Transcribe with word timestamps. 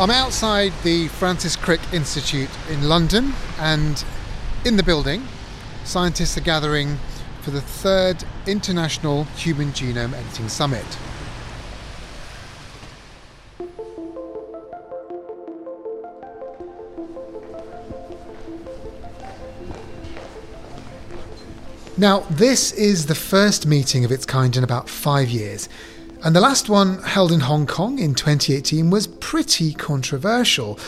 I'm 0.00 0.10
outside 0.10 0.72
the 0.82 1.08
Francis 1.08 1.56
Crick 1.56 1.80
Institute 1.92 2.48
in 2.70 2.88
London, 2.88 3.34
and 3.58 4.02
in 4.64 4.78
the 4.78 4.82
building, 4.82 5.28
scientists 5.84 6.38
are 6.38 6.40
gathering 6.40 6.96
for 7.42 7.50
the 7.50 7.60
third 7.60 8.24
International 8.46 9.24
Human 9.24 9.72
Genome 9.72 10.14
Editing 10.14 10.48
Summit. 10.48 10.86
Now, 21.98 22.20
this 22.30 22.72
is 22.72 23.04
the 23.04 23.14
first 23.14 23.66
meeting 23.66 24.06
of 24.06 24.10
its 24.10 24.24
kind 24.24 24.56
in 24.56 24.64
about 24.64 24.88
five 24.88 25.28
years, 25.28 25.68
and 26.22 26.36
the 26.36 26.40
last 26.40 26.68
one, 26.68 27.02
held 27.02 27.32
in 27.32 27.40
Hong 27.40 27.66
Kong 27.66 27.98
in 27.98 28.14
2018, 28.14 28.90
was 28.90 29.06
pretty 29.06 29.72
controversial. 29.72 30.78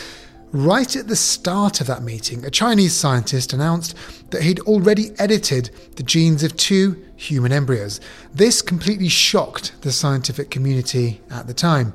Right 0.52 0.94
at 0.94 1.08
the 1.08 1.16
start 1.16 1.80
of 1.80 1.86
that 1.86 2.02
meeting, 2.02 2.44
a 2.44 2.50
Chinese 2.50 2.92
scientist 2.92 3.54
announced 3.54 3.96
that 4.30 4.42
he'd 4.42 4.60
already 4.60 5.12
edited 5.18 5.70
the 5.96 6.02
genes 6.02 6.42
of 6.42 6.54
two 6.58 7.02
human 7.16 7.52
embryos. 7.52 8.00
This 8.34 8.60
completely 8.60 9.08
shocked 9.08 9.72
the 9.80 9.92
scientific 9.92 10.50
community 10.50 11.22
at 11.30 11.46
the 11.46 11.54
time. 11.54 11.94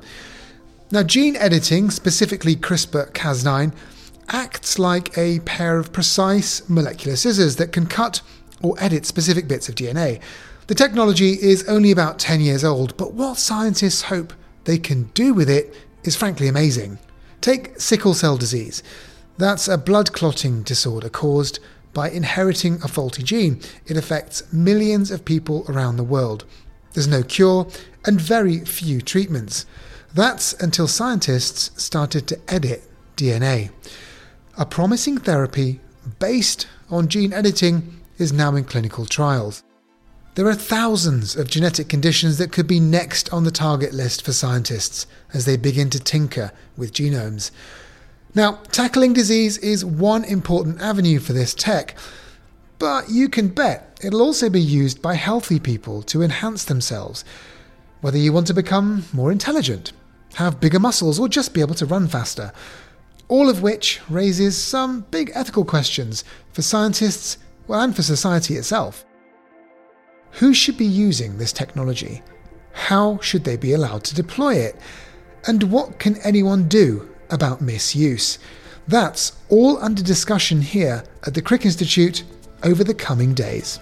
Now, 0.90 1.04
gene 1.04 1.36
editing, 1.36 1.90
specifically 1.90 2.56
CRISPR 2.56 3.12
Cas9, 3.12 3.72
acts 4.28 4.78
like 4.78 5.16
a 5.16 5.38
pair 5.40 5.78
of 5.78 5.92
precise 5.92 6.68
molecular 6.68 7.16
scissors 7.16 7.56
that 7.56 7.72
can 7.72 7.86
cut 7.86 8.22
or 8.62 8.74
edit 8.80 9.06
specific 9.06 9.46
bits 9.46 9.68
of 9.68 9.76
DNA. 9.76 10.20
The 10.68 10.74
technology 10.74 11.30
is 11.30 11.66
only 11.66 11.90
about 11.90 12.18
10 12.18 12.42
years 12.42 12.62
old, 12.62 12.94
but 12.98 13.14
what 13.14 13.38
scientists 13.38 14.02
hope 14.02 14.34
they 14.64 14.76
can 14.76 15.04
do 15.14 15.32
with 15.32 15.48
it 15.48 15.74
is 16.04 16.14
frankly 16.14 16.46
amazing. 16.46 16.98
Take 17.40 17.80
sickle 17.80 18.12
cell 18.12 18.36
disease. 18.36 18.82
That's 19.38 19.66
a 19.66 19.78
blood 19.78 20.12
clotting 20.12 20.62
disorder 20.64 21.08
caused 21.08 21.58
by 21.94 22.10
inheriting 22.10 22.74
a 22.84 22.88
faulty 22.88 23.22
gene. 23.22 23.62
It 23.86 23.96
affects 23.96 24.52
millions 24.52 25.10
of 25.10 25.24
people 25.24 25.64
around 25.70 25.96
the 25.96 26.04
world. 26.04 26.44
There's 26.92 27.08
no 27.08 27.22
cure 27.22 27.66
and 28.04 28.20
very 28.20 28.58
few 28.66 29.00
treatments. 29.00 29.64
That's 30.12 30.52
until 30.52 30.86
scientists 30.86 31.82
started 31.82 32.26
to 32.28 32.40
edit 32.46 32.82
DNA. 33.16 33.70
A 34.58 34.66
promising 34.66 35.16
therapy 35.16 35.80
based 36.18 36.66
on 36.90 37.08
gene 37.08 37.32
editing 37.32 38.00
is 38.18 38.34
now 38.34 38.54
in 38.54 38.64
clinical 38.64 39.06
trials. 39.06 39.62
There 40.38 40.46
are 40.46 40.54
thousands 40.54 41.34
of 41.34 41.50
genetic 41.50 41.88
conditions 41.88 42.38
that 42.38 42.52
could 42.52 42.68
be 42.68 42.78
next 42.78 43.32
on 43.32 43.42
the 43.42 43.50
target 43.50 43.92
list 43.92 44.24
for 44.24 44.32
scientists 44.32 45.04
as 45.34 45.46
they 45.46 45.56
begin 45.56 45.90
to 45.90 45.98
tinker 45.98 46.52
with 46.76 46.92
genomes. 46.92 47.50
Now, 48.36 48.60
tackling 48.70 49.12
disease 49.12 49.58
is 49.58 49.84
one 49.84 50.22
important 50.22 50.80
avenue 50.80 51.18
for 51.18 51.32
this 51.32 51.54
tech, 51.54 51.98
but 52.78 53.10
you 53.10 53.28
can 53.28 53.48
bet 53.48 53.98
it'll 54.00 54.22
also 54.22 54.48
be 54.48 54.60
used 54.60 55.02
by 55.02 55.14
healthy 55.14 55.58
people 55.58 56.02
to 56.02 56.22
enhance 56.22 56.62
themselves, 56.64 57.24
whether 58.00 58.16
you 58.16 58.32
want 58.32 58.46
to 58.46 58.54
become 58.54 59.06
more 59.12 59.32
intelligent, 59.32 59.90
have 60.34 60.60
bigger 60.60 60.78
muscles, 60.78 61.18
or 61.18 61.28
just 61.28 61.52
be 61.52 61.62
able 61.62 61.74
to 61.74 61.84
run 61.84 62.06
faster. 62.06 62.52
All 63.26 63.48
of 63.48 63.60
which 63.60 64.00
raises 64.08 64.56
some 64.56 65.00
big 65.10 65.32
ethical 65.34 65.64
questions 65.64 66.22
for 66.52 66.62
scientists 66.62 67.38
well, 67.66 67.80
and 67.80 67.96
for 67.96 68.02
society 68.02 68.54
itself. 68.54 69.04
Who 70.38 70.54
should 70.54 70.78
be 70.78 70.84
using 70.84 71.36
this 71.36 71.52
technology? 71.52 72.22
How 72.72 73.18
should 73.18 73.42
they 73.42 73.56
be 73.56 73.72
allowed 73.72 74.04
to 74.04 74.14
deploy 74.14 74.54
it? 74.54 74.76
And 75.48 75.64
what 75.64 75.98
can 75.98 76.16
anyone 76.18 76.68
do 76.68 77.08
about 77.30 77.60
misuse? 77.60 78.38
That's 78.86 79.32
all 79.48 79.78
under 79.78 80.00
discussion 80.00 80.60
here 80.60 81.02
at 81.26 81.34
the 81.34 81.42
Crick 81.42 81.64
Institute 81.64 82.22
over 82.62 82.84
the 82.84 82.94
coming 82.94 83.34
days. 83.34 83.80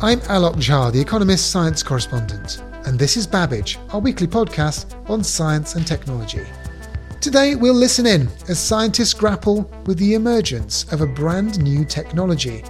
I'm 0.00 0.20
Alok 0.20 0.54
Jha, 0.54 0.90
The 0.90 1.02
Economist 1.02 1.50
science 1.50 1.82
correspondent, 1.82 2.62
and 2.86 2.98
this 2.98 3.18
is 3.18 3.26
Babbage, 3.26 3.78
our 3.90 4.00
weekly 4.00 4.26
podcast 4.26 4.94
on 5.10 5.22
science 5.22 5.74
and 5.74 5.86
technology. 5.86 6.46
Today, 7.20 7.54
we'll 7.54 7.74
listen 7.74 8.06
in 8.06 8.30
as 8.48 8.58
scientists 8.58 9.12
grapple 9.12 9.70
with 9.84 9.98
the 9.98 10.14
emergence 10.14 10.90
of 10.90 11.02
a 11.02 11.06
brand 11.06 11.62
new 11.62 11.84
technology. 11.84 12.64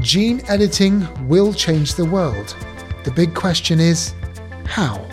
Gene 0.00 0.40
editing 0.48 1.06
will 1.28 1.52
change 1.52 1.92
the 1.92 2.06
world. 2.06 2.56
The 3.04 3.10
big 3.10 3.34
question 3.34 3.80
is 3.80 4.14
how? 4.64 5.06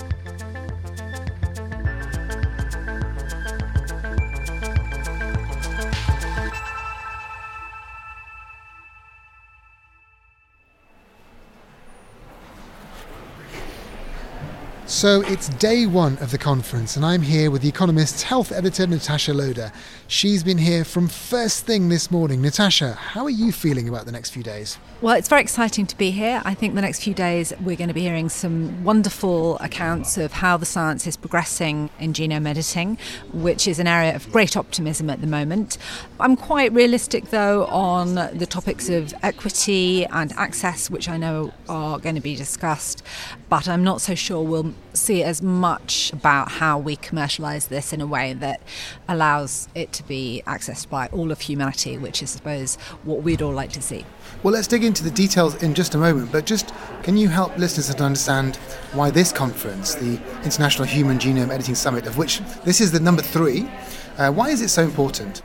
So 15.02 15.22
it's 15.22 15.50
day 15.50 15.88
one 15.88 16.20
of 16.20 16.30
the 16.30 16.38
conference, 16.38 16.96
and 16.96 17.04
I'm 17.04 17.24
here 17.24 17.50
with 17.50 17.64
The 17.64 17.70
Economist's 17.70 18.22
health 18.22 18.52
editor, 18.52 18.86
Natasha 18.86 19.34
Loder. 19.34 19.72
She's 20.06 20.44
been 20.44 20.60
here 20.60 20.86
from 20.86 21.08
first 21.08 21.66
thing 21.66 21.90
this 21.90 22.12
morning. 22.12 22.40
Natasha, 22.40 22.94
how 22.94 23.24
are 23.24 23.32
you 23.32 23.52
feeling 23.52 23.90
about 23.90 24.06
the 24.06 24.12
next 24.12 24.30
few 24.30 24.44
days? 24.44 24.78
Well, 25.02 25.16
it's 25.16 25.28
very 25.28 25.42
exciting 25.42 25.88
to 25.88 25.98
be 25.98 26.12
here. 26.12 26.44
I 26.46 26.54
think 26.54 26.76
the 26.76 26.82
next 26.82 27.02
few 27.02 27.16
days 27.16 27.52
we're 27.62 27.78
going 27.78 27.88
to 27.88 27.96
be 27.96 28.02
hearing 28.02 28.30
some 28.30 28.84
wonderful 28.84 29.58
accounts 29.58 30.20
of 30.20 30.34
how 30.34 30.56
the 30.56 30.68
science 30.68 31.08
is 31.08 31.18
progressing 31.18 31.90
in 31.98 32.14
genome 32.14 32.48
editing, 32.48 33.00
which 33.34 33.68
is 33.68 33.80
an 33.80 33.88
area 33.88 34.16
of 34.16 34.32
great 34.32 34.56
optimism 34.56 35.10
at 35.10 35.20
the 35.20 35.26
moment. 35.26 35.80
I'm 36.20 36.36
quite 36.36 36.72
realistic, 36.74 37.32
though, 37.32 37.66
on 37.66 38.14
the 38.14 38.46
topics 38.48 38.88
of 38.88 39.16
equity 39.24 40.06
and 40.06 40.32
access, 40.34 40.92
which 40.92 41.10
I 41.10 41.18
know 41.18 41.56
are 41.68 41.98
going 41.98 42.14
to 42.14 42.22
be 42.22 42.36
discussed, 42.36 43.04
but 43.52 43.68
I'm 43.68 43.84
not 43.84 44.00
so 44.00 44.16
sure 44.16 44.42
we'll 44.42 44.74
see 44.94 45.24
as 45.24 45.42
much 45.42 46.14
about 46.14 46.52
how 46.52 46.80
we 46.80 46.96
commercialise 46.96 47.68
this 47.68 47.92
in 47.92 48.00
a 48.00 48.08
way 48.08 48.32
that 48.32 48.62
allows 49.10 49.68
it 49.76 49.92
to 49.92 50.04
be 50.04 50.42
accessed 50.48 50.90
by 50.90 51.08
all 51.08 51.34
of 51.34 51.42
humanity, 51.42 51.98
which 51.98 52.24
is, 52.24 52.32
I 52.32 52.38
suppose, 52.38 52.76
what 53.04 53.24
we'd 53.24 53.42
all 53.42 53.52
like 53.52 53.74
to 53.74 53.82
see. 53.82 54.06
Well, 54.42 54.54
let's 54.54 54.68
dig 54.68 54.86
into 54.86 55.04
the 55.04 55.12
details 55.12 55.62
in 55.62 55.74
just 55.74 55.96
a 55.96 55.98
moment, 55.98 56.32
but 56.32 56.46
just 56.46 56.74
can 57.04 57.18
you 57.18 57.28
help 57.28 57.58
listeners 57.58 57.94
to 57.94 58.04
understand 58.06 58.56
why 58.94 59.12
this 59.12 59.34
conference, 59.34 59.96
the 59.96 60.18
International 60.46 60.86
Human 60.86 61.20
Genome 61.20 61.50
Editing 61.50 61.76
Summit, 61.76 62.08
of 62.08 62.18
which 62.18 62.40
this 62.64 62.80
is 62.80 62.94
the 62.94 63.02
number 63.02 63.22
three, 63.22 63.70
uh, 64.18 64.32
why 64.32 64.48
is 64.48 64.62
it 64.62 64.70
so 64.70 64.82
important? 64.82 65.42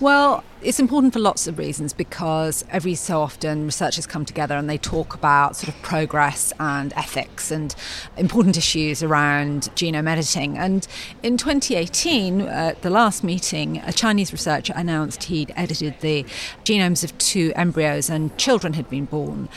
Well, 0.00 0.44
it's 0.62 0.78
important 0.78 1.12
for 1.12 1.18
lots 1.18 1.48
of 1.48 1.58
reasons 1.58 1.92
because 1.92 2.64
every 2.70 2.94
so 2.94 3.20
often 3.20 3.64
researchers 3.64 4.06
come 4.06 4.24
together 4.24 4.56
and 4.56 4.70
they 4.70 4.78
talk 4.78 5.12
about 5.14 5.56
sort 5.56 5.74
of 5.74 5.82
progress 5.82 6.52
and 6.60 6.92
ethics 6.92 7.50
and 7.50 7.74
important 8.16 8.56
issues 8.56 9.02
around 9.02 9.70
genome 9.74 10.08
editing. 10.08 10.56
And 10.56 10.86
in 11.22 11.36
2018, 11.36 12.42
at 12.42 12.82
the 12.82 12.90
last 12.90 13.24
meeting, 13.24 13.78
a 13.78 13.92
Chinese 13.92 14.32
researcher 14.32 14.72
announced 14.76 15.24
he'd 15.24 15.52
edited 15.56 15.98
the 16.00 16.24
genomes 16.64 17.02
of 17.02 17.16
two 17.18 17.52
embryos 17.56 18.08
and 18.08 18.36
children 18.38 18.74
had 18.74 18.88
been 18.88 19.06
born. 19.06 19.48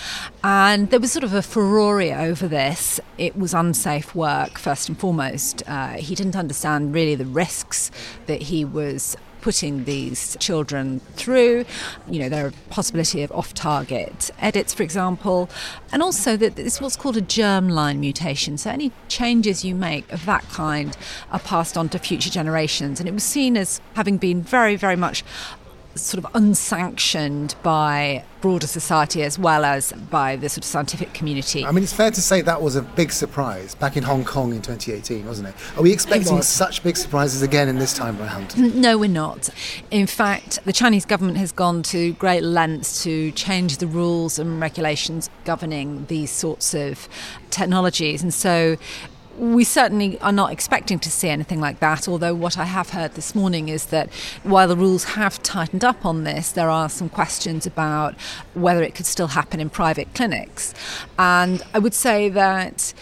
And 0.43 0.89
there 0.89 0.99
was 0.99 1.11
sort 1.11 1.23
of 1.23 1.33
a 1.33 1.43
furore 1.43 1.85
over 1.95 2.47
this. 2.47 2.99
It 3.17 3.37
was 3.37 3.53
unsafe 3.53 4.15
work, 4.15 4.57
first 4.57 4.89
and 4.89 4.99
foremost. 4.99 5.63
Uh, 5.67 5.93
he 5.93 6.15
didn't 6.15 6.35
understand 6.35 6.93
really 6.93 7.15
the 7.15 7.25
risks 7.25 7.91
that 8.25 8.43
he 8.43 8.65
was 8.65 9.15
putting 9.45 9.83
these 9.83 10.35
children 10.39 10.99
through. 11.13 11.63
You 12.09 12.17
know, 12.17 12.29
there 12.29 12.47
are 12.47 12.53
possibility 12.71 13.21
of 13.21 13.31
off-target 13.31 14.31
edits, 14.39 14.73
for 14.73 14.81
example, 14.81 15.51
and 15.91 16.01
also 16.01 16.35
that 16.35 16.57
it's 16.57 16.81
what's 16.81 16.95
called 16.95 17.15
a 17.15 17.21
germline 17.21 17.99
mutation. 17.99 18.57
So 18.57 18.71
any 18.71 18.91
changes 19.07 19.63
you 19.63 19.75
make 19.75 20.11
of 20.11 20.25
that 20.25 20.49
kind 20.49 20.97
are 21.31 21.37
passed 21.37 21.77
on 21.77 21.89
to 21.89 21.99
future 21.99 22.31
generations, 22.31 22.99
and 22.99 23.07
it 23.07 23.11
was 23.11 23.23
seen 23.23 23.55
as 23.55 23.79
having 23.93 24.17
been 24.17 24.41
very, 24.41 24.75
very 24.75 24.95
much 24.95 25.23
sort 25.95 26.23
of 26.23 26.31
unsanctioned 26.35 27.55
by 27.63 28.23
broader 28.41 28.67
society 28.67 29.23
as 29.23 29.39
well 29.39 29.65
as 29.65 29.91
by 30.11 30.35
the 30.35 30.49
sort 30.49 30.59
of 30.59 30.65
scientific 30.65 31.13
community. 31.13 31.65
I 31.65 31.71
mean, 31.71 31.83
it's 31.83 31.93
fair 31.93 32.11
to 32.11 32.21
say 32.21 32.41
that 32.41 32.61
was 32.61 32.75
a 32.75 32.81
big 32.81 33.11
surprise 33.11 33.73
back 33.75 33.97
in 33.97 34.03
Hong 34.03 34.23
Kong 34.23 34.53
in 34.53 34.61
2018, 34.61 35.25
wasn't 35.25 35.49
it? 35.49 35.55
Are 35.77 35.81
we 35.81 35.91
expecting 35.91 36.41
such 36.41 36.83
big 36.83 36.97
surprises 36.97 37.41
again 37.41 37.67
in 37.67 37.79
this 37.79 37.93
time 37.93 38.19
round? 38.19 38.75
No, 38.75 38.97
we're 38.97 39.09
not. 39.09 39.49
In 39.89 40.05
fact, 40.05 40.59
the 40.65 40.73
Chinese 40.73 41.05
government 41.05 41.37
has 41.37 41.51
gone 41.51 41.81
to 41.83 42.13
great 42.13 42.43
lengths 42.43 43.03
to 43.03 43.31
change 43.31 43.77
the 43.77 43.87
rules 43.87 44.37
and 44.37 44.59
regulations 44.59 45.29
governing 45.43 46.05
these 46.05 46.29
sorts 46.29 46.73
of 46.73 47.07
technologies. 47.49 48.21
And 48.21 48.33
so 48.33 48.77
we 49.37 49.63
certainly 49.63 50.19
are 50.21 50.31
not 50.31 50.51
expecting 50.51 50.99
to 50.99 51.11
see 51.11 51.29
anything 51.29 51.59
like 51.59 51.79
that, 51.79 52.07
although 52.07 52.33
what 52.33 52.57
I 52.57 52.65
have 52.65 52.89
heard 52.89 53.13
this 53.15 53.35
morning 53.35 53.69
is 53.69 53.87
that 53.87 54.11
while 54.43 54.67
the 54.67 54.77
rules 54.77 55.03
have 55.03 55.41
tightened 55.43 55.83
up 55.83 56.05
on 56.05 56.23
this, 56.23 56.51
there 56.51 56.69
are 56.69 56.89
some 56.89 57.09
questions 57.09 57.65
about 57.65 58.15
whether 58.53 58.81
it 58.83 58.95
could 58.95 59.05
still 59.05 59.27
happen 59.27 59.59
in 59.59 59.69
private 59.69 60.13
clinics. 60.13 60.73
And 61.19 61.61
I 61.73 61.79
would 61.79 61.93
say 61.93 62.29
that 62.29 62.93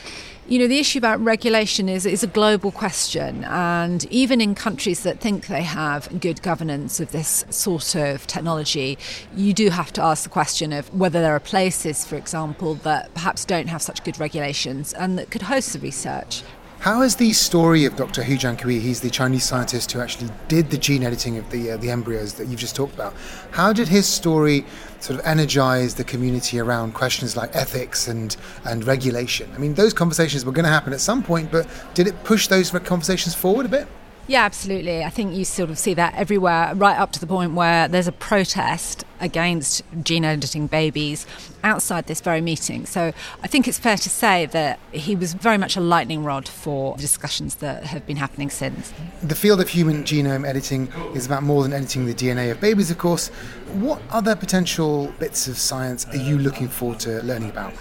you 0.53 0.59
know, 0.59 0.67
the 0.67 0.77
issue 0.77 0.99
about 0.99 1.19
regulation 1.19 1.89
is, 1.89 2.05
is 2.05 2.21
a 2.21 2.27
global 2.27 2.71
question. 2.71 3.43
And 3.45 4.05
even 4.11 4.39
in 4.39 4.53
countries 4.53 5.01
that 5.01 5.19
think 5.19 5.47
they 5.47 5.63
have 5.63 6.07
good 6.21 6.43
governance 6.43 6.99
of 6.99 7.11
this 7.11 7.43
sort 7.49 7.95
of 7.95 8.27
technology, 8.27 8.99
you 9.35 9.55
do 9.55 9.71
have 9.71 9.91
to 9.93 10.03
ask 10.03 10.21
the 10.21 10.29
question 10.29 10.71
of 10.71 10.93
whether 10.93 11.21
there 11.21 11.33
are 11.33 11.39
places, 11.39 12.05
for 12.05 12.17
example, 12.17 12.75
that 12.75 13.11
perhaps 13.15 13.45
don't 13.45 13.65
have 13.65 13.81
such 13.81 14.03
good 14.03 14.19
regulations 14.19 14.93
and 14.93 15.17
that 15.17 15.31
could 15.31 15.41
host 15.41 15.73
the 15.73 15.79
research. 15.79 16.43
How 16.83 16.99
has 16.99 17.15
the 17.15 17.31
story 17.31 17.85
of 17.85 17.95
Dr. 17.95 18.23
Hu 18.23 18.35
Jiankui, 18.35 18.81
he's 18.81 18.99
the 18.99 19.09
Chinese 19.09 19.45
scientist 19.45 19.89
who 19.93 20.01
actually 20.01 20.29
did 20.49 20.69
the 20.69 20.77
gene 20.77 21.01
editing 21.01 21.37
of 21.37 21.49
the, 21.49 21.71
uh, 21.71 21.77
the 21.77 21.89
embryos 21.89 22.33
that 22.33 22.49
you've 22.49 22.59
just 22.59 22.75
talked 22.75 22.93
about, 22.93 23.13
how 23.51 23.71
did 23.71 23.87
his 23.87 24.05
story 24.05 24.65
sort 24.99 25.17
of 25.17 25.25
energize 25.25 25.95
the 25.95 26.03
community 26.03 26.59
around 26.59 26.93
questions 26.93 27.37
like 27.37 27.55
ethics 27.55 28.09
and, 28.09 28.35
and 28.65 28.85
regulation? 28.85 29.49
I 29.55 29.59
mean, 29.59 29.75
those 29.75 29.93
conversations 29.93 30.43
were 30.43 30.51
going 30.51 30.65
to 30.65 30.71
happen 30.71 30.91
at 30.91 30.99
some 30.99 31.23
point, 31.23 31.49
but 31.53 31.69
did 31.93 32.05
it 32.05 32.21
push 32.25 32.49
those 32.49 32.69
conversations 32.71 33.33
forward 33.33 33.65
a 33.65 33.69
bit? 33.69 33.87
Yeah, 34.25 34.45
absolutely. 34.45 35.03
I 35.03 35.09
think 35.09 35.35
you 35.35 35.43
sort 35.43 35.69
of 35.69 35.77
see 35.77 35.93
that 35.95 36.15
everywhere, 36.15 36.73
right 36.75 36.97
up 36.97 37.11
to 37.13 37.19
the 37.19 37.27
point 37.27 37.53
where 37.53 37.89
there's 37.89 38.07
a 38.07 38.13
protest 38.13 39.03
against 39.19 39.83
gene 40.01 40.23
editing 40.23 40.67
babies 40.67 41.25
outside 41.63 42.07
this 42.07 42.21
very 42.21 42.39
meeting. 42.39 42.85
So 42.85 43.11
I 43.41 43.47
think 43.47 43.67
it's 43.67 43.77
fair 43.77 43.97
to 43.97 44.09
say 44.09 44.45
that 44.47 44.79
he 44.91 45.15
was 45.15 45.33
very 45.33 45.57
much 45.57 45.75
a 45.75 45.81
lightning 45.81 46.23
rod 46.23 46.47
for 46.47 46.95
discussions 46.97 47.55
that 47.55 47.83
have 47.85 48.07
been 48.07 48.17
happening 48.17 48.49
since. 48.49 48.93
The 49.21 49.35
field 49.35 49.59
of 49.59 49.69
human 49.69 50.03
genome 50.03 50.47
editing 50.47 50.87
is 51.13 51.25
about 51.25 51.43
more 51.43 51.63
than 51.63 51.73
editing 51.73 52.05
the 52.05 52.13
DNA 52.13 52.49
of 52.51 52.61
babies, 52.61 52.91
of 52.91 52.97
course. 52.97 53.27
What 53.73 54.01
other 54.09 54.35
potential 54.35 55.13
bits 55.19 55.47
of 55.47 55.57
science 55.57 56.05
are 56.07 56.17
you 56.17 56.37
looking 56.37 56.69
forward 56.69 56.99
to 57.01 57.21
learning 57.23 57.49
about? 57.49 57.73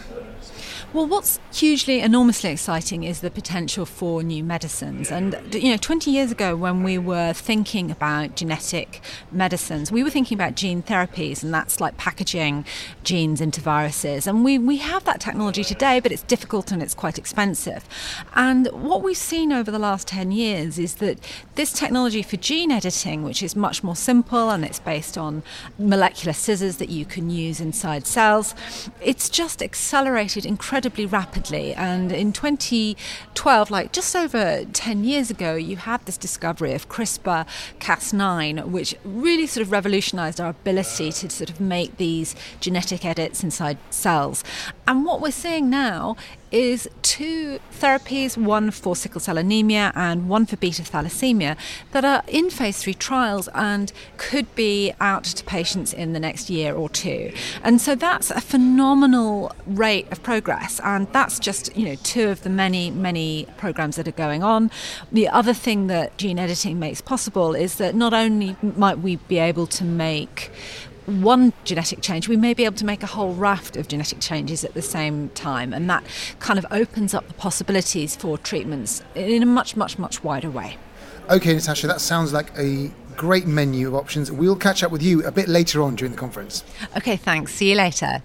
Well, 0.94 1.06
what's 1.06 1.40
hugely, 1.54 2.00
enormously 2.00 2.50
exciting 2.50 3.02
is 3.02 3.22
the 3.22 3.30
potential 3.30 3.86
for 3.86 4.22
new 4.22 4.44
medicines. 4.44 5.10
And, 5.10 5.34
you 5.54 5.70
know, 5.70 5.78
20 5.78 6.10
years 6.10 6.30
ago, 6.30 6.54
when 6.54 6.82
we 6.82 6.98
were 6.98 7.32
thinking 7.32 7.90
about 7.90 8.36
genetic 8.36 9.00
medicines, 9.30 9.90
we 9.90 10.02
were 10.02 10.10
thinking 10.10 10.36
about 10.36 10.54
gene 10.54 10.82
therapies, 10.82 11.42
and 11.42 11.52
that's 11.52 11.80
like 11.80 11.96
packaging 11.96 12.66
genes 13.04 13.40
into 13.40 13.62
viruses. 13.62 14.26
And 14.26 14.44
we, 14.44 14.58
we 14.58 14.76
have 14.76 15.04
that 15.04 15.18
technology 15.18 15.64
today, 15.64 15.98
but 15.98 16.12
it's 16.12 16.24
difficult 16.24 16.70
and 16.70 16.82
it's 16.82 16.92
quite 16.92 17.16
expensive. 17.16 17.88
And 18.34 18.66
what 18.66 19.02
we've 19.02 19.16
seen 19.16 19.50
over 19.50 19.70
the 19.70 19.78
last 19.78 20.08
10 20.08 20.30
years 20.30 20.78
is 20.78 20.96
that 20.96 21.18
this 21.54 21.72
technology 21.72 22.22
for 22.22 22.36
gene 22.36 22.70
editing, 22.70 23.22
which 23.22 23.42
is 23.42 23.56
much 23.56 23.82
more 23.82 23.96
simple 23.96 24.50
and 24.50 24.62
it's 24.62 24.78
based 24.78 25.16
on 25.16 25.42
molecular 25.78 26.34
scissors 26.34 26.76
that 26.76 26.90
you 26.90 27.06
can 27.06 27.30
use 27.30 27.62
inside 27.62 28.06
cells, 28.06 28.54
it's 29.00 29.30
just 29.30 29.62
accelerated 29.62 30.44
incredibly 30.44 30.81
incredibly 30.82 31.06
rapidly. 31.06 31.72
And 31.74 32.10
in 32.10 32.32
2012, 32.32 33.70
like 33.70 33.92
just 33.92 34.16
over 34.16 34.64
10 34.64 35.04
years 35.04 35.30
ago, 35.30 35.54
you 35.54 35.76
had 35.76 36.04
this 36.06 36.16
discovery 36.16 36.72
of 36.72 36.88
CRISPR 36.88 37.46
Cas9, 37.78 38.66
which 38.66 38.96
really 39.04 39.46
sort 39.46 39.64
of 39.64 39.70
revolutionized 39.70 40.40
our 40.40 40.50
ability 40.50 41.12
to 41.12 41.30
sort 41.30 41.50
of 41.50 41.60
make 41.60 41.98
these 41.98 42.34
genetic 42.58 43.04
edits 43.04 43.44
inside 43.44 43.78
cells. 43.90 44.42
And 44.88 45.04
what 45.04 45.20
we're 45.20 45.30
seeing 45.30 45.70
now 45.70 46.16
is 46.52 46.88
two 47.00 47.58
therapies, 47.72 48.36
one 48.36 48.70
for 48.70 48.94
sickle 48.94 49.20
cell 49.20 49.38
anemia 49.38 49.90
and 49.94 50.28
one 50.28 50.46
for 50.46 50.56
beta 50.56 50.82
thalassemia, 50.82 51.56
that 51.90 52.04
are 52.04 52.22
in 52.28 52.50
phase 52.50 52.82
three 52.82 52.94
trials 52.94 53.48
and 53.54 53.92
could 54.18 54.54
be 54.54 54.92
out 55.00 55.24
to 55.24 55.42
patients 55.44 55.92
in 55.92 56.12
the 56.12 56.20
next 56.20 56.50
year 56.50 56.74
or 56.74 56.88
two. 56.88 57.32
And 57.62 57.80
so 57.80 57.94
that's 57.94 58.30
a 58.30 58.40
phenomenal 58.40 59.52
rate 59.66 60.06
of 60.12 60.22
progress. 60.22 60.80
And 60.84 61.08
that's 61.12 61.38
just, 61.38 61.74
you 61.76 61.86
know, 61.86 61.96
two 62.02 62.28
of 62.28 62.42
the 62.42 62.50
many, 62.50 62.90
many 62.90 63.46
programs 63.56 63.96
that 63.96 64.06
are 64.06 64.12
going 64.12 64.42
on. 64.42 64.70
The 65.10 65.28
other 65.28 65.54
thing 65.54 65.86
that 65.86 66.16
gene 66.18 66.38
editing 66.38 66.78
makes 66.78 67.00
possible 67.00 67.54
is 67.54 67.76
that 67.76 67.94
not 67.94 68.12
only 68.12 68.56
might 68.62 68.98
we 68.98 69.16
be 69.16 69.38
able 69.38 69.66
to 69.68 69.84
make 69.84 70.50
one 71.06 71.52
genetic 71.64 72.00
change, 72.00 72.28
we 72.28 72.36
may 72.36 72.54
be 72.54 72.64
able 72.64 72.76
to 72.76 72.84
make 72.84 73.02
a 73.02 73.06
whole 73.06 73.34
raft 73.34 73.76
of 73.76 73.88
genetic 73.88 74.20
changes 74.20 74.64
at 74.64 74.74
the 74.74 74.82
same 74.82 75.30
time. 75.30 75.72
And 75.72 75.88
that 75.90 76.04
kind 76.38 76.58
of 76.58 76.66
opens 76.70 77.14
up 77.14 77.26
the 77.28 77.34
possibilities 77.34 78.16
for 78.16 78.38
treatments 78.38 79.02
in 79.14 79.42
a 79.42 79.46
much, 79.46 79.76
much, 79.76 79.98
much 79.98 80.22
wider 80.22 80.50
way. 80.50 80.76
Okay, 81.30 81.54
Natasha, 81.54 81.86
that 81.86 82.00
sounds 82.00 82.32
like 82.32 82.56
a 82.58 82.90
great 83.16 83.46
menu 83.46 83.88
of 83.88 83.94
options. 83.94 84.30
We'll 84.30 84.56
catch 84.56 84.82
up 84.82 84.90
with 84.90 85.02
you 85.02 85.24
a 85.24 85.30
bit 85.30 85.48
later 85.48 85.82
on 85.82 85.96
during 85.96 86.12
the 86.12 86.18
conference. 86.18 86.64
Okay, 86.96 87.16
thanks. 87.16 87.54
See 87.54 87.70
you 87.70 87.76
later. 87.76 88.22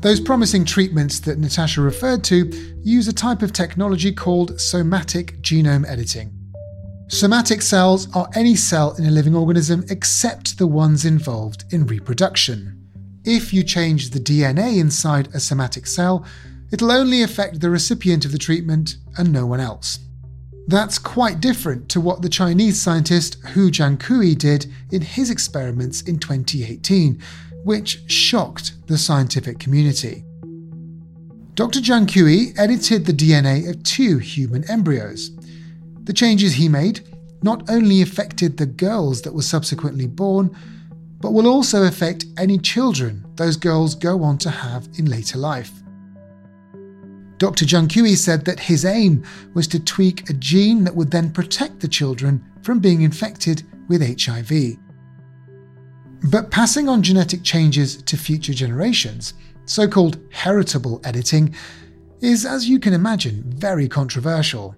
Those 0.00 0.20
promising 0.20 0.66
treatments 0.66 1.20
that 1.20 1.38
Natasha 1.38 1.80
referred 1.80 2.22
to 2.24 2.50
use 2.82 3.08
a 3.08 3.12
type 3.12 3.40
of 3.40 3.54
technology 3.54 4.12
called 4.12 4.60
somatic 4.60 5.40
genome 5.40 5.88
editing. 5.88 6.43
Somatic 7.08 7.60
cells 7.60 8.08
are 8.14 8.30
any 8.34 8.56
cell 8.56 8.94
in 8.96 9.04
a 9.04 9.10
living 9.10 9.34
organism 9.34 9.84
except 9.90 10.56
the 10.56 10.66
ones 10.66 11.04
involved 11.04 11.64
in 11.70 11.86
reproduction. 11.86 12.80
If 13.24 13.52
you 13.52 13.62
change 13.62 14.10
the 14.10 14.18
DNA 14.18 14.78
inside 14.78 15.28
a 15.34 15.40
somatic 15.40 15.86
cell, 15.86 16.24
it'll 16.72 16.90
only 16.90 17.22
affect 17.22 17.60
the 17.60 17.68
recipient 17.68 18.24
of 18.24 18.32
the 18.32 18.38
treatment 18.38 18.96
and 19.18 19.32
no 19.32 19.44
one 19.44 19.60
else. 19.60 19.98
That's 20.66 20.98
quite 20.98 21.40
different 21.40 21.90
to 21.90 22.00
what 22.00 22.22
the 22.22 22.28
Chinese 22.30 22.80
scientist 22.80 23.34
Hu 23.48 23.70
Jiankui 23.70 24.36
did 24.36 24.66
in 24.90 25.02
his 25.02 25.28
experiments 25.28 26.00
in 26.00 26.18
2018, 26.18 27.20
which 27.64 28.10
shocked 28.10 28.72
the 28.86 28.96
scientific 28.96 29.58
community. 29.58 30.24
Dr. 31.54 31.80
Jiankui 31.80 32.58
edited 32.58 33.04
the 33.04 33.12
DNA 33.12 33.68
of 33.68 33.82
two 33.82 34.18
human 34.18 34.68
embryos. 34.70 35.30
The 36.04 36.12
changes 36.12 36.54
he 36.54 36.68
made 36.68 37.00
not 37.42 37.68
only 37.68 38.00
affected 38.00 38.56
the 38.56 38.66
girls 38.66 39.22
that 39.22 39.34
were 39.34 39.42
subsequently 39.42 40.06
born, 40.06 40.54
but 41.20 41.32
will 41.32 41.46
also 41.46 41.84
affect 41.84 42.26
any 42.38 42.58
children 42.58 43.24
those 43.36 43.56
girls 43.56 43.94
go 43.94 44.22
on 44.22 44.38
to 44.38 44.50
have 44.50 44.88
in 44.98 45.06
later 45.06 45.38
life. 45.38 45.72
Dr. 47.38 47.64
Jiankui 47.64 48.16
said 48.16 48.44
that 48.44 48.60
his 48.60 48.84
aim 48.84 49.24
was 49.54 49.66
to 49.68 49.80
tweak 49.80 50.30
a 50.30 50.34
gene 50.34 50.84
that 50.84 50.94
would 50.94 51.10
then 51.10 51.32
protect 51.32 51.80
the 51.80 51.88
children 51.88 52.44
from 52.62 52.78
being 52.78 53.02
infected 53.02 53.62
with 53.88 54.22
HIV. 54.22 54.76
But 56.30 56.50
passing 56.50 56.88
on 56.88 57.02
genetic 57.02 57.42
changes 57.42 58.02
to 58.02 58.16
future 58.16 58.54
generations, 58.54 59.34
so 59.66 59.88
called 59.88 60.18
heritable 60.30 61.00
editing, 61.04 61.54
is, 62.20 62.46
as 62.46 62.68
you 62.68 62.78
can 62.78 62.94
imagine, 62.94 63.42
very 63.46 63.88
controversial. 63.88 64.74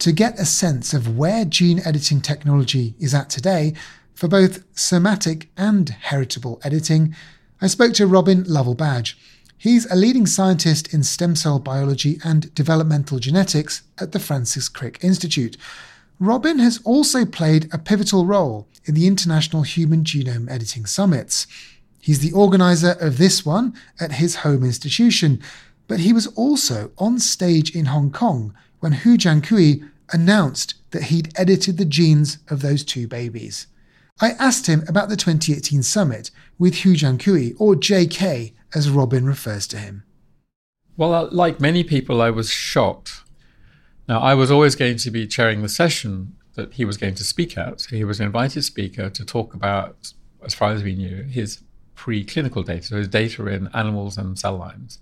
To 0.00 0.12
get 0.12 0.38
a 0.38 0.44
sense 0.44 0.92
of 0.92 1.16
where 1.16 1.46
gene 1.46 1.80
editing 1.84 2.20
technology 2.20 2.94
is 3.00 3.14
at 3.14 3.30
today 3.30 3.72
for 4.14 4.28
both 4.28 4.62
somatic 4.78 5.48
and 5.56 5.88
heritable 5.88 6.60
editing, 6.62 7.16
I 7.62 7.66
spoke 7.66 7.94
to 7.94 8.06
Robin 8.06 8.44
Lovell 8.44 8.74
Badge. 8.74 9.18
He's 9.56 9.90
a 9.90 9.96
leading 9.96 10.26
scientist 10.26 10.92
in 10.92 11.02
stem 11.02 11.34
cell 11.34 11.58
biology 11.58 12.18
and 12.22 12.54
developmental 12.54 13.18
genetics 13.18 13.82
at 13.98 14.12
the 14.12 14.20
Francis 14.20 14.68
Crick 14.68 14.98
Institute. 15.02 15.56
Robin 16.20 16.58
has 16.58 16.78
also 16.84 17.24
played 17.24 17.72
a 17.72 17.78
pivotal 17.78 18.26
role 18.26 18.68
in 18.84 18.94
the 18.94 19.06
International 19.06 19.62
Human 19.62 20.04
Genome 20.04 20.50
Editing 20.50 20.84
Summits. 20.84 21.46
He's 22.00 22.20
the 22.20 22.32
organizer 22.32 22.96
of 23.00 23.16
this 23.16 23.46
one 23.46 23.74
at 23.98 24.12
his 24.12 24.36
home 24.36 24.62
institution, 24.62 25.40
but 25.88 26.00
he 26.00 26.12
was 26.12 26.26
also 26.28 26.92
on 26.98 27.18
stage 27.18 27.74
in 27.74 27.86
Hong 27.86 28.12
Kong 28.12 28.54
when 28.80 28.92
Hu 28.92 29.16
Jiankui 29.16 29.88
announced 30.12 30.74
that 30.90 31.04
he'd 31.04 31.32
edited 31.36 31.78
the 31.78 31.84
genes 31.84 32.38
of 32.48 32.62
those 32.62 32.84
two 32.84 33.08
babies. 33.08 33.66
I 34.20 34.30
asked 34.32 34.66
him 34.66 34.84
about 34.88 35.08
the 35.08 35.16
2018 35.16 35.82
summit 35.82 36.30
with 36.58 36.78
Hu 36.78 36.94
Jiankui, 36.94 37.54
or 37.58 37.74
JK 37.74 38.54
as 38.74 38.90
Robin 38.90 39.26
refers 39.26 39.66
to 39.68 39.78
him. 39.78 40.04
Well, 40.96 41.12
uh, 41.12 41.28
like 41.30 41.60
many 41.60 41.84
people, 41.84 42.22
I 42.22 42.30
was 42.30 42.48
shocked. 42.48 43.22
Now, 44.08 44.20
I 44.20 44.34
was 44.34 44.50
always 44.50 44.74
going 44.74 44.96
to 44.96 45.10
be 45.10 45.26
chairing 45.26 45.60
the 45.60 45.68
session 45.68 46.36
that 46.54 46.74
he 46.74 46.84
was 46.84 46.96
going 46.96 47.14
to 47.16 47.24
speak 47.24 47.58
at. 47.58 47.82
So 47.82 47.96
he 47.96 48.04
was 48.04 48.18
an 48.18 48.26
invited 48.26 48.62
speaker 48.62 49.10
to 49.10 49.24
talk 49.24 49.52
about, 49.52 50.12
as 50.42 50.54
far 50.54 50.72
as 50.72 50.82
we 50.82 50.94
knew, 50.94 51.24
his 51.24 51.58
preclinical 51.94 52.64
data, 52.64 52.86
so 52.86 52.96
his 52.96 53.08
data 53.08 53.46
in 53.46 53.68
animals 53.74 54.16
and 54.16 54.38
cell 54.38 54.56
lines. 54.56 55.00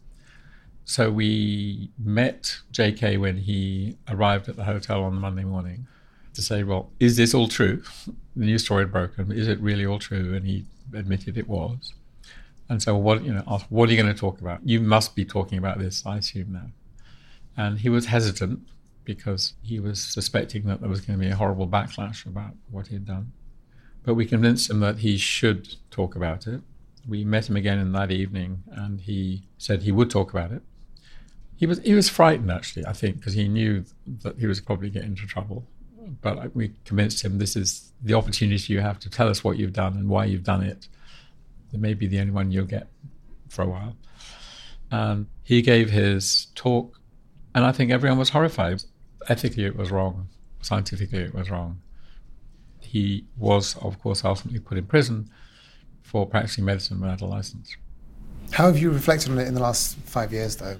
So 0.84 1.10
we 1.10 1.90
met 1.98 2.58
JK 2.72 3.18
when 3.18 3.38
he 3.38 3.96
arrived 4.08 4.48
at 4.48 4.56
the 4.56 4.64
hotel 4.64 5.02
on 5.02 5.14
the 5.14 5.20
Monday 5.20 5.44
morning 5.44 5.86
to 6.34 6.42
say, 6.42 6.62
well, 6.62 6.90
is 7.00 7.16
this 7.16 7.32
all 7.34 7.48
true? 7.48 7.82
The 8.36 8.44
news 8.44 8.64
story 8.64 8.82
had 8.82 8.92
broken. 8.92 9.32
Is 9.32 9.48
it 9.48 9.58
really 9.60 9.86
all 9.86 9.98
true? 9.98 10.34
And 10.34 10.46
he 10.46 10.66
admitted 10.92 11.38
it 11.38 11.48
was. 11.48 11.94
And 12.68 12.82
so, 12.82 12.96
what 12.96 13.24
you 13.24 13.32
know, 13.32 13.42
asked, 13.46 13.70
what 13.70 13.88
are 13.88 13.92
you 13.92 14.02
going 14.02 14.12
to 14.12 14.18
talk 14.18 14.40
about? 14.40 14.60
You 14.66 14.80
must 14.80 15.14
be 15.14 15.24
talking 15.24 15.58
about 15.58 15.78
this, 15.78 16.04
I 16.04 16.18
assume 16.18 16.52
now. 16.52 16.70
And 17.56 17.78
he 17.78 17.88
was 17.88 18.06
hesitant 18.06 18.60
because 19.04 19.54
he 19.62 19.78
was 19.78 20.00
suspecting 20.02 20.64
that 20.64 20.80
there 20.80 20.88
was 20.88 21.00
going 21.00 21.18
to 21.18 21.24
be 21.24 21.30
a 21.30 21.36
horrible 21.36 21.68
backlash 21.68 22.26
about 22.26 22.52
what 22.70 22.88
he 22.88 22.94
had 22.94 23.06
done. 23.06 23.32
But 24.02 24.14
we 24.14 24.26
convinced 24.26 24.70
him 24.70 24.80
that 24.80 24.98
he 24.98 25.16
should 25.16 25.76
talk 25.90 26.16
about 26.16 26.46
it. 26.46 26.60
We 27.06 27.24
met 27.24 27.48
him 27.48 27.56
again 27.56 27.78
in 27.78 27.92
that 27.92 28.10
evening, 28.10 28.62
and 28.70 29.00
he 29.00 29.44
said 29.58 29.82
he 29.82 29.92
would 29.92 30.10
talk 30.10 30.30
about 30.30 30.52
it. 30.52 30.62
He 31.56 31.66
was 31.66 31.78
he 31.80 31.94
was 31.94 32.08
frightened 32.08 32.50
actually, 32.50 32.86
I 32.86 32.92
think, 32.92 33.16
because 33.16 33.34
he 33.34 33.48
knew 33.48 33.84
that 34.22 34.38
he 34.38 34.46
was 34.46 34.60
probably 34.60 34.90
getting 34.90 35.10
into 35.10 35.26
trouble. 35.26 35.66
But 36.20 36.54
we 36.54 36.72
convinced 36.84 37.24
him 37.24 37.38
this 37.38 37.56
is 37.56 37.92
the 38.02 38.14
opportunity 38.14 38.72
you 38.72 38.80
have 38.80 38.98
to 39.00 39.10
tell 39.10 39.28
us 39.28 39.42
what 39.42 39.56
you've 39.56 39.72
done 39.72 39.94
and 39.94 40.08
why 40.08 40.26
you've 40.26 40.44
done 40.44 40.62
it. 40.62 40.88
It 41.72 41.80
may 41.80 41.94
be 41.94 42.06
the 42.06 42.20
only 42.20 42.32
one 42.32 42.50
you'll 42.50 42.66
get 42.66 42.88
for 43.48 43.62
a 43.62 43.66
while. 43.66 43.96
And 44.90 45.26
he 45.42 45.62
gave 45.62 45.90
his 45.90 46.48
talk, 46.54 47.00
and 47.54 47.64
I 47.64 47.72
think 47.72 47.90
everyone 47.90 48.18
was 48.18 48.30
horrified. 48.30 48.84
Ethically, 49.28 49.64
it 49.64 49.76
was 49.76 49.90
wrong. 49.90 50.28
Scientifically, 50.60 51.20
it 51.20 51.34
was 51.34 51.50
wrong. 51.50 51.80
He 52.80 53.26
was, 53.36 53.76
of 53.78 53.98
course, 53.98 54.24
ultimately 54.24 54.60
put 54.60 54.78
in 54.78 54.86
prison 54.86 55.30
for 56.02 56.26
practicing 56.26 56.64
medicine 56.64 57.00
without 57.00 57.22
a 57.22 57.26
license. 57.26 57.76
How 58.52 58.66
have 58.66 58.78
you 58.78 58.90
reflected 58.90 59.32
on 59.32 59.38
it 59.38 59.48
in 59.48 59.54
the 59.54 59.60
last 59.60 59.96
five 60.04 60.32
years, 60.32 60.56
though? 60.56 60.76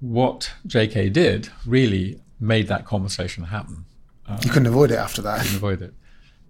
What 0.00 0.52
JK 0.66 1.12
did 1.12 1.50
really 1.66 2.20
made 2.40 2.68
that 2.68 2.84
conversation 2.84 3.44
happen. 3.44 3.84
Uh, 4.26 4.38
you 4.42 4.50
couldn't 4.50 4.66
avoid 4.66 4.90
it 4.90 4.96
after 4.96 5.22
that. 5.22 5.38
You 5.38 5.42
Couldn't 5.42 5.56
avoid 5.56 5.82
it. 5.82 5.94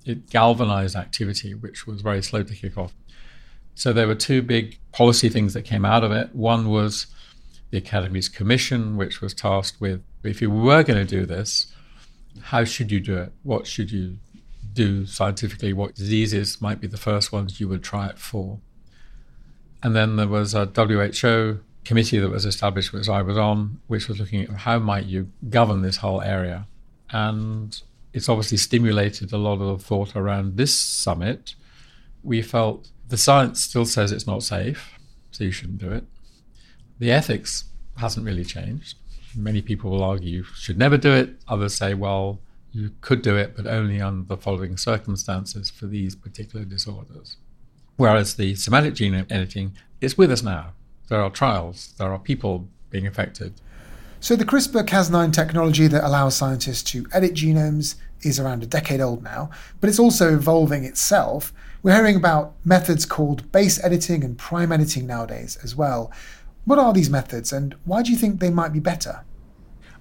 It 0.04 0.30
galvanized 0.30 0.96
activity, 0.96 1.54
which 1.54 1.86
was 1.86 2.00
very 2.00 2.22
slow 2.22 2.42
to 2.42 2.54
kick 2.54 2.76
off. 2.76 2.92
So 3.74 3.92
there 3.92 4.06
were 4.06 4.14
two 4.14 4.42
big 4.42 4.78
policy 4.92 5.28
things 5.28 5.54
that 5.54 5.62
came 5.62 5.84
out 5.84 6.02
of 6.02 6.10
it. 6.10 6.34
One 6.34 6.68
was 6.68 7.06
the 7.70 7.78
Academy's 7.78 8.28
commission, 8.28 8.96
which 8.96 9.20
was 9.20 9.34
tasked 9.34 9.80
with 9.80 10.02
if 10.24 10.42
you 10.42 10.50
were 10.50 10.82
going 10.82 10.98
to 10.98 11.04
do 11.04 11.26
this, 11.26 11.72
how 12.42 12.64
should 12.64 12.90
you 12.90 13.00
do 13.00 13.16
it? 13.16 13.32
What 13.42 13.66
should 13.66 13.90
you 13.90 14.18
do 14.72 15.06
scientifically? 15.06 15.72
What 15.72 15.94
diseases 15.94 16.60
might 16.60 16.80
be 16.80 16.86
the 16.86 16.96
first 16.96 17.32
ones 17.32 17.60
you 17.60 17.68
would 17.68 17.82
try 17.82 18.08
it 18.08 18.18
for? 18.18 18.58
And 19.82 19.94
then 19.94 20.16
there 20.16 20.28
was 20.28 20.54
a 20.54 20.66
WHO 20.66 21.60
committee 21.88 22.18
that 22.18 22.28
was 22.28 22.44
established, 22.44 22.92
which 22.92 23.08
I 23.08 23.22
was 23.22 23.38
on, 23.38 23.80
which 23.86 24.08
was 24.08 24.20
looking 24.20 24.42
at 24.42 24.50
how 24.50 24.78
might 24.78 25.06
you 25.06 25.32
govern 25.48 25.80
this 25.80 25.96
whole 25.96 26.20
area. 26.20 26.66
And 27.10 27.80
it's 28.12 28.28
obviously 28.28 28.58
stimulated 28.58 29.32
a 29.32 29.38
lot 29.38 29.62
of 29.62 29.82
thought 29.82 30.14
around 30.14 30.58
this 30.58 30.74
summit. 30.76 31.54
We 32.22 32.42
felt 32.42 32.90
the 33.08 33.16
science 33.16 33.62
still 33.62 33.86
says 33.86 34.12
it's 34.12 34.26
not 34.26 34.42
safe, 34.42 34.98
so 35.30 35.44
you 35.44 35.50
shouldn't 35.50 35.78
do 35.78 35.90
it. 35.90 36.04
The 36.98 37.10
ethics 37.10 37.64
hasn't 37.96 38.26
really 38.26 38.44
changed. 38.44 38.98
Many 39.34 39.62
people 39.62 39.90
will 39.90 40.04
argue 40.04 40.30
you 40.30 40.44
should 40.44 40.76
never 40.78 40.98
do 40.98 41.12
it. 41.12 41.36
Others 41.48 41.74
say, 41.74 41.94
well, 41.94 42.38
you 42.70 42.90
could 43.00 43.22
do 43.22 43.34
it, 43.34 43.56
but 43.56 43.66
only 43.66 43.98
under 43.98 44.26
the 44.28 44.36
following 44.36 44.76
circumstances 44.76 45.70
for 45.70 45.86
these 45.86 46.14
particular 46.14 46.66
disorders. 46.66 47.38
Whereas 47.96 48.34
the 48.34 48.56
somatic 48.56 48.92
gene 48.92 49.14
editing 49.14 49.72
is 50.02 50.18
with 50.18 50.30
us 50.30 50.42
now 50.42 50.74
there 51.08 51.22
are 51.22 51.30
trials, 51.30 51.94
there 51.98 52.12
are 52.12 52.18
people 52.18 52.68
being 52.90 53.06
affected. 53.06 53.54
So, 54.20 54.34
the 54.34 54.44
CRISPR 54.44 54.84
Cas9 54.84 55.32
technology 55.32 55.86
that 55.86 56.04
allows 56.04 56.36
scientists 56.36 56.82
to 56.90 57.06
edit 57.12 57.34
genomes 57.34 57.94
is 58.22 58.40
around 58.40 58.62
a 58.62 58.66
decade 58.66 59.00
old 59.00 59.22
now, 59.22 59.50
but 59.80 59.88
it's 59.88 59.98
also 59.98 60.34
evolving 60.34 60.84
itself. 60.84 61.52
We're 61.82 61.94
hearing 61.94 62.16
about 62.16 62.54
methods 62.64 63.06
called 63.06 63.50
base 63.52 63.82
editing 63.84 64.24
and 64.24 64.36
prime 64.36 64.72
editing 64.72 65.06
nowadays 65.06 65.56
as 65.62 65.76
well. 65.76 66.10
What 66.64 66.80
are 66.80 66.92
these 66.92 67.08
methods 67.08 67.52
and 67.52 67.76
why 67.84 68.02
do 68.02 68.10
you 68.10 68.16
think 68.16 68.40
they 68.40 68.50
might 68.50 68.72
be 68.72 68.80
better? 68.80 69.20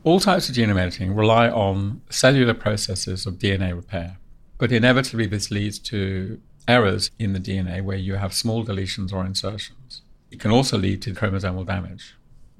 All 0.03 0.19
types 0.19 0.49
of 0.49 0.55
genome 0.55 0.79
editing 0.79 1.13
rely 1.13 1.49
on 1.49 2.01
cellular 2.09 2.53
processes 2.53 3.25
of 3.25 3.35
DNA 3.35 3.75
repair, 3.75 4.17
but 4.57 4.71
inevitably 4.71 5.27
this 5.27 5.51
leads 5.51 5.77
to 5.79 6.41
errors 6.67 7.11
in 7.19 7.33
the 7.33 7.39
DNA 7.39 7.83
where 7.83 7.97
you 7.97 8.15
have 8.15 8.33
small 8.33 8.65
deletions 8.65 9.13
or 9.13 9.25
insertions. 9.25 9.76
It 10.37 10.41
can 10.41 10.51
also 10.51 10.77
lead 10.77 11.01
to 11.01 11.15
chromosomal 11.15 11.65
damage. 11.65 12.13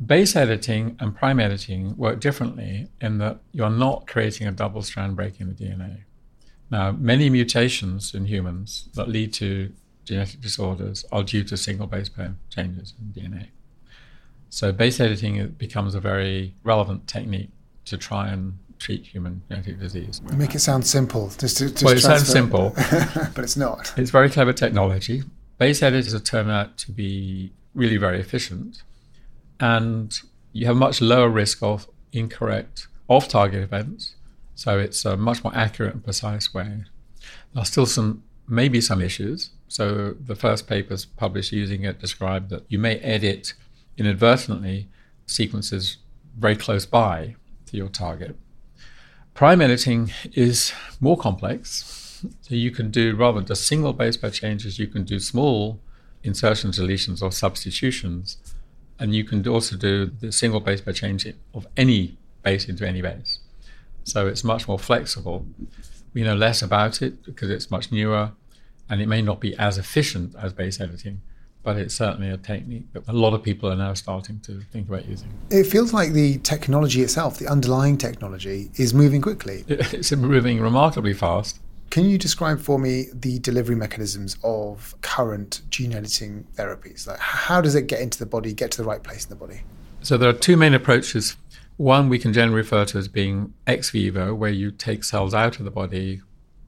Base 0.04 0.36
editing 0.36 0.98
and 1.00 1.16
prime 1.16 1.40
editing 1.40 1.96
work 1.96 2.20
differently 2.20 2.88
in 3.00 3.20
that 3.20 3.38
you're 3.52 3.70
not 3.70 4.08
creating 4.08 4.48
a 4.48 4.52
double 4.52 4.82
strand 4.82 5.16
break 5.16 5.40
in 5.40 5.48
the 5.48 5.54
DNA. 5.54 6.00
Now, 6.72 6.94
many 6.94 7.30
mutations 7.30 8.16
in 8.16 8.26
humans 8.26 8.90
that 8.96 9.10
lead 9.10 9.32
to 9.34 9.72
genetic 10.06 10.42
disorders 10.42 11.06
are 11.12 11.22
due 11.22 11.44
to 11.44 11.56
single 11.56 11.86
base 11.86 12.10
pair 12.10 12.34
changes 12.50 12.96
in 13.00 13.14
DNA. 13.14 13.50
So, 14.50 14.72
base 14.72 15.00
editing 15.00 15.48
becomes 15.50 15.94
a 15.94 16.00
very 16.00 16.56
relevant 16.64 17.06
technique 17.08 17.52
to 17.86 17.96
try 17.96 18.30
and 18.30 18.58
treat 18.80 19.06
human 19.06 19.44
genetic 19.50 19.80
disease. 19.80 20.20
Make 20.36 20.56
it 20.56 20.62
sound 20.62 20.88
simple. 20.88 21.30
Just 21.38 21.58
to, 21.58 21.70
just 21.70 21.84
well, 21.84 21.94
it 21.94 22.00
sounds 22.00 22.28
simple, 22.28 22.74
but 23.36 23.44
it's 23.44 23.56
not. 23.56 23.94
It's 23.98 24.10
very 24.10 24.32
clever 24.32 24.52
technology. 24.52 25.22
Base 25.60 25.84
editors 25.84 26.14
have 26.14 26.24
turned 26.24 26.50
out 26.50 26.78
to 26.80 26.92
be 26.92 27.52
really 27.78 27.98
very 27.98 28.20
efficient, 28.20 28.84
and 29.60 30.20
you 30.52 30.66
have 30.66 30.76
much 30.76 31.00
lower 31.00 31.30
risk 31.30 31.62
of 31.62 31.88
incorrect 32.12 32.88
off-target 33.08 33.62
events. 33.62 34.16
So 34.56 34.80
it's 34.80 35.06
a 35.06 35.16
much 35.16 35.44
more 35.44 35.56
accurate 35.56 35.94
and 35.94 36.04
precise 36.04 36.54
way. 36.54 36.84
There 37.54 37.62
are 37.62 37.66
still 37.66 37.86
some 37.86 38.24
maybe 38.48 38.82
some 38.82 39.02
issues. 39.02 39.52
So 39.68 40.16
the 40.20 40.36
first 40.36 40.68
papers 40.68 41.06
published 41.06 41.52
using 41.52 41.84
it 41.84 42.00
described 42.00 42.50
that 42.50 42.64
you 42.70 42.80
may 42.80 42.98
edit 43.00 43.54
inadvertently 43.98 44.88
sequences 45.26 45.98
very 46.38 46.56
close 46.56 46.86
by 46.86 47.36
to 47.68 47.78
your 47.78 47.90
target. 47.90 48.36
Prime 49.34 49.62
editing 49.62 50.12
is 50.34 50.74
more 51.00 51.18
complex 51.18 52.24
so 52.42 52.56
you 52.56 52.72
can 52.72 52.90
do 52.90 53.16
rather 53.16 53.40
than 53.40 53.48
just 53.48 53.68
single 53.68 53.94
base 53.94 54.18
pair 54.18 54.32
changes, 54.32 54.80
you 54.80 54.88
can 54.88 55.04
do 55.04 55.20
small 55.20 55.80
insertions, 56.24 56.80
deletions, 56.80 57.22
or 57.22 57.32
substitutions. 57.32 58.38
And 59.00 59.14
you 59.14 59.24
can 59.24 59.48
also 59.48 59.76
do 59.78 60.08
the 60.08 60.32
single 60.32 60.60
base 60.60 60.82
pair 60.82 60.94
change 60.94 61.28
of 61.54 61.68
any 61.78 62.18
base 62.44 62.68
into 62.68 62.88
any 62.88 63.02
base. 63.02 63.40
So 64.04 64.28
it's 64.28 64.44
much 64.44 64.68
more 64.68 64.80
flexible. 64.80 65.46
We 66.14 66.24
know 66.24 66.36
less 66.36 66.62
about 66.62 67.02
it 67.02 67.24
because 67.26 67.50
it's 67.50 67.70
much 67.70 67.92
newer 67.92 68.32
and 68.90 69.02
it 69.02 69.08
may 69.08 69.22
not 69.22 69.40
be 69.40 69.56
as 69.58 69.78
efficient 69.78 70.34
as 70.42 70.54
base 70.54 70.80
editing, 70.80 71.22
but 71.62 71.76
it's 71.76 71.94
certainly 71.94 72.30
a 72.30 72.38
technique 72.38 72.86
that 72.94 73.04
a 73.08 73.14
lot 73.14 73.34
of 73.34 73.44
people 73.44 73.70
are 73.70 73.76
now 73.76 73.94
starting 73.94 74.40
to 74.40 74.62
think 74.72 74.88
about 74.88 75.06
using. 75.06 75.30
It 75.50 75.66
feels 75.66 75.94
like 75.94 76.14
the 76.14 76.38
technology 76.40 77.02
itself, 77.02 77.38
the 77.38 77.48
underlying 77.48 77.98
technology, 77.98 78.72
is 78.76 78.94
moving 78.94 79.22
quickly. 79.22 79.66
It's 79.68 80.12
moving 80.16 80.62
remarkably 80.62 81.14
fast. 81.14 81.60
Can 81.90 82.10
you 82.10 82.18
describe 82.18 82.60
for 82.60 82.78
me 82.78 83.08
the 83.14 83.40
delivery 83.40 83.76
mechanisms 83.76 84.38
of 84.44 84.96
current 85.02 85.62
gene 85.70 85.94
editing 85.94 86.46
therapies? 86.56 87.08
Like, 87.08 87.20
how 87.20 87.62
does 87.62 87.76
it 87.76 87.88
get 87.88 88.02
into 88.02 88.20
the 88.20 88.26
body, 88.26 88.54
get 88.54 88.72
to 88.72 88.78
the 88.78 88.84
right 88.84 89.02
place 89.02 89.24
in 89.24 89.30
the 89.30 89.36
body? 89.36 89.62
So, 90.02 90.18
there 90.18 90.30
are 90.30 90.34
two 90.34 90.58
main 90.58 90.74
approaches. 90.74 91.38
One 91.78 92.10
we 92.10 92.20
can 92.20 92.34
generally 92.34 92.58
refer 92.58 92.86
to 92.86 92.98
as 92.98 93.08
being 93.08 93.54
ex 93.66 93.92
vivo, 93.92 94.34
where 94.36 94.52
you 94.52 94.72
take 94.72 95.04
cells 95.04 95.34
out 95.34 95.60
of 95.60 95.66
the 95.66 95.72
body, 95.72 96.22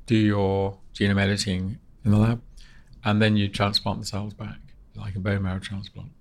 do 0.05 0.15
your 0.15 0.77
genome 0.93 1.21
editing 1.21 1.79
in 2.05 2.11
the 2.11 2.17
lab, 2.17 2.41
and 3.03 3.21
then 3.21 3.35
you 3.35 3.49
transplant 3.49 3.99
the 3.99 4.05
cells 4.05 4.33
back, 4.33 4.59
like 4.95 5.15
a 5.15 5.19
bone 5.19 5.43
marrow 5.43 5.59
transplant. 5.59 6.11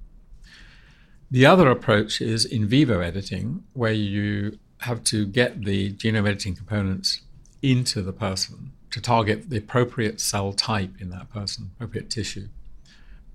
The 1.30 1.46
other 1.46 1.70
approach 1.70 2.20
is 2.20 2.44
in 2.44 2.66
vivo 2.66 3.00
editing, 3.00 3.64
where 3.74 3.92
you 3.92 4.58
have 4.80 5.04
to 5.04 5.26
get 5.26 5.64
the 5.64 5.92
genome 5.92 6.26
editing 6.26 6.56
components 6.56 7.22
into 7.62 8.02
the 8.02 8.12
person 8.12 8.72
to 8.90 9.00
target 9.00 9.50
the 9.50 9.58
appropriate 9.58 10.20
cell 10.20 10.52
type 10.52 10.92
in 11.00 11.10
that 11.10 11.30
person, 11.30 11.70
appropriate 11.76 12.10
tissue. 12.10 12.48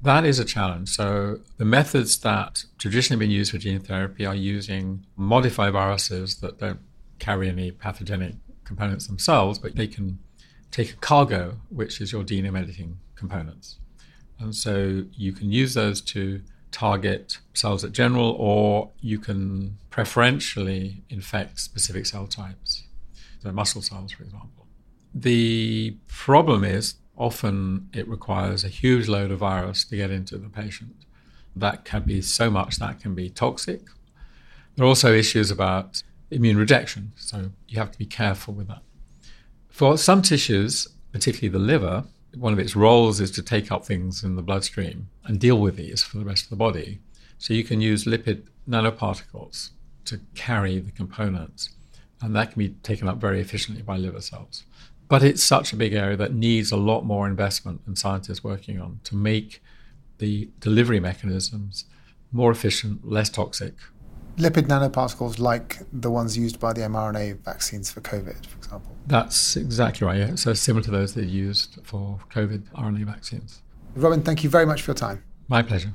That 0.01 0.25
is 0.25 0.37
a 0.37 0.45
challenge. 0.45 0.89
So, 0.89 1.39
the 1.57 1.65
methods 1.65 2.17
that 2.19 2.65
traditionally 2.77 3.25
been 3.25 3.31
used 3.31 3.51
for 3.51 3.57
gene 3.57 3.79
therapy 3.79 4.25
are 4.25 4.35
using 4.35 5.05
modified 5.15 5.73
viruses 5.73 6.35
that 6.41 6.59
don't 6.59 6.79
carry 7.19 7.47
any 7.47 7.71
pathogenic 7.71 8.35
components 8.65 9.07
themselves, 9.07 9.59
but 9.59 9.75
they 9.75 9.87
can 9.87 10.19
take 10.71 10.91
a 10.91 10.97
cargo, 10.97 11.57
which 11.69 12.01
is 12.01 12.11
your 12.11 12.23
genome 12.23 12.59
editing 12.59 12.97
components. 13.15 13.77
And 14.39 14.53
so 14.53 15.05
you 15.13 15.31
can 15.31 15.51
use 15.51 15.73
those 15.73 16.01
to 16.01 16.41
target 16.71 17.37
cells 17.53 17.85
at 17.85 17.93
general, 17.93 18.31
or 18.37 18.89
you 18.99 19.19
can 19.19 19.77
preferentially 19.89 21.03
infect 21.09 21.59
specific 21.59 22.05
cell 22.05 22.27
types, 22.27 22.83
so 23.41 23.51
muscle 23.51 23.81
cells, 23.81 24.11
for 24.11 24.23
example. 24.23 24.62
The 25.13 25.95
problem 26.07 26.63
is 26.63 26.95
often 27.15 27.89
it 27.93 28.07
requires 28.07 28.63
a 28.63 28.69
huge 28.69 29.07
load 29.07 29.31
of 29.31 29.39
virus 29.39 29.83
to 29.85 29.95
get 29.95 30.09
into 30.09 30.37
the 30.37 30.49
patient. 30.49 30.95
That 31.55 31.85
can 31.85 32.03
be 32.03 32.21
so 32.21 32.49
much 32.49 32.77
that 32.77 32.99
can 32.99 33.13
be 33.13 33.29
toxic. 33.29 33.81
There 34.75 34.85
are 34.85 34.89
also 34.89 35.13
issues 35.13 35.51
about 35.51 36.01
immune 36.31 36.57
rejection, 36.57 37.11
so 37.15 37.51
you 37.67 37.77
have 37.77 37.91
to 37.91 37.97
be 37.97 38.07
careful 38.07 38.55
with 38.55 38.67
that. 38.69 38.81
For 39.69 39.97
some 39.97 40.23
tissues, 40.23 40.87
particularly 41.11 41.49
the 41.49 41.59
liver, 41.59 42.05
one 42.35 42.53
of 42.53 42.59
its 42.59 42.75
roles 42.75 43.19
is 43.19 43.29
to 43.31 43.43
take 43.43 43.71
up 43.71 43.85
things 43.85 44.23
in 44.23 44.35
the 44.35 44.41
bloodstream 44.41 45.09
and 45.25 45.39
deal 45.39 45.59
with 45.59 45.75
these 45.75 46.01
for 46.01 46.17
the 46.17 46.25
rest 46.25 46.45
of 46.45 46.49
the 46.49 46.55
body. 46.55 46.99
So 47.37 47.53
you 47.53 47.63
can 47.63 47.81
use 47.81 48.05
lipid 48.05 48.47
nanoparticles 48.67 49.69
to 50.05 50.19
carry 50.33 50.79
the 50.79 50.91
components, 50.91 51.69
and 52.21 52.35
that 52.35 52.51
can 52.51 52.59
be 52.59 52.69
taken 52.81 53.07
up 53.07 53.17
very 53.17 53.39
efficiently 53.39 53.83
by 53.83 53.97
liver 53.97 54.21
cells. 54.21 54.63
But 55.07 55.23
it's 55.23 55.43
such 55.43 55.73
a 55.73 55.75
big 55.75 55.93
area 55.93 56.17
that 56.17 56.33
needs 56.33 56.71
a 56.71 56.77
lot 56.77 57.05
more 57.05 57.27
investment 57.27 57.81
and 57.85 57.97
scientists 57.97 58.43
working 58.43 58.79
on 58.79 58.99
to 59.03 59.15
make 59.15 59.61
the 60.17 60.49
delivery 60.59 60.99
mechanisms 60.99 61.85
more 62.31 62.51
efficient, 62.51 63.07
less 63.07 63.29
toxic. 63.29 63.73
Lipid 64.37 64.63
nanoparticles 64.63 65.37
like 65.37 65.79
the 65.91 66.09
ones 66.09 66.35
used 66.35 66.59
by 66.59 66.73
the 66.73 66.81
mRNA 66.81 67.43
vaccines 67.43 67.91
for 67.91 68.01
COVID, 68.01 68.45
for 68.45 68.57
example. 68.57 68.95
That's 69.05 69.55
exactly 69.55 70.07
right. 70.07 70.17
Yeah. 70.17 70.35
So 70.35 70.53
similar 70.53 70.83
to 70.85 70.91
those 70.91 71.13
that 71.13 71.25
are 71.25 71.27
used 71.27 71.79
for 71.83 72.19
COVID 72.33 72.63
RNA 72.71 73.05
vaccines. 73.05 73.61
Robin, 73.95 74.23
thank 74.23 74.43
you 74.43 74.49
very 74.49 74.65
much 74.65 74.81
for 74.81 74.91
your 74.91 74.95
time. 74.95 75.23
My 75.47 75.61
pleasure. 75.61 75.93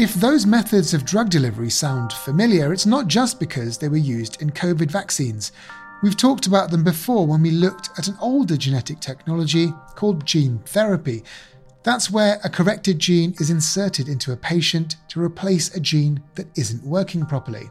If 0.00 0.14
those 0.14 0.46
methods 0.46 0.94
of 0.94 1.04
drug 1.04 1.28
delivery 1.28 1.68
sound 1.68 2.14
familiar, 2.14 2.72
it's 2.72 2.86
not 2.86 3.06
just 3.06 3.38
because 3.38 3.76
they 3.76 3.88
were 3.90 3.98
used 3.98 4.40
in 4.40 4.48
COVID 4.48 4.90
vaccines. 4.90 5.52
We've 6.02 6.16
talked 6.16 6.46
about 6.46 6.70
them 6.70 6.82
before 6.82 7.26
when 7.26 7.42
we 7.42 7.50
looked 7.50 7.90
at 7.98 8.08
an 8.08 8.16
older 8.18 8.56
genetic 8.56 9.00
technology 9.00 9.74
called 9.96 10.24
gene 10.24 10.60
therapy, 10.64 11.22
that's 11.82 12.10
where 12.10 12.40
a 12.42 12.48
corrected 12.48 12.98
gene 12.98 13.34
is 13.40 13.50
inserted 13.50 14.08
into 14.08 14.32
a 14.32 14.38
patient 14.38 14.96
to 15.08 15.20
replace 15.20 15.76
a 15.76 15.80
gene 15.80 16.22
that 16.34 16.46
isn't 16.56 16.82
working 16.82 17.26
properly. 17.26 17.68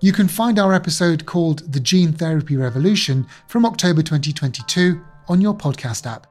You 0.00 0.12
can 0.12 0.26
find 0.26 0.58
our 0.58 0.74
episode 0.74 1.26
called 1.26 1.72
The 1.72 1.78
Gene 1.78 2.12
Therapy 2.12 2.56
Revolution 2.56 3.24
from 3.46 3.64
October 3.64 4.02
2022 4.02 5.00
on 5.28 5.40
your 5.40 5.54
podcast 5.54 6.10
app. 6.10 6.26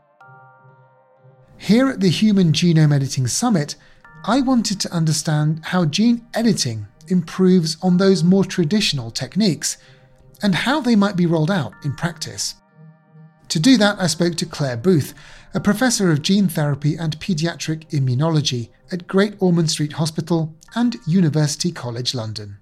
Here 1.58 1.88
at 1.88 2.02
the 2.02 2.10
Human 2.10 2.52
Genome 2.52 2.94
Editing 2.94 3.28
Summit, 3.28 3.78
I 4.24 4.42
wanted 4.42 4.80
to 4.82 4.94
understand 4.94 5.62
how 5.64 5.86
gene 5.86 6.28
editing 6.36 6.86
improves 7.08 7.78
on 7.82 7.98
those 7.98 8.24
more 8.24 8.46
traditional 8.46 9.10
techniques 9.10 9.78
and 10.44 10.54
how 10.54 10.80
they 10.80 10.96
might 10.96 11.16
be 11.16 11.26
rolled 11.26 11.50
out 11.50 11.74
in 11.84 11.96
practice. 11.96 12.56
To 13.50 13.60
do 13.60 13.78
that, 13.78 14.00
I 14.00 14.06
spoke 14.06 14.36
to 14.36 14.46
Claire 14.46 14.78
Booth, 14.78 15.16
a 15.56 15.60
professor 15.60 16.12
of 16.12 16.22
gene 16.22 16.48
therapy 16.48 16.96
and 16.96 17.20
paediatric 17.20 17.90
immunology 17.90 18.70
at 18.92 19.08
Great 19.08 19.36
Ormond 19.40 19.72
Street 19.72 19.94
Hospital 19.94 20.56
and 20.76 20.98
University 21.08 21.72
College 21.72 22.14
London. 22.14 22.61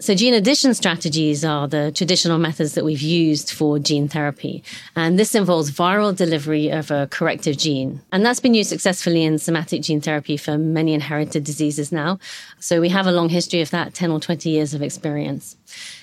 So, 0.00 0.14
gene 0.14 0.32
addition 0.32 0.72
strategies 0.72 1.44
are 1.44 1.68
the 1.68 1.92
traditional 1.94 2.38
methods 2.38 2.72
that 2.72 2.86
we've 2.86 3.02
used 3.02 3.50
for 3.50 3.78
gene 3.78 4.08
therapy. 4.08 4.64
And 4.96 5.18
this 5.18 5.34
involves 5.34 5.70
viral 5.70 6.16
delivery 6.16 6.70
of 6.70 6.90
a 6.90 7.06
corrective 7.08 7.58
gene. 7.58 8.00
And 8.10 8.24
that's 8.24 8.40
been 8.40 8.54
used 8.54 8.70
successfully 8.70 9.24
in 9.24 9.36
somatic 9.36 9.82
gene 9.82 10.00
therapy 10.00 10.38
for 10.38 10.56
many 10.56 10.94
inherited 10.94 11.44
diseases 11.44 11.92
now. 11.92 12.18
So, 12.60 12.80
we 12.80 12.88
have 12.88 13.06
a 13.06 13.12
long 13.12 13.28
history 13.28 13.60
of 13.60 13.70
that 13.72 13.92
10 13.92 14.10
or 14.10 14.20
20 14.20 14.48
years 14.48 14.72
of 14.72 14.80
experience. 14.80 15.58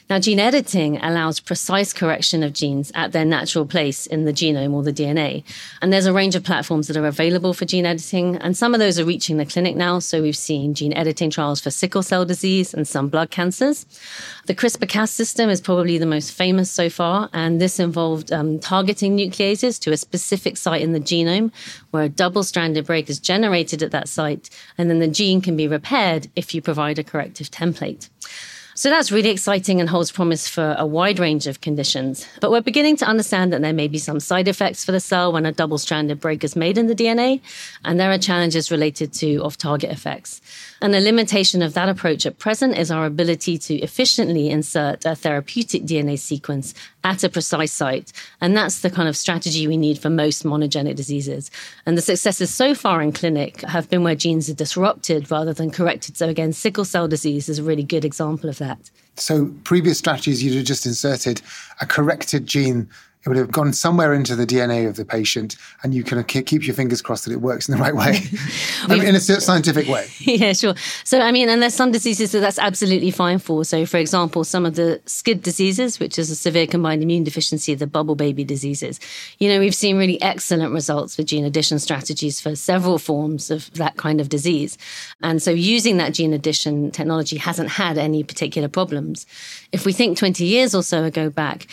Now, 0.09 0.19
gene 0.19 0.39
editing 0.39 1.03
allows 1.03 1.41
precise 1.41 1.91
correction 1.91 2.41
of 2.41 2.53
genes 2.53 2.93
at 2.95 3.11
their 3.11 3.25
natural 3.25 3.65
place 3.65 4.07
in 4.07 4.23
the 4.23 4.31
genome 4.31 4.71
or 4.71 4.81
the 4.81 4.93
DNA. 4.93 5.43
And 5.81 5.91
there's 5.91 6.05
a 6.05 6.13
range 6.13 6.33
of 6.33 6.45
platforms 6.45 6.87
that 6.87 6.95
are 6.95 7.05
available 7.05 7.53
for 7.53 7.65
gene 7.65 7.85
editing, 7.85 8.37
and 8.37 8.55
some 8.55 8.73
of 8.73 8.79
those 8.79 8.97
are 8.97 9.03
reaching 9.03 9.35
the 9.35 9.45
clinic 9.45 9.75
now. 9.75 9.99
So 9.99 10.21
we've 10.21 10.37
seen 10.37 10.73
gene 10.73 10.93
editing 10.93 11.29
trials 11.29 11.59
for 11.59 11.71
sickle 11.71 12.03
cell 12.03 12.23
disease 12.23 12.73
and 12.73 12.87
some 12.87 13.09
blood 13.09 13.31
cancers. 13.31 13.85
The 14.45 14.55
CRISPR 14.55 14.87
Cas 14.87 15.11
system 15.11 15.49
is 15.49 15.59
probably 15.59 15.97
the 15.97 16.05
most 16.05 16.31
famous 16.31 16.71
so 16.71 16.89
far, 16.89 17.29
and 17.33 17.59
this 17.59 17.77
involved 17.77 18.31
um, 18.31 18.59
targeting 18.59 19.17
nucleases 19.17 19.77
to 19.81 19.91
a 19.91 19.97
specific 19.97 20.55
site 20.55 20.81
in 20.81 20.93
the 20.93 21.01
genome 21.01 21.51
where 21.91 22.03
a 22.03 22.09
double 22.09 22.43
stranded 22.43 22.85
break 22.85 23.09
is 23.09 23.19
generated 23.19 23.83
at 23.83 23.91
that 23.91 24.07
site, 24.07 24.49
and 24.77 24.89
then 24.89 24.99
the 24.99 25.07
gene 25.09 25.41
can 25.41 25.57
be 25.57 25.67
repaired 25.67 26.29
if 26.37 26.55
you 26.55 26.61
provide 26.61 26.97
a 26.97 27.03
corrective 27.03 27.51
template. 27.51 28.07
So 28.77 28.91
that's 28.91 29.11
really 29.11 29.31
exciting 29.31 29.79
and 29.79 29.89
holds 29.89 30.11
promise 30.11 30.47
for 30.47 30.75
a 30.77 30.85
wide 30.85 31.17
range 31.17 31.47
of 31.47 31.61
conditions. 31.61 32.27
But 32.39 32.51
we're 32.51 32.61
beginning 32.61 32.95
to 32.97 33.05
understand 33.05 33.51
that 33.51 33.63
there 33.63 33.73
may 33.73 33.87
be 33.87 33.97
some 33.97 34.19
side 34.19 34.47
effects 34.47 34.85
for 34.85 34.91
the 34.91 34.99
cell 34.99 35.33
when 35.33 35.47
a 35.47 35.51
double 35.51 35.79
stranded 35.79 36.19
break 36.19 36.43
is 36.43 36.55
made 36.55 36.77
in 36.77 36.85
the 36.85 36.93
DNA, 36.93 37.41
and 37.83 37.99
there 37.99 38.11
are 38.11 38.19
challenges 38.19 38.69
related 38.69 39.13
to 39.13 39.37
off 39.37 39.57
target 39.57 39.89
effects. 39.89 40.41
And 40.81 40.95
a 40.95 40.99
limitation 40.99 41.61
of 41.61 41.73
that 41.73 41.89
approach 41.89 42.25
at 42.25 42.37
present 42.37 42.77
is 42.77 42.91
our 42.91 43.05
ability 43.05 43.57
to 43.57 43.75
efficiently 43.75 44.49
insert 44.49 45.05
a 45.05 45.15
therapeutic 45.15 45.83
DNA 45.83 46.19
sequence 46.19 46.73
at 47.03 47.23
a 47.23 47.29
precise 47.29 47.71
site. 47.71 48.11
And 48.41 48.55
that's 48.55 48.81
the 48.81 48.89
kind 48.89 49.09
of 49.09 49.17
strategy 49.17 49.67
we 49.67 49.77
need 49.77 49.97
for 49.97 50.09
most 50.09 50.43
monogenic 50.43 50.95
diseases. 50.95 51.49
And 51.85 51.97
the 51.97 52.01
successes 52.01 52.53
so 52.53 52.75
far 52.75 53.01
in 53.01 53.11
clinic 53.11 53.61
have 53.61 53.89
been 53.89 54.03
where 54.03 54.15
genes 54.15 54.49
are 54.49 54.53
disrupted 54.53 55.31
rather 55.31 55.53
than 55.53 55.71
corrected. 55.71 56.17
So, 56.17 56.29
again, 56.29 56.53
sickle 56.53 56.85
cell 56.85 57.07
disease 57.07 57.49
is 57.49 57.59
a 57.59 57.63
really 57.63 57.83
good 57.83 58.05
example 58.05 58.49
of 58.49 58.57
that. 58.59 58.91
So, 59.15 59.51
previous 59.63 59.97
strategies, 59.97 60.43
you'd 60.43 60.55
have 60.55 60.65
just 60.65 60.85
inserted 60.85 61.41
a 61.81 61.85
corrected 61.85 62.45
gene 62.45 62.89
it 63.27 63.31
would 63.31 63.37
have 63.37 63.51
gone 63.51 63.73
somewhere 63.73 64.13
into 64.13 64.37
the 64.37 64.47
DNA 64.47 64.87
of 64.87 64.95
the 64.95 65.03
patient, 65.03 65.57
and 65.83 65.93
you 65.93 66.01
can 66.01 66.23
keep 66.23 66.65
your 66.65 66.73
fingers 66.73 67.01
crossed 67.01 67.25
that 67.25 67.33
it 67.33 67.41
works 67.41 67.67
in 67.67 67.75
the 67.75 67.81
right 67.81 67.93
way, 67.93 68.21
I 68.83 68.95
mean, 68.95 69.03
in 69.03 69.15
a 69.15 69.19
scientific 69.19 69.87
way. 69.87 70.07
Yeah, 70.37 70.53
sure. 70.53 70.75
So, 71.03 71.19
I 71.21 71.31
mean, 71.31 71.49
and 71.49 71.61
there's 71.61 71.73
some 71.73 71.91
diseases 71.91 72.31
that 72.31 72.39
that's 72.39 72.59
absolutely 72.59 73.11
fine 73.11 73.39
for. 73.39 73.63
So, 73.65 73.85
for 73.85 73.97
example, 73.97 74.43
some 74.43 74.65
of 74.65 74.75
the 74.75 75.01
SCID 75.05 75.41
diseases, 75.41 75.99
which 75.99 76.19
is 76.19 76.29
a 76.29 76.35
severe 76.35 76.67
combined 76.67 77.01
immune 77.01 77.23
deficiency, 77.23 77.73
the 77.75 77.87
bubble 77.87 78.15
baby 78.15 78.43
diseases, 78.43 78.99
you 79.39 79.49
know, 79.49 79.59
we've 79.59 79.73
seen 79.73 79.97
really 79.97 80.21
excellent 80.21 80.73
results 80.73 81.17
with 81.17 81.27
gene 81.27 81.45
addition 81.45 81.79
strategies 81.79 82.39
for 82.39 82.55
several 82.55 82.99
forms 82.99 83.49
of 83.49 83.73
that 83.73 83.97
kind 83.97 84.21
of 84.21 84.29
disease. 84.29 84.77
And 85.21 85.41
so, 85.41 85.51
using 85.51 85.97
that 85.97 86.13
gene 86.13 86.33
addition 86.33 86.91
technology 86.91 87.37
hasn't 87.37 87.69
had 87.69 87.97
any 87.97 88.23
particular 88.23 88.67
problems. 88.67 89.25
If 89.71 89.85
we 89.85 89.93
think 89.93 90.17
20 90.17 90.45
years 90.45 90.75
or 90.75 90.83
so 90.83 91.03
ago 91.03 91.29
back, 91.29 91.67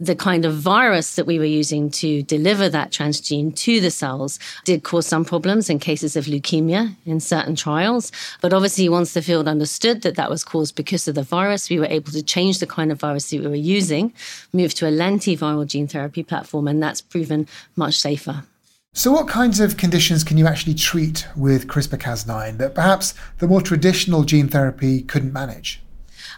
the 0.00 0.16
kind 0.16 0.46
of 0.46 0.54
virus 0.54 1.14
that 1.16 1.26
we 1.26 1.38
were 1.38 1.44
using 1.44 1.90
to 1.90 2.22
deliver 2.22 2.70
that 2.70 2.90
transgene 2.90 3.54
to 3.54 3.80
the 3.80 3.90
cells 3.90 4.38
did 4.64 4.82
cause 4.82 5.06
some 5.06 5.26
problems 5.26 5.68
in 5.68 5.78
cases 5.78 6.16
of 6.16 6.24
leukemia 6.24 6.96
in 7.04 7.20
certain 7.20 7.54
trials. 7.54 8.10
But 8.40 8.54
obviously, 8.54 8.88
once 8.88 9.12
the 9.12 9.20
field 9.20 9.46
understood 9.46 10.00
that 10.02 10.16
that 10.16 10.30
was 10.30 10.42
caused 10.42 10.74
because 10.74 11.06
of 11.06 11.14
the 11.14 11.22
virus, 11.22 11.68
we 11.68 11.78
were 11.78 11.86
able 11.86 12.12
to 12.12 12.22
change 12.22 12.58
the 12.58 12.66
kind 12.66 12.90
of 12.90 12.98
virus 12.98 13.28
that 13.30 13.40
we 13.40 13.46
were 13.46 13.54
using, 13.54 14.14
move 14.54 14.72
to 14.74 14.86
a 14.86 14.90
lentiviral 14.90 15.66
gene 15.66 15.86
therapy 15.86 16.22
platform, 16.22 16.66
and 16.66 16.82
that's 16.82 17.02
proven 17.02 17.46
much 17.76 18.00
safer. 18.00 18.44
So, 18.92 19.12
what 19.12 19.28
kinds 19.28 19.60
of 19.60 19.76
conditions 19.76 20.24
can 20.24 20.36
you 20.36 20.46
actually 20.46 20.74
treat 20.74 21.28
with 21.36 21.68
CRISPR 21.68 21.98
Cas9 21.98 22.58
that 22.58 22.74
perhaps 22.74 23.14
the 23.38 23.46
more 23.46 23.60
traditional 23.60 24.24
gene 24.24 24.48
therapy 24.48 25.02
couldn't 25.02 25.32
manage? 25.32 25.80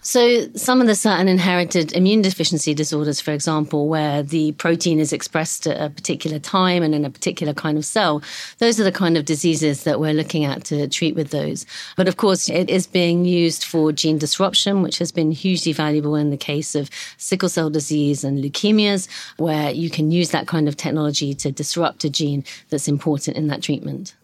So, 0.05 0.49
some 0.57 0.81
of 0.81 0.89
the 0.89 0.97
certain 0.97 1.29
inherited 1.29 1.93
immune 1.93 2.23
deficiency 2.23 2.75
disorders, 2.75 3.21
for 3.21 3.31
example, 3.31 3.87
where 3.87 4.25
the 4.25 4.51
protein 4.51 4.99
is 4.99 5.13
expressed 5.13 5.65
at 5.69 5.81
a 5.81 5.91
particular 5.91 6.41
time 6.41 6.83
and 6.83 6.93
in 6.93 7.05
a 7.05 7.11
particular 7.11 7.55
kind 7.55 7.79
of 7.79 7.85
cell, 7.85 8.21
those 8.59 8.81
are 8.81 8.85
the 8.85 8.91
kind 8.91 9.17
of 9.17 9.25
diseases 9.25 9.85
that 9.85 10.01
we're 10.01 10.13
looking 10.13 10.45
at 10.45 10.65
to 10.65 10.89
treat 10.89 11.15
with 11.15 11.31
those. 11.31 11.65
But 11.97 12.09
of 12.09 12.17
course, 12.17 12.51
it 12.51 12.69
is 12.69 12.89
being 12.89 13.25
used 13.25 13.63
for 13.63 13.93
gene 13.93 14.19
disruption, 14.19 14.83
which 14.83 14.99
has 14.99 15.13
been 15.13 15.31
hugely 15.31 15.73
valuable 15.73 16.17
in 16.17 16.31
the 16.31 16.37
case 16.37 16.75
of 16.75 16.91
sickle 17.17 17.49
cell 17.49 17.71
disease 17.71 18.25
and 18.25 18.43
leukemias, 18.43 19.07
where 19.37 19.71
you 19.71 19.89
can 19.89 20.11
use 20.11 20.31
that 20.31 20.49
kind 20.49 20.67
of 20.67 20.77
technology 20.77 21.33
to 21.35 21.53
disrupt 21.53 22.03
a 22.03 22.11
gene 22.11 22.43
that's 22.71 22.89
important 22.89 23.37
in 23.37 23.47
that 23.47 23.63
treatment. 23.63 24.17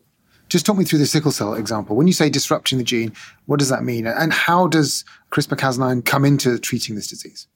Just 0.48 0.66
talk 0.66 0.76
me 0.76 0.84
through 0.84 1.00
the 1.00 1.06
sickle 1.06 1.32
cell 1.32 1.54
example. 1.54 1.96
When 1.96 2.06
you 2.06 2.12
say 2.12 2.30
disrupting 2.30 2.78
the 2.78 2.84
gene, 2.84 3.12
what 3.46 3.58
does 3.58 3.68
that 3.68 3.84
mean? 3.84 4.06
And 4.06 4.32
how 4.32 4.66
does 4.66 5.04
CRISPR 5.30 5.56
Cas9 5.56 6.04
come 6.04 6.24
into 6.24 6.58
treating 6.58 6.94
this 6.94 7.08
disease? 7.08 7.46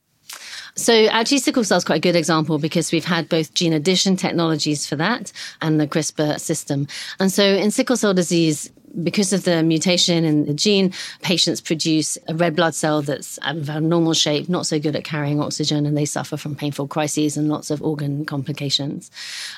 So 0.74 1.06
actually, 1.06 1.38
sickle 1.38 1.64
cell 1.64 1.78
is 1.78 1.84
quite 1.84 1.96
a 1.96 2.00
good 2.00 2.16
example 2.16 2.58
because 2.58 2.92
we've 2.92 3.04
had 3.04 3.28
both 3.28 3.52
gene 3.54 3.74
addition 3.74 4.16
technologies 4.16 4.86
for 4.86 4.96
that 4.96 5.30
and 5.60 5.78
the 5.78 5.86
CRISPR 5.86 6.40
system. 6.40 6.86
And 7.20 7.30
so 7.30 7.44
in 7.44 7.70
sickle 7.70 7.96
cell 7.96 8.14
disease, 8.14 8.70
because 9.02 9.32
of 9.32 9.44
the 9.44 9.62
mutation 9.62 10.24
in 10.24 10.46
the 10.46 10.54
gene, 10.54 10.92
patients 11.22 11.60
produce 11.60 12.18
a 12.28 12.34
red 12.34 12.56
blood 12.56 12.74
cell 12.74 13.02
that's 13.02 13.38
of 13.38 13.68
a 13.68 13.80
normal 13.80 14.12
shape, 14.12 14.48
not 14.48 14.66
so 14.66 14.78
good 14.78 14.96
at 14.96 15.04
carrying 15.04 15.40
oxygen, 15.40 15.86
and 15.86 15.96
they 15.96 16.04
suffer 16.04 16.36
from 16.36 16.54
painful 16.54 16.88
crises 16.88 17.36
and 17.36 17.48
lots 17.48 17.70
of 17.70 17.82
organ 17.82 18.24
complications. 18.24 19.10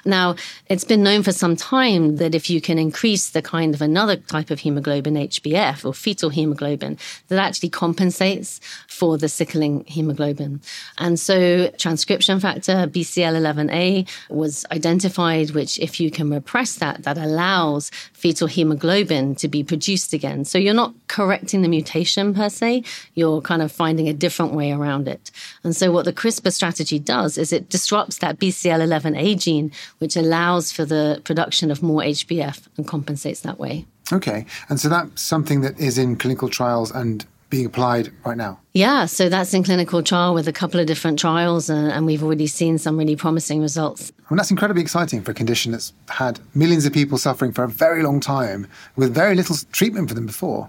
Now, 0.05 0.37
it's 0.69 0.85
been 0.85 1.03
known 1.03 1.23
for 1.23 1.33
some 1.33 1.57
time 1.57 2.17
that 2.17 2.35
if 2.35 2.49
you 2.49 2.61
can 2.61 2.79
increase 2.79 3.31
the 3.31 3.43
kind 3.43 3.75
of 3.75 3.83
another 3.83 4.17
type 4.17 4.51
of 4.51 4.61
hemoglobin, 4.61 5.15
HbF, 5.15 5.85
or 5.85 5.93
fetal 5.95 6.31
hemoglobin, 6.31 6.99
that 7.29 7.39
actually 7.39 7.71
compensates 7.71 8.61
for 8.89 9.19
the 9.19 9.29
sickling 9.29 9.85
hemoglobin. 9.87 10.61
And 10.99 11.19
so 11.19 11.69
transcription 11.79 12.41
factor, 12.41 12.87
BCL11A, 12.87 14.09
was 14.31 14.65
identified, 14.71 15.51
which 15.51 15.79
if 15.79 16.01
you 16.01 16.11
can 16.11 16.31
repress 16.31 16.77
that, 16.77 17.03
that 17.03 17.19
allows 17.19 17.91
fetal 18.13 18.47
hemoglobin 18.47 19.24
to 19.37 19.49
be 19.49 19.63
produced 19.63 20.13
again. 20.13 20.45
So 20.45 20.59
you're 20.59 20.75
not 20.75 20.93
correcting 21.09 21.63
the 21.63 21.69
mutation 21.69 22.35
per 22.35 22.49
se, 22.49 22.83
you're 23.15 23.41
kind 23.41 23.63
of 23.63 23.71
finding 23.71 24.09
a 24.09 24.13
different 24.13 24.53
way 24.53 24.73
around 24.73 25.09
it. 25.09 25.31
And 25.63 25.75
so 25.77 25.93
what 25.93 26.05
the 26.05 26.13
CRISPR 26.13 26.53
strategy 26.53 26.99
does 26.99 27.39
is 27.39 27.53
it 27.53 27.69
disrupts 27.69 28.19
that 28.19 28.39
BCL11A 28.39 29.39
gene, 29.39 29.73
which 29.99 30.17
allows 30.17 30.73
for 30.73 30.85
the 30.85 31.21
production 31.25 31.71
of 31.71 31.83
more 31.83 32.03
HbF 32.03 32.67
and 32.77 32.87
compensates 32.87 33.41
that 33.41 33.59
way. 33.59 33.87
Okay. 34.13 34.45
And 34.69 34.79
so 34.79 34.89
that's 34.89 35.23
something 35.23 35.63
that 35.63 35.79
is 35.79 35.97
in 35.97 36.17
clinical 36.17 36.49
trials 36.49 36.91
and 36.91 37.25
being 37.55 37.67
applied 37.67 38.11
right 38.25 38.37
now? 38.37 38.59
Yeah, 38.73 39.07
so 39.07 39.29
that's 39.29 39.55
in 39.55 39.63
clinical 39.63 40.03
trial 40.03 40.35
with 40.35 40.49
a 40.49 40.53
couple 40.53 40.81
of 40.81 40.87
different 40.87 41.21
trials, 41.21 41.71
uh, 41.71 41.75
and 41.95 42.05
we've 42.05 42.25
already 42.25 42.49
seen 42.49 42.79
some 42.79 42.97
really 42.99 43.15
promising 43.15 43.61
results. 43.61 44.13
And 44.29 44.39
that's 44.39 44.51
incredibly 44.51 44.83
exciting 44.83 45.23
for 45.23 45.31
a 45.31 45.35
condition 45.35 45.71
that's 45.71 45.93
had 46.09 46.41
millions 46.55 46.85
of 46.85 46.93
people 46.93 47.17
suffering 47.17 47.53
for 47.53 47.63
a 47.63 47.69
very 47.69 48.03
long 48.03 48.19
time 48.19 48.67
with 48.97 49.15
very 49.15 49.37
little 49.37 49.57
treatment 49.71 50.09
for 50.09 50.15
them 50.15 50.27
before. 50.27 50.69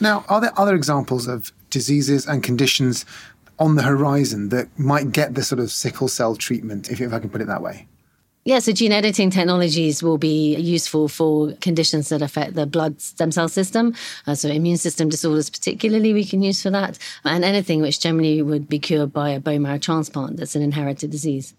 Now, 0.00 0.24
are 0.28 0.40
there 0.42 0.58
other 0.60 0.74
examples 0.74 1.26
of 1.26 1.52
diseases 1.70 2.26
and 2.26 2.42
conditions 2.42 3.06
on 3.58 3.76
the 3.76 3.82
horizon 3.82 4.50
that 4.50 4.66
might 4.78 5.12
get 5.12 5.34
the 5.34 5.42
sort 5.42 5.60
of 5.60 5.70
sickle 5.70 6.08
cell 6.08 6.36
treatment, 6.36 6.90
if, 6.90 7.00
if 7.00 7.12
I 7.14 7.18
can 7.18 7.30
put 7.30 7.40
it 7.40 7.46
that 7.46 7.62
way? 7.62 7.86
Yeah, 8.44 8.58
so 8.60 8.72
gene 8.72 8.92
editing 8.92 9.30
technologies 9.30 10.02
will 10.02 10.16
be 10.16 10.56
useful 10.56 11.08
for 11.08 11.52
conditions 11.60 12.08
that 12.08 12.22
affect 12.22 12.54
the 12.54 12.64
blood 12.64 12.98
stem 13.00 13.32
cell 13.32 13.48
system. 13.48 13.94
Uh, 14.26 14.34
so, 14.34 14.48
immune 14.48 14.78
system 14.78 15.10
disorders, 15.10 15.50
particularly, 15.50 16.14
we 16.14 16.24
can 16.24 16.42
use 16.42 16.62
for 16.62 16.70
that, 16.70 16.98
and 17.24 17.44
anything 17.44 17.82
which 17.82 18.00
generally 18.00 18.40
would 18.40 18.66
be 18.66 18.78
cured 18.78 19.12
by 19.12 19.28
a 19.28 19.40
bone 19.40 19.62
marrow 19.62 19.78
transplant 19.78 20.38
that's 20.38 20.56
an 20.56 20.62
inherited 20.62 21.10
disease. 21.10 21.54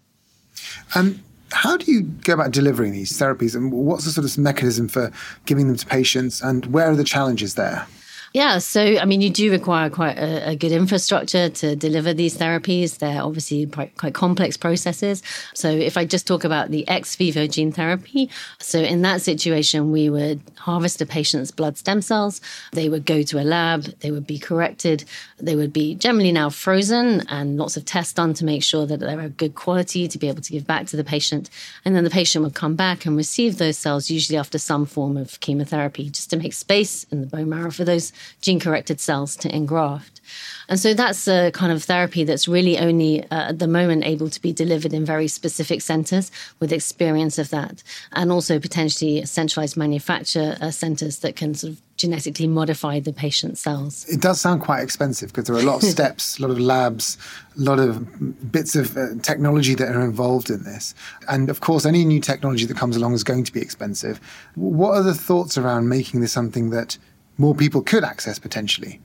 Um, 0.96 1.22
how 1.52 1.76
do 1.76 1.90
you 1.90 2.02
go 2.02 2.32
about 2.32 2.50
delivering 2.50 2.92
these 2.92 3.12
therapies, 3.12 3.54
and 3.54 3.70
what's 3.70 4.04
the 4.04 4.10
sort 4.10 4.24
of 4.24 4.36
mechanism 4.36 4.88
for 4.88 5.12
giving 5.46 5.68
them 5.68 5.76
to 5.76 5.86
patients, 5.86 6.40
and 6.40 6.66
where 6.66 6.90
are 6.90 6.96
the 6.96 7.04
challenges 7.04 7.54
there? 7.54 7.86
Yeah, 8.34 8.58
so 8.58 8.80
I 8.80 9.04
mean, 9.04 9.20
you 9.20 9.28
do 9.28 9.50
require 9.50 9.90
quite 9.90 10.16
a, 10.16 10.50
a, 10.50 10.56
good 10.56 10.72
infrastructure 10.72 11.50
to 11.50 11.76
deliver 11.76 12.14
these 12.14 12.36
therapies. 12.38 12.96
They're 12.96 13.22
obviously 13.22 13.66
quite, 13.66 13.94
quite 13.98 14.14
complex 14.14 14.56
processes. 14.56 15.22
So, 15.54 15.68
if 15.68 15.98
I 15.98 16.06
just 16.06 16.26
talk 16.26 16.42
about 16.42 16.70
the 16.70 16.88
ex 16.88 17.14
vivo 17.14 17.46
gene 17.46 17.72
therapy, 17.72 18.30
so 18.58 18.78
in 18.78 19.02
that 19.02 19.20
situation, 19.20 19.92
we 19.92 20.08
would 20.08 20.40
harvest 20.56 21.02
a 21.02 21.06
patient's 21.06 21.50
blood 21.50 21.76
stem 21.76 22.00
cells. 22.00 22.40
They 22.72 22.88
would 22.88 23.04
go 23.04 23.22
to 23.22 23.38
a 23.38 23.44
lab, 23.44 23.82
they 24.00 24.10
would 24.10 24.26
be 24.26 24.38
corrected, 24.38 25.04
they 25.38 25.54
would 25.54 25.72
be 25.72 25.94
generally 25.94 26.32
now 26.32 26.48
frozen, 26.48 27.26
and 27.28 27.58
lots 27.58 27.76
of 27.76 27.84
tests 27.84 28.14
done 28.14 28.32
to 28.34 28.46
make 28.46 28.62
sure 28.62 28.86
that 28.86 29.00
they're 29.00 29.20
of 29.20 29.36
good 29.36 29.54
quality 29.54 30.08
to 30.08 30.18
be 30.18 30.28
able 30.28 30.40
to 30.40 30.52
give 30.52 30.66
back 30.66 30.86
to 30.86 30.96
the 30.96 31.04
patient. 31.04 31.50
And 31.84 31.94
then 31.94 32.04
the 32.04 32.10
patient 32.10 32.44
would 32.44 32.54
come 32.54 32.76
back 32.76 33.04
and 33.04 33.14
receive 33.14 33.58
those 33.58 33.76
cells, 33.76 34.10
usually 34.10 34.38
after 34.38 34.56
some 34.56 34.86
form 34.86 35.18
of 35.18 35.38
chemotherapy, 35.40 36.08
just 36.08 36.30
to 36.30 36.38
make 36.38 36.54
space 36.54 37.04
in 37.10 37.20
the 37.20 37.26
bone 37.26 37.50
marrow 37.50 37.70
for 37.70 37.84
those 37.84 38.10
gene 38.40 38.60
corrected 38.60 39.00
cells 39.00 39.36
to 39.36 39.54
engraft. 39.54 40.20
And 40.68 40.78
so 40.78 40.94
that's 40.94 41.28
a 41.28 41.50
kind 41.50 41.72
of 41.72 41.82
therapy 41.82 42.24
that's 42.24 42.48
really 42.48 42.78
only 42.78 43.24
uh, 43.24 43.50
at 43.50 43.58
the 43.58 43.68
moment 43.68 44.04
able 44.04 44.30
to 44.30 44.40
be 44.40 44.52
delivered 44.52 44.92
in 44.92 45.04
very 45.04 45.28
specific 45.28 45.82
centers 45.82 46.30
with 46.60 46.72
experience 46.72 47.38
of 47.38 47.50
that, 47.50 47.82
and 48.12 48.32
also 48.32 48.58
potentially 48.58 49.24
centralized 49.26 49.76
manufacture 49.76 50.56
uh, 50.60 50.70
centers 50.70 51.18
that 51.18 51.36
can 51.36 51.54
sort 51.54 51.74
of 51.74 51.82
genetically 51.96 52.46
modify 52.46 52.98
the 52.98 53.12
patient's 53.12 53.60
cells. 53.60 54.06
It 54.08 54.20
does 54.20 54.40
sound 54.40 54.60
quite 54.60 54.82
expensive 54.82 55.28
because 55.30 55.44
there 55.44 55.54
are 55.56 55.60
a 55.60 55.62
lot 55.64 55.82
of 55.82 55.88
steps, 55.96 56.38
a 56.38 56.42
lot 56.42 56.50
of 56.50 56.58
labs, 56.58 57.18
a 57.56 57.60
lot 57.60 57.78
of 57.78 58.50
bits 58.50 58.74
of 58.74 58.96
uh, 58.96 59.14
technology 59.22 59.74
that 59.74 59.94
are 59.94 60.04
involved 60.04 60.50
in 60.50 60.64
this. 60.64 60.94
And 61.28 61.50
of 61.50 61.60
course, 61.60 61.84
any 61.84 62.04
new 62.04 62.20
technology 62.20 62.64
that 62.66 62.76
comes 62.76 62.96
along 62.96 63.14
is 63.14 63.22
going 63.22 63.44
to 63.44 63.52
be 63.52 63.60
expensive. 63.60 64.20
What 64.54 64.92
are 64.92 65.02
the 65.02 65.14
thoughts 65.14 65.58
around 65.58 65.88
making 65.88 66.20
this 66.20 66.32
something 66.32 66.70
that 66.70 66.98
more 67.38 67.54
people 67.54 67.82
could 67.82 68.04
access 68.04 68.38
potentially? 68.38 69.00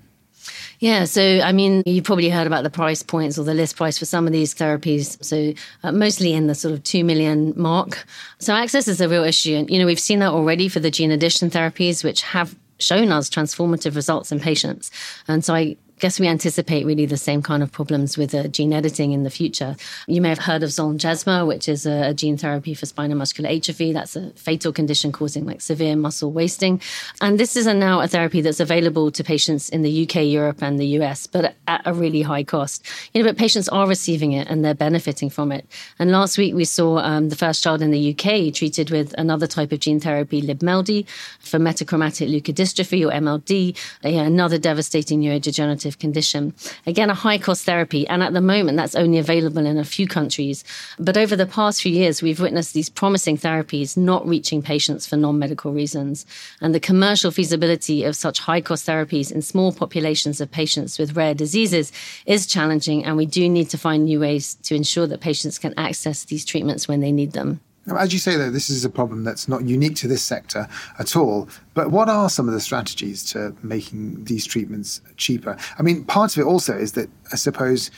Yeah, 0.79 1.05
so 1.05 1.21
I 1.41 1.51
mean, 1.51 1.81
you 1.85 2.01
probably 2.03 2.29
heard 2.29 2.45
about 2.45 2.63
the 2.63 2.69
price 2.69 3.01
points 3.01 3.37
or 3.37 3.43
the 3.43 3.55
list 3.55 3.77
price 3.77 3.97
for 3.97 4.05
some 4.05 4.27
of 4.27 4.33
these 4.33 4.53
therapies. 4.53 5.23
So 5.23 5.53
uh, 5.83 5.91
mostly 5.91 6.33
in 6.33 6.47
the 6.47 6.55
sort 6.55 6.73
of 6.73 6.83
2 6.83 7.03
million 7.03 7.53
mark. 7.55 8.05
So 8.39 8.53
access 8.53 8.87
is 8.87 9.01
a 9.01 9.09
real 9.09 9.23
issue. 9.23 9.55
And, 9.55 9.69
you 9.69 9.79
know, 9.79 9.87
we've 9.87 9.99
seen 9.99 10.19
that 10.19 10.31
already 10.31 10.69
for 10.69 10.79
the 10.79 10.91
gene 10.91 11.11
addition 11.11 11.49
therapies, 11.49 12.03
which 12.03 12.21
have 12.21 12.55
shown 12.79 13.11
us 13.11 13.27
transformative 13.27 13.95
results 13.95 14.31
in 14.31 14.39
patients. 14.39 14.91
And 15.27 15.43
so 15.43 15.75
I 15.97 15.99
guess 15.99 16.19
we 16.19 16.27
anticipate 16.27 16.85
really 16.85 17.07
the 17.07 17.17
same 17.17 17.41
kind 17.41 17.63
of 17.63 17.71
problems 17.71 18.19
with 18.19 18.35
uh, 18.35 18.47
gene 18.49 18.71
editing 18.71 19.13
in 19.13 19.23
the 19.23 19.31
future. 19.31 19.75
You 20.05 20.21
may 20.21 20.29
have 20.29 20.37
heard 20.37 20.61
of 20.61 20.69
Zolgensma, 20.69 21.47
which 21.47 21.67
is 21.67 21.87
a, 21.87 22.09
a, 22.09 22.13
gene 22.13 22.37
therapy 22.37 22.75
for 22.75 22.85
spinal 22.85 23.17
muscular 23.17 23.49
atrophy. 23.49 23.93
That's 23.93 24.15
a 24.15 24.29
fatal 24.33 24.71
condition 24.71 25.11
causing 25.11 25.47
like 25.47 25.59
severe 25.59 25.95
muscle 25.95 26.31
wasting. 26.31 26.81
And 27.19 27.39
this 27.39 27.57
is 27.57 27.65
a, 27.65 27.73
now 27.73 28.01
a 28.01 28.07
therapy 28.07 28.41
that's 28.41 28.59
available 28.59 29.09
to 29.09 29.23
patients 29.23 29.69
in 29.69 29.81
the 29.81 30.03
UK, 30.03 30.17
Europe, 30.17 30.61
and 30.61 30.79
the 30.79 30.85
US, 30.99 31.25
but 31.25 31.55
at 31.67 31.81
a 31.83 31.95
really 31.95 32.21
high 32.21 32.43
cost. 32.43 32.85
You 33.15 33.23
know, 33.23 33.29
but 33.29 33.39
patients 33.39 33.67
are 33.67 33.87
receiving 33.87 34.33
it 34.33 34.47
and 34.47 34.63
they're 34.63 34.75
benefiting 34.75 35.31
from 35.31 35.51
it. 35.51 35.65
And 35.97 36.11
last 36.11 36.37
week 36.37 36.53
we 36.53 36.65
saw 36.65 36.99
um, 36.99 37.29
the 37.29 37.35
first 37.35 37.63
child 37.63 37.81
in 37.81 37.89
the 37.89 38.11
UK 38.11 38.53
treated 38.53 38.91
with 38.91 39.15
another 39.17 39.47
type 39.47 39.71
of 39.71 39.79
gene 39.79 39.99
therapy, 39.99 40.43
Libmeldy, 40.43 41.07
for 41.39 41.57
metachromatic 41.57 42.29
leukodystrophy 42.29 43.03
or 43.03 43.11
MLD, 43.11 43.75
another 44.03 44.59
devastating 44.59 45.21
neurodegenerative 45.21 45.86
condition. 45.95 46.53
Again, 46.85 47.09
a 47.09 47.13
high 47.13 47.37
cost 47.37 47.65
therapy. 47.65 48.07
And 48.07 48.21
at 48.21 48.33
the 48.33 48.41
moment, 48.41 48.77
that's 48.77 48.95
only 48.95 49.17
available 49.17 49.65
in 49.65 49.77
a 49.77 49.83
few 49.83 50.07
countries. 50.07 50.63
But 50.99 51.17
over 51.17 51.35
the 51.35 51.45
past 51.45 51.81
few 51.81 51.91
years, 51.91 52.21
we've 52.21 52.39
witnessed 52.39 52.73
these 52.73 52.89
promising 52.89 53.37
therapies 53.37 53.95
not 53.97 54.27
reaching 54.27 54.61
patients 54.61 55.07
for 55.07 55.17
non 55.17 55.39
medical 55.39 55.71
reasons. 55.71 56.25
And 56.61 56.73
the 56.73 56.79
commercial 56.79 57.31
feasibility 57.31 58.03
of 58.03 58.15
such 58.15 58.39
high 58.39 58.61
cost 58.61 58.85
therapies 58.87 59.31
in 59.31 59.41
small 59.41 59.71
populations 59.71 60.41
of 60.41 60.51
patients 60.51 60.99
with 60.99 61.15
rare 61.15 61.33
diseases 61.33 61.91
is 62.25 62.47
challenging. 62.47 63.05
And 63.05 63.17
we 63.17 63.25
do 63.25 63.47
need 63.49 63.69
to 63.69 63.77
find 63.77 64.05
new 64.05 64.19
ways 64.19 64.55
to 64.63 64.75
ensure 64.75 65.07
that 65.07 65.21
patients 65.21 65.59
can 65.59 65.73
access 65.77 66.25
these 66.25 66.45
treatments 66.45 66.87
when 66.87 67.01
they 67.01 67.11
need 67.11 67.33
them. 67.33 67.61
As 67.95 68.11
you 68.11 68.19
say, 68.19 68.35
though, 68.35 68.51
this 68.51 68.69
is 68.69 68.83
a 68.83 68.89
problem 68.89 69.23
that's 69.23 69.47
not 69.47 69.63
unique 69.63 69.95
to 69.97 70.07
this 70.07 70.21
sector 70.21 70.67
at 70.99 71.15
all. 71.15 71.47
But 71.73 71.91
what 71.91 72.09
are 72.09 72.29
some 72.29 72.47
of 72.47 72.53
the 72.53 72.59
strategies 72.59 73.23
to 73.31 73.55
making 73.63 74.25
these 74.25 74.45
treatments 74.45 75.01
cheaper? 75.15 75.57
I 75.79 75.83
mean, 75.83 76.03
part 76.03 76.35
of 76.35 76.41
it 76.41 76.45
also 76.45 76.77
is 76.77 76.93
that 76.93 77.09
I 77.31 77.35
suppose 77.37 77.89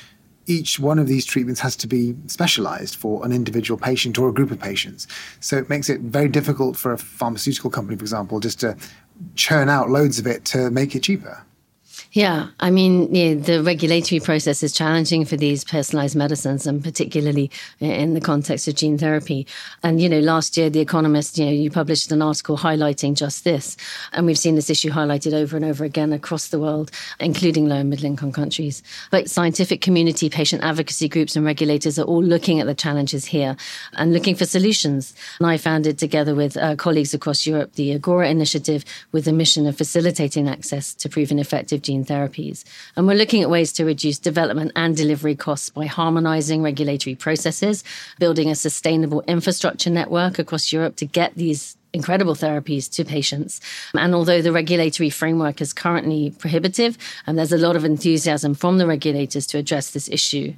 each 0.45 0.80
one 0.80 0.99
of 0.99 1.08
these 1.08 1.25
treatments 1.25 1.62
has 1.62 1.75
to 1.75 1.88
be 1.88 2.15
specialized 2.28 2.95
for 2.95 3.23
an 3.25 3.32
individual 3.32 3.80
patient 3.80 4.17
or 4.17 4.30
a 4.30 4.34
group 4.34 4.52
of 4.52 4.60
patients. 4.60 5.08
So 5.39 5.58
it 5.58 5.69
makes 5.69 5.89
it 5.89 6.02
very 6.02 6.28
difficult 6.28 6.75
for 6.75 6.91
a 6.91 6.97
pharmaceutical 6.97 7.69
company, 7.69 7.97
for 7.97 8.04
example, 8.04 8.39
just 8.39 8.60
to 8.62 8.75
churn 9.36 9.69
out 9.69 9.89
loads 9.89 10.17
of 10.17 10.25
it 10.25 10.45
to 10.45 10.71
make 10.71 10.95
it 10.95 11.04
cheaper. 11.04 11.45
Yeah, 12.19 12.47
I 12.60 12.69
mean, 12.69 13.15
yeah, 13.15 13.36
the 13.36 13.63
regulatory 13.63 14.19
process 14.19 14.62
is 14.62 14.73
challenging 14.73 15.23
for 15.23 15.38
these 15.38 15.63
personalized 15.63 16.17
medicines, 16.17 16.67
and 16.67 16.84
particularly 16.84 17.49
in 17.79 18.13
the 18.13 18.19
context 18.19 18.67
of 18.67 18.75
gene 18.75 18.97
therapy. 18.97 19.47
And 19.84 20.01
you 20.01 20.10
know, 20.10 20.19
last 20.19 20.58
year, 20.58 20.69
The 20.69 20.82
Economist, 20.82 21.38
you 21.38 21.45
know, 21.45 21.51
you 21.53 21.71
published 21.71 22.12
an 22.12 22.21
article 22.21 22.58
highlighting 22.58 23.15
just 23.15 23.45
this, 23.45 23.77
and 24.12 24.25
we've 24.25 24.38
seen 24.38 24.55
this 24.55 24.69
issue 24.69 24.89
highlighted 24.89 25.32
over 25.32 25.55
and 25.55 25.63
over 25.63 25.86
again 25.86 26.12
across 26.12 26.49
the 26.49 26.60
world, 26.60 26.91
including 27.21 27.69
low 27.69 27.77
and 27.77 27.89
middle 27.89 28.08
income 28.08 28.34
countries. 28.34 28.84
But 29.12 29.29
scientific 29.29 29.79
community, 29.79 30.29
patient 30.29 30.62
advocacy 30.62 31.08
groups, 31.08 31.38
and 31.38 31.45
regulators 31.45 31.97
are 31.97 32.03
all 32.03 32.21
looking 32.21 32.60
at 32.60 32.67
the 32.67 32.75
challenges 32.75 33.23
here 33.23 33.55
and 33.93 34.12
looking 34.12 34.36
for 34.36 34.43
solutions. 34.43 35.15
And 35.39 35.47
I 35.47 35.55
founded, 35.55 35.97
together 35.97 36.36
with 36.36 36.58
uh, 36.58 36.75
colleagues 36.75 37.13
across 37.13 37.47
Europe, 37.47 37.75
the 37.75 37.93
Agora 37.93 38.27
Initiative, 38.27 38.84
with 39.13 39.23
the 39.23 39.32
mission 39.32 39.65
of 39.65 39.77
facilitating 39.77 40.49
access 40.49 40.93
to 40.95 41.08
proven 41.08 41.39
effective 41.39 41.82
gene 41.82 42.08
therapies. 42.09 42.63
And 42.95 43.07
we're 43.07 43.21
looking 43.21 43.41
at 43.41 43.49
ways 43.49 43.71
to 43.73 43.85
reduce 43.85 44.19
development 44.19 44.71
and 44.75 44.95
delivery 44.95 45.35
costs 45.35 45.69
by 45.69 45.85
harmonizing 45.85 46.61
regulatory 46.61 47.15
processes, 47.15 47.83
building 48.19 48.49
a 48.49 48.55
sustainable 48.55 49.21
infrastructure 49.27 49.89
network 49.89 50.39
across 50.39 50.73
Europe 50.73 50.95
to 50.97 51.05
get 51.05 51.35
these 51.35 51.77
incredible 51.93 52.35
therapies 52.35 52.91
to 52.95 53.03
patients. 53.03 53.61
And 53.93 54.13
although 54.13 54.41
the 54.41 54.51
regulatory 54.51 55.09
framework 55.09 55.61
is 55.61 55.73
currently 55.73 56.31
prohibitive, 56.37 56.97
and 57.25 57.37
there's 57.37 57.51
a 57.51 57.57
lot 57.57 57.75
of 57.75 57.85
enthusiasm 57.85 58.53
from 58.53 58.77
the 58.77 58.87
regulators 58.87 59.47
to 59.47 59.57
address 59.57 59.91
this 59.91 60.09
issue. 60.09 60.53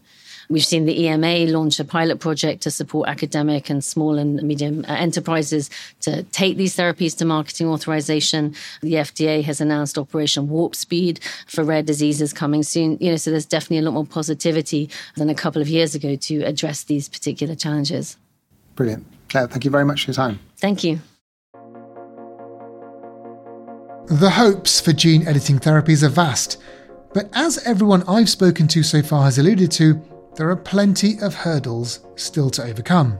We've 0.50 0.66
seen 0.66 0.86
the 0.86 1.04
EMA 1.04 1.52
launch 1.52 1.80
a 1.80 1.86
pilot 1.86 2.20
project 2.20 2.62
to 2.64 2.72
support 2.72 3.10
academic 3.10 3.70
and 3.70 3.84
small 3.84 4.18
and 4.18 4.42
medium 4.44 4.86
uh, 4.88 4.94
enterprises 4.94 5.70
to 6.02 6.24
take 6.24 6.58
these 6.58 6.76
therapies 6.76 7.18
to 7.18 7.26
marketing 7.26 7.68
authorization. 7.68 8.56
The 8.82 8.94
FDA 8.94 9.44
has 9.44 9.62
announced 9.62 9.98
Operation 9.98 10.50
Warp 10.50 10.76
Speed 10.76 11.20
for 11.48 11.64
rare 11.64 11.84
diseases 11.84 12.34
coming 12.34 12.64
soon. 12.64 12.98
You 13.00 13.12
know, 13.12 13.18
so 13.18 13.32
there's 13.32 13.46
definitely 13.46 13.80
a 13.80 13.82
lot 13.84 13.94
more 13.94 14.06
positivity 14.06 14.90
than 15.16 15.30
a 15.30 15.36
couple 15.36 15.62
of 15.62 15.68
years 15.68 15.96
ago 15.96 16.16
to 16.16 16.42
address 16.44 16.84
these 16.84 17.08
particular 17.08 17.56
challenges. 17.56 18.18
Brilliant. 18.76 19.06
Claire, 19.30 19.48
thank 19.48 19.66
you 19.66 19.72
very 19.72 19.86
much 19.86 20.06
for 20.06 20.12
your 20.12 20.16
time. 20.16 20.40
Thank 20.58 20.84
you. 20.84 21.00
The 24.08 24.32
hopes 24.32 24.82
for 24.82 24.92
gene 24.92 25.26
editing 25.26 25.60
therapies 25.60 26.04
are 26.04 26.10
vast, 26.10 26.62
but 27.14 27.30
as 27.34 27.60
everyone 27.66 28.04
I've 28.10 28.30
spoken 28.30 28.68
to 28.70 28.84
so 28.84 29.02
far 29.02 29.24
has 29.24 29.38
alluded 29.38 29.72
to, 29.74 30.02
there 30.36 30.50
are 30.50 30.56
plenty 30.56 31.20
of 31.22 31.34
hurdles 31.34 32.00
still 32.16 32.50
to 32.52 32.64
overcome. 32.64 33.20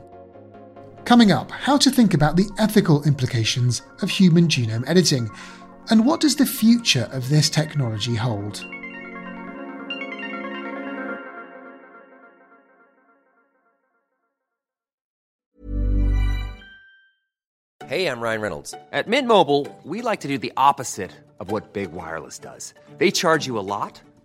Coming 1.06 1.32
up, 1.32 1.52
how 1.52 1.78
to 1.78 1.90
think 1.90 2.14
about 2.14 2.36
the 2.36 2.50
ethical 2.58 3.04
implications 3.04 3.82
of 4.02 4.10
human 4.10 4.48
genome 4.48 4.88
editing, 4.88 5.30
and 5.90 6.06
what 6.06 6.22
does 6.22 6.36
the 6.36 6.46
future 6.46 7.10
of 7.12 7.30
this 7.30 7.50
technology 7.50 8.16
hold? 8.16 8.66
Hey, 17.88 18.08
I'm 18.08 18.22
Ryan 18.22 18.40
Reynolds. 18.40 18.74
At 18.94 19.10
Mint 19.10 19.28
Mobile, 19.28 19.68
we 19.84 20.02
like 20.02 20.22
to 20.22 20.30
do 20.30 20.38
the 20.38 20.54
opposite 20.56 21.12
of 21.42 21.52
what 21.52 21.74
Big 21.74 21.92
Wireless 21.92 22.40
does. 22.40 22.74
They 22.98 23.12
charge 23.12 23.46
you 23.46 23.60
a 23.60 23.68
lot, 23.68 24.00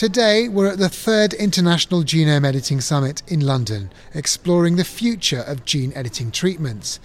Today, 0.00 0.48
we're 0.48 0.68
at 0.68 0.78
the 0.78 0.88
third 0.88 1.34
International 1.34 2.02
Genome 2.02 2.46
Editing 2.46 2.80
Summit 2.80 3.22
in 3.28 3.40
London, 3.40 3.92
exploring 4.14 4.76
the 4.76 4.82
future 4.82 5.44
of 5.46 5.66
gene 5.66 5.92
editing 5.94 6.30
treatments. 6.30 6.98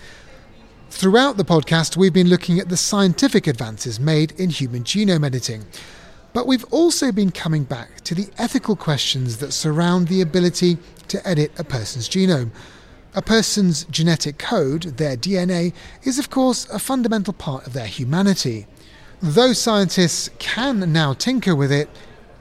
Throughout 0.91 1.36
the 1.36 1.43
podcast, 1.43 1.97
we've 1.97 2.13
been 2.13 2.29
looking 2.29 2.58
at 2.58 2.69
the 2.69 2.77
scientific 2.77 3.47
advances 3.47 3.99
made 3.99 4.31
in 4.39 4.49
human 4.49 4.86
genome 4.86 5.25
editing. 5.25 5.65
But 6.31 6.47
we've 6.47 6.63
also 6.71 7.12
been 7.12 7.31
coming 7.31 7.65
back 7.65 7.99
to 8.05 8.15
the 8.15 8.29
ethical 8.38 8.77
questions 8.77 9.39
that 9.39 9.51
surround 9.51 10.08
the 10.08 10.21
ability 10.21 10.77
to 11.10 11.27
edit 11.27 11.51
a 11.60 11.65
person's 11.65 12.08
genome. 12.08 12.51
A 13.13 13.21
person's 13.21 13.84
genetic 13.91 14.38
code, 14.38 14.84
their 14.84 15.17
DNA, 15.17 15.73
is 16.03 16.17
of 16.17 16.29
course 16.29 16.65
a 16.69 16.79
fundamental 16.79 17.34
part 17.34 17.67
of 17.67 17.73
their 17.73 17.88
humanity. 17.88 18.67
Though 19.21 19.51
scientists 19.51 20.29
can 20.39 20.93
now 20.93 21.12
tinker 21.12 21.58
with 21.58 21.73
it, 21.73 21.89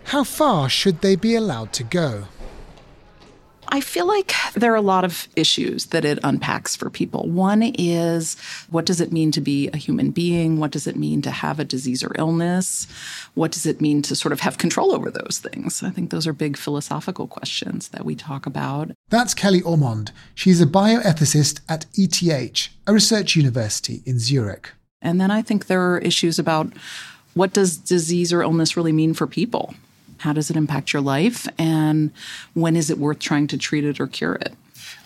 how 0.04 0.24
far 0.24 0.68
should 0.68 1.00
they 1.00 1.16
be 1.16 1.34
allowed 1.34 1.72
to 1.74 1.82
go? 1.82 2.24
I 3.68 3.80
feel 3.80 4.06
like 4.06 4.34
there 4.54 4.72
are 4.72 4.76
a 4.76 4.82
lot 4.82 5.04
of 5.04 5.26
issues 5.34 5.86
that 5.86 6.04
it 6.04 6.18
unpacks 6.22 6.76
for 6.76 6.90
people. 6.90 7.28
One 7.28 7.62
is 7.62 8.36
what 8.70 8.86
does 8.86 9.00
it 9.00 9.10
mean 9.10 9.32
to 9.32 9.40
be 9.40 9.68
a 9.68 9.76
human 9.76 10.10
being? 10.10 10.60
What 10.60 10.70
does 10.70 10.86
it 10.86 10.96
mean 10.96 11.22
to 11.22 11.30
have 11.30 11.58
a 11.58 11.64
disease 11.64 12.04
or 12.04 12.12
illness? 12.16 12.86
What 13.34 13.52
does 13.52 13.66
it 13.66 13.80
mean 13.80 14.02
to 14.02 14.14
sort 14.14 14.32
of 14.32 14.40
have 14.40 14.58
control 14.58 14.94
over 14.94 15.10
those 15.10 15.40
things? 15.42 15.82
I 15.82 15.90
think 15.90 16.10
those 16.10 16.26
are 16.26 16.32
big 16.32 16.56
philosophical 16.56 17.26
questions 17.26 17.88
that 17.88 18.04
we 18.04 18.14
talk 18.14 18.46
about. 18.46 18.92
That's 19.08 19.34
Kelly 19.34 19.62
Ormond. 19.62 20.12
She's 20.34 20.60
a 20.60 20.66
bioethicist 20.66 21.60
at 21.68 21.86
ETH, 21.94 22.68
a 22.86 22.92
research 22.92 23.34
university 23.34 24.02
in 24.04 24.18
Zurich. 24.18 24.72
And 25.00 25.20
then 25.20 25.30
I 25.30 25.42
think 25.42 25.66
there 25.66 25.94
are 25.94 25.98
issues 25.98 26.38
about 26.38 26.72
what 27.34 27.52
does 27.52 27.76
disease 27.76 28.32
or 28.32 28.42
illness 28.42 28.76
really 28.76 28.92
mean 28.92 29.14
for 29.14 29.26
people? 29.26 29.74
How 30.24 30.32
does 30.32 30.48
it 30.48 30.56
impact 30.56 30.94
your 30.94 31.02
life? 31.02 31.46
And 31.58 32.10
when 32.54 32.76
is 32.76 32.88
it 32.88 32.96
worth 32.96 33.18
trying 33.18 33.46
to 33.48 33.58
treat 33.58 33.84
it 33.84 34.00
or 34.00 34.06
cure 34.06 34.36
it? 34.36 34.54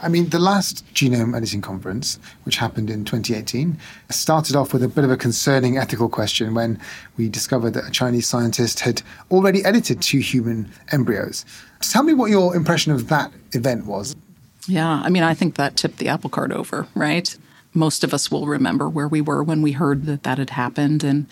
I 0.01 0.09
mean, 0.09 0.29
the 0.29 0.39
last 0.39 0.87
genome 0.95 1.37
editing 1.37 1.61
conference, 1.61 2.21
which 2.45 2.59
happened 2.59 2.89
in 2.89 3.05
2018, 3.05 3.77
started 4.11 4.55
off 4.55 4.73
with 4.73 4.85
a 4.85 4.87
bit 4.87 5.03
of 5.03 5.11
a 5.11 5.17
concerning 5.17 5.77
ethical 5.77 6.09
question 6.09 6.55
when 6.55 6.81
we 7.17 7.29
discovered 7.29 7.75
that 7.75 7.89
a 7.89 7.91
Chinese 7.91 8.29
scientist 8.29 8.79
had 8.79 9.03
already 9.29 9.65
edited 9.65 10.01
two 10.01 10.21
human 10.21 10.71
embryos. 10.93 11.45
Tell 11.81 12.05
me 12.05 12.15
what 12.15 12.31
your 12.31 12.55
impression 12.55 12.93
of 12.93 13.09
that 13.09 13.33
event 13.55 13.87
was. 13.87 14.15
Yeah, 14.69 15.03
I 15.05 15.09
mean, 15.09 15.25
I 15.25 15.35
think 15.35 15.57
that 15.57 15.77
tipped 15.77 15.99
the 15.99 16.07
apple 16.07 16.31
cart 16.31 16.53
over, 16.53 16.87
right? 16.95 17.37
Most 17.75 18.03
of 18.03 18.15
us 18.15 18.31
will 18.31 18.47
remember 18.47 18.89
where 18.89 19.09
we 19.09 19.21
were 19.21 19.43
when 19.43 19.63
we 19.63 19.73
heard 19.73 20.07
that 20.07 20.23
that 20.23 20.39
had 20.39 20.51
happened 20.51 21.05
and 21.05 21.27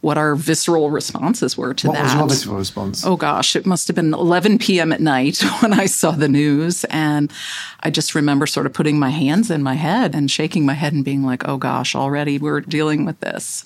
what 0.00 0.16
our 0.18 0.34
visceral 0.34 0.90
responses 0.90 1.56
were 1.56 1.74
to 1.74 1.88
what 1.88 1.94
that. 1.94 2.02
What 2.02 2.10
was 2.10 2.14
your 2.22 2.28
visceral 2.28 2.56
response? 2.56 3.04
Oh 3.04 3.16
gosh, 3.16 3.54
it 3.54 3.66
must 3.66 3.88
have 3.88 3.94
been 3.94 4.14
11 4.14 4.58
p.m. 4.58 4.92
at 4.92 5.00
night 5.00 5.40
when 5.60 5.72
I 5.72 5.86
saw 5.86 6.12
the 6.12 6.28
news. 6.28 6.84
And 6.84 7.30
I 7.80 7.90
just 7.90 8.14
remember 8.14 8.46
sort 8.46 8.66
of 8.66 8.72
putting 8.72 8.98
my 8.98 9.10
hands 9.10 9.50
in 9.50 9.62
my 9.62 9.74
head 9.74 10.14
and 10.14 10.30
shaking 10.30 10.64
my 10.66 10.74
head 10.74 10.92
and 10.92 11.04
being 11.04 11.24
like, 11.24 11.46
oh 11.46 11.56
gosh, 11.56 11.94
already 11.94 12.38
we're 12.38 12.60
dealing 12.60 13.04
with 13.04 13.20
this. 13.20 13.64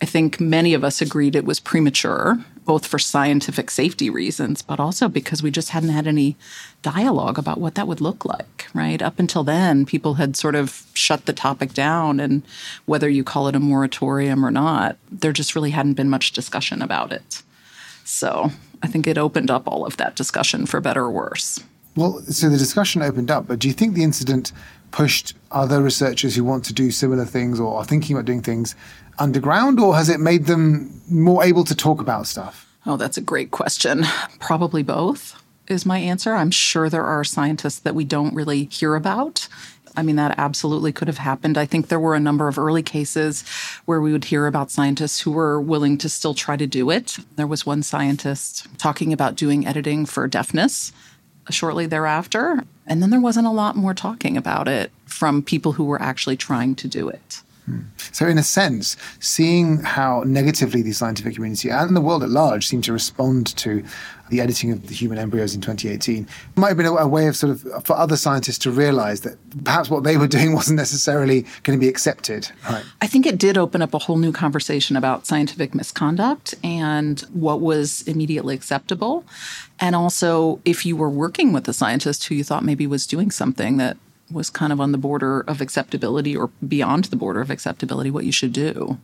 I 0.00 0.06
think 0.06 0.40
many 0.40 0.74
of 0.74 0.84
us 0.84 1.00
agreed 1.00 1.36
it 1.36 1.44
was 1.44 1.60
premature 1.60 2.38
both 2.66 2.84
for 2.86 2.98
scientific 2.98 3.70
safety 3.70 4.10
reasons, 4.10 4.60
but 4.60 4.78
also 4.78 5.08
because 5.08 5.42
we 5.42 5.50
just 5.50 5.70
hadn't 5.70 5.90
had 5.90 6.06
any 6.06 6.36
dialogue 6.82 7.38
about 7.38 7.58
what 7.58 7.76
that 7.76 7.86
would 7.86 8.00
look 8.00 8.24
like, 8.24 8.66
right? 8.74 9.00
Up 9.00 9.18
until 9.18 9.44
then, 9.44 9.86
people 9.86 10.14
had 10.14 10.36
sort 10.36 10.56
of 10.56 10.84
shut 10.92 11.24
the 11.24 11.32
topic 11.32 11.72
down. 11.72 12.20
And 12.20 12.42
whether 12.84 13.08
you 13.08 13.24
call 13.24 13.48
it 13.48 13.56
a 13.56 13.60
moratorium 13.60 14.44
or 14.44 14.50
not, 14.50 14.98
there 15.10 15.32
just 15.32 15.54
really 15.54 15.70
hadn't 15.70 15.94
been 15.94 16.10
much 16.10 16.32
discussion 16.32 16.82
about 16.82 17.12
it. 17.12 17.42
So 18.04 18.50
I 18.82 18.88
think 18.88 19.06
it 19.06 19.16
opened 19.16 19.50
up 19.50 19.66
all 19.66 19.86
of 19.86 19.96
that 19.96 20.16
discussion 20.16 20.66
for 20.66 20.80
better 20.80 21.04
or 21.04 21.10
worse. 21.10 21.62
Well, 21.94 22.20
so 22.22 22.50
the 22.50 22.58
discussion 22.58 23.00
opened 23.00 23.30
up, 23.30 23.46
but 23.46 23.58
do 23.58 23.68
you 23.68 23.74
think 23.74 23.94
the 23.94 24.02
incident 24.02 24.52
pushed 24.90 25.34
other 25.50 25.82
researchers 25.82 26.36
who 26.36 26.44
want 26.44 26.64
to 26.64 26.72
do 26.72 26.90
similar 26.90 27.24
things 27.24 27.58
or 27.58 27.78
are 27.78 27.84
thinking 27.84 28.16
about 28.16 28.26
doing 28.26 28.42
things 28.42 28.74
underground, 29.18 29.80
or 29.80 29.96
has 29.96 30.08
it 30.08 30.20
made 30.20 30.46
them 30.46 31.00
more 31.10 31.44
able 31.44 31.64
to 31.64 31.74
talk 31.74 32.00
about 32.00 32.26
stuff? 32.26 32.66
Oh, 32.84 32.96
that's 32.96 33.16
a 33.16 33.22
great 33.22 33.50
question. 33.50 34.04
Probably 34.38 34.82
both 34.82 35.42
is 35.68 35.84
my 35.84 35.98
answer. 35.98 36.34
I'm 36.34 36.50
sure 36.50 36.88
there 36.88 37.04
are 37.04 37.24
scientists 37.24 37.80
that 37.80 37.94
we 37.94 38.04
don't 38.04 38.34
really 38.34 38.64
hear 38.64 38.94
about. 38.94 39.48
I 39.96 40.02
mean, 40.02 40.16
that 40.16 40.38
absolutely 40.38 40.92
could 40.92 41.08
have 41.08 41.18
happened. 41.18 41.56
I 41.56 41.64
think 41.64 41.88
there 41.88 41.98
were 41.98 42.14
a 42.14 42.20
number 42.20 42.48
of 42.48 42.58
early 42.58 42.82
cases 42.82 43.44
where 43.86 44.00
we 44.00 44.12
would 44.12 44.26
hear 44.26 44.46
about 44.46 44.70
scientists 44.70 45.20
who 45.20 45.30
were 45.30 45.60
willing 45.60 45.96
to 45.98 46.08
still 46.08 46.34
try 46.34 46.56
to 46.56 46.66
do 46.66 46.90
it. 46.90 47.16
There 47.36 47.46
was 47.46 47.64
one 47.64 47.82
scientist 47.82 48.66
talking 48.78 49.12
about 49.12 49.36
doing 49.36 49.66
editing 49.66 50.04
for 50.04 50.28
deafness 50.28 50.92
shortly 51.48 51.86
thereafter. 51.86 52.64
And 52.86 53.02
then 53.02 53.10
there 53.10 53.20
wasn't 53.20 53.46
a 53.46 53.52
lot 53.52 53.76
more 53.76 53.94
talking 53.94 54.36
about 54.36 54.68
it 54.68 54.90
from 55.06 55.42
people 55.42 55.72
who 55.72 55.84
were 55.84 56.02
actually 56.02 56.36
trying 56.36 56.74
to 56.76 56.88
do 56.88 57.08
it. 57.08 57.42
So, 58.12 58.26
in 58.26 58.38
a 58.38 58.42
sense, 58.42 58.96
seeing 59.18 59.78
how 59.78 60.22
negatively 60.24 60.82
the 60.82 60.92
scientific 60.92 61.34
community 61.34 61.68
and 61.68 61.96
the 61.96 62.00
world 62.00 62.22
at 62.22 62.30
large 62.30 62.66
seem 62.66 62.80
to 62.82 62.92
respond 62.92 63.56
to 63.56 63.84
the 64.28 64.40
editing 64.40 64.72
of 64.72 64.86
the 64.88 64.94
human 64.94 65.18
embryos 65.18 65.54
in 65.54 65.60
2018 65.60 66.26
might 66.56 66.68
have 66.68 66.76
been 66.76 66.86
a, 66.86 66.94
a 66.94 67.06
way 67.06 67.26
of 67.28 67.36
sort 67.36 67.50
of 67.50 67.84
for 67.86 67.94
other 67.96 68.16
scientists 68.16 68.58
to 68.58 68.70
realize 68.70 69.20
that 69.20 69.36
perhaps 69.64 69.88
what 69.88 70.04
they 70.04 70.16
were 70.16 70.26
doing 70.26 70.52
wasn't 70.54 70.76
necessarily 70.76 71.42
going 71.62 71.78
to 71.78 71.80
be 71.80 71.88
accepted. 71.88 72.50
Right. 72.68 72.84
I 73.00 73.06
think 73.06 73.26
it 73.26 73.38
did 73.38 73.56
open 73.56 73.82
up 73.82 73.94
a 73.94 73.98
whole 73.98 74.16
new 74.16 74.32
conversation 74.32 74.96
about 74.96 75.26
scientific 75.26 75.74
misconduct 75.74 76.54
and 76.64 77.20
what 77.32 77.60
was 77.60 78.02
immediately 78.02 78.54
acceptable. 78.54 79.24
And 79.78 79.94
also, 79.94 80.60
if 80.64 80.86
you 80.86 80.96
were 80.96 81.10
working 81.10 81.52
with 81.52 81.68
a 81.68 81.72
scientist 81.72 82.26
who 82.26 82.34
you 82.34 82.44
thought 82.44 82.64
maybe 82.64 82.86
was 82.86 83.06
doing 83.06 83.30
something 83.30 83.76
that 83.76 83.96
was 84.30 84.50
kind 84.50 84.72
of 84.72 84.80
on 84.80 84.92
the 84.92 84.98
border 84.98 85.40
of 85.42 85.60
acceptability 85.60 86.36
or 86.36 86.50
beyond 86.66 87.04
the 87.04 87.16
border 87.16 87.40
of 87.40 87.50
acceptability, 87.50 88.10
what 88.10 88.24
you 88.24 88.32
should 88.32 88.52
do. 88.52 88.98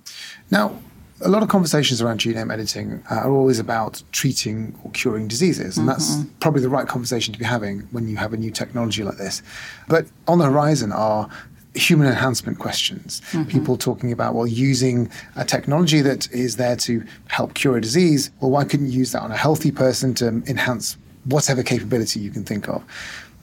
Now, 0.50 0.76
a 1.24 1.28
lot 1.28 1.42
of 1.42 1.48
conversations 1.48 2.02
around 2.02 2.18
genome 2.18 2.52
editing 2.52 3.02
uh, 3.11 3.14
are 3.14 3.30
always 3.30 3.58
about 3.58 4.02
treating 4.12 4.78
or 4.82 4.90
curing 4.90 5.28
diseases, 5.28 5.78
and 5.78 5.88
mm-hmm. 5.88 5.98
that's 5.98 6.24
probably 6.40 6.61
the 6.61 6.68
right 6.68 6.88
conversation 6.88 7.32
to 7.32 7.38
be 7.38 7.44
having 7.44 7.80
when 7.92 8.08
you 8.08 8.16
have 8.16 8.32
a 8.32 8.37
new 8.37 8.50
technology 8.50 9.04
like 9.04 9.18
this. 9.18 9.42
But 9.88 10.06
on 10.26 10.38
the 10.38 10.46
horizon 10.46 10.90
are 10.92 11.28
human 11.74 12.06
enhancement 12.06 12.58
questions. 12.58 13.22
Mm-hmm. 13.30 13.50
People 13.50 13.76
talking 13.76 14.12
about, 14.12 14.35
well, 14.35 14.46
using 14.46 15.11
a 15.37 15.44
technology 15.44 16.00
that 16.02 16.30
is 16.32 16.56
there 16.56 16.76
to 16.76 17.04
help 17.28 17.54
cure 17.54 17.76
a 17.76 17.80
disease, 17.80 18.30
well, 18.40 18.50
why 18.50 18.64
couldn't 18.64 18.90
you 18.90 18.98
use 18.98 19.12
that 19.12 19.22
on 19.22 19.30
a 19.30 19.37
healthy 19.37 19.70
person 19.70 20.14
to 20.14 20.28
enhance 20.46 20.96
whatever 21.24 21.62
capability 21.62 22.20
you 22.20 22.30
can 22.30 22.44
think 22.44 22.68
of? 22.68 22.85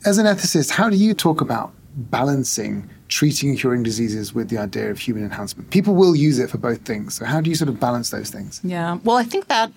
As 0.06 0.18
an 0.18 0.26
ethicist, 0.26 0.70
how 0.70 0.90
do 0.90 0.96
you 0.96 1.14
talk 1.14 1.42
about 1.42 1.74
balancing 1.96 2.90
treating 3.10 3.50
and 3.50 3.60
curing 3.60 3.84
diseases 3.84 4.34
with 4.34 4.50
the 4.50 4.58
idea 4.58 4.90
of 4.90 5.00
human 5.00 5.24
enhancement? 5.24 5.70
People 5.72 5.96
will 5.96 6.16
use 6.16 6.40
it 6.40 6.50
for 6.50 6.58
both 6.58 6.82
things. 6.84 7.16
So, 7.16 7.26
how 7.26 7.42
do 7.42 7.50
you 7.50 7.56
sort 7.56 7.70
of 7.70 7.80
balance 7.80 8.10
those 8.10 8.30
things? 8.30 8.62
Yeah. 8.64 9.00
Well, 9.04 9.18
I 9.18 9.24
think 9.24 9.48
that 9.48 9.72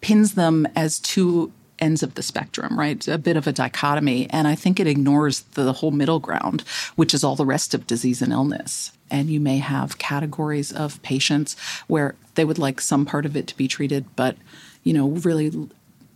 pins 0.00 0.34
them 0.34 0.66
as 0.74 0.98
two 0.98 1.52
ends 1.78 2.02
of 2.02 2.14
the 2.14 2.22
spectrum, 2.22 2.78
right? 2.78 3.06
A 3.08 3.16
bit 3.16 3.36
of 3.36 3.46
a 3.46 3.52
dichotomy. 3.52 4.28
And 4.30 4.46
I 4.46 4.54
think 4.54 4.78
it 4.78 4.86
ignores 4.86 5.40
the 5.54 5.72
whole 5.72 5.92
middle 5.92 6.18
ground, 6.18 6.62
which 6.96 7.14
is 7.14 7.24
all 7.24 7.36
the 7.36 7.46
rest 7.46 7.72
of 7.72 7.86
disease 7.86 8.20
and 8.20 8.32
illness. 8.32 8.92
And 9.10 9.30
you 9.30 9.40
may 9.40 9.58
have 9.58 9.98
categories 9.98 10.72
of 10.72 11.00
patients 11.02 11.56
where 11.86 12.14
they 12.34 12.44
would 12.44 12.58
like 12.58 12.80
some 12.80 13.06
part 13.06 13.24
of 13.24 13.36
it 13.36 13.46
to 13.46 13.56
be 13.56 13.66
treated, 13.66 14.04
but, 14.14 14.36
you 14.84 14.92
know, 14.92 15.08
really 15.08 15.70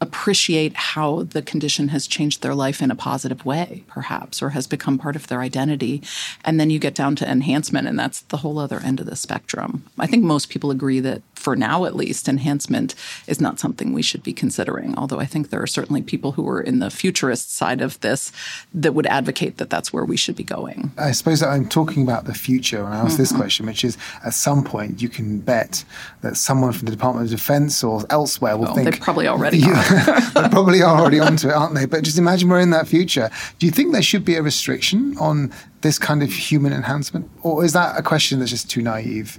appreciate 0.05 0.75
how 0.77 1.25
the 1.25 1.43
condition 1.43 1.89
has 1.89 2.07
changed 2.07 2.43
their 2.43 2.55
life 2.55 2.81
in 2.81 2.91
a 2.91 2.95
positive 2.95 3.45
way, 3.45 3.83
perhaps, 3.89 4.41
or 4.41 4.51
has 4.51 4.67
become 4.67 4.99
part 4.99 5.17
of 5.17 5.27
their 5.27 5.41
identity. 5.41 6.03
And 6.45 6.61
then 6.61 6.71
you 6.71 6.79
get 6.79 6.95
down 6.95 7.17
to 7.17 7.29
enhancement, 7.29 7.89
and 7.89 7.99
that's 7.99 8.21
the 8.21 8.39
whole 8.39 8.59
other 8.59 8.81
end 8.85 9.01
of 9.01 9.07
the 9.07 9.17
spectrum. 9.17 9.85
I 9.99 10.07
think 10.07 10.23
most 10.23 10.51
people 10.51 10.71
agree 10.71 11.01
that, 11.01 11.23
for 11.35 11.57
now 11.57 11.85
at 11.85 11.97
least, 11.97 12.29
enhancement 12.29 12.95
is 13.27 13.41
not 13.41 13.59
something 13.59 13.93
we 13.93 14.03
should 14.03 14.23
be 14.23 14.33
considering. 14.33 14.97
Although 14.97 15.21
I 15.21 15.27
think 15.27 15.51
there 15.51 15.63
are 15.63 15.67
certainly 15.67 16.03
people 16.03 16.33
who 16.33 16.49
are 16.49 16.61
in 16.61 16.79
the 16.79 16.91
futurist 16.91 17.55
side 17.55 17.81
of 17.81 17.99
this 18.01 18.31
that 18.73 18.95
would 18.95 19.07
advocate 19.07 19.57
that 19.57 19.71
that's 19.71 19.93
where 19.93 20.05
we 20.05 20.17
should 20.17 20.37
be 20.37 20.45
going. 20.45 20.93
I 20.99 21.13
suppose 21.13 21.41
that 21.41 21.49
I'm 21.49 21.69
talking 21.69 22.03
about 22.03 22.27
the 22.27 22.35
future 22.35 22.85
when 22.85 22.93
I 22.93 22.99
ask 22.99 23.13
mm-hmm. 23.13 23.23
this 23.23 23.33
question, 23.33 23.67
which 23.67 23.85
is 23.85 23.97
at 24.25 24.35
some 24.35 24.63
point 24.63 25.03
you 25.03 25.09
can 25.09 25.41
bet 25.41 25.85
that 26.21 26.37
someone 26.37 26.73
from 26.73 26.87
the 26.87 26.93
Department 26.93 27.27
of 27.27 27.31
Defense 27.31 27.83
or 27.83 28.05
elsewhere 28.11 28.57
will 28.57 28.75
think. 28.75 28.91
They 28.91 28.99
probably 28.99 29.29
already 29.29 29.63
are. 29.65 29.94
They're 30.35 30.49
probably 30.49 30.83
already 30.83 31.21
onto 31.21 31.49
it, 31.49 31.55
aren't 31.55 31.75
they? 31.75 31.87
But 31.87 32.05
just 32.05 32.19
imagine 32.19 32.49
we're 32.49 32.61
in 32.61 32.71
that 32.71 32.89
future. 32.89 33.31
Do 33.59 33.67
you 33.67 33.73
think 33.73 33.93
there 33.93 34.03
should 34.03 34.25
be 34.25 34.37
a 34.37 34.43
restriction 34.43 35.17
on 35.19 35.53
this 35.83 35.99
kind 35.99 36.23
of 36.23 36.33
human 36.33 36.73
enhancement? 36.73 37.31
Or 37.43 37.65
is 37.65 37.73
that 37.73 37.99
a 37.99 38.03
question 38.03 38.39
that's 38.39 38.51
just 38.51 38.71
too 38.71 38.83
naive? 38.83 39.39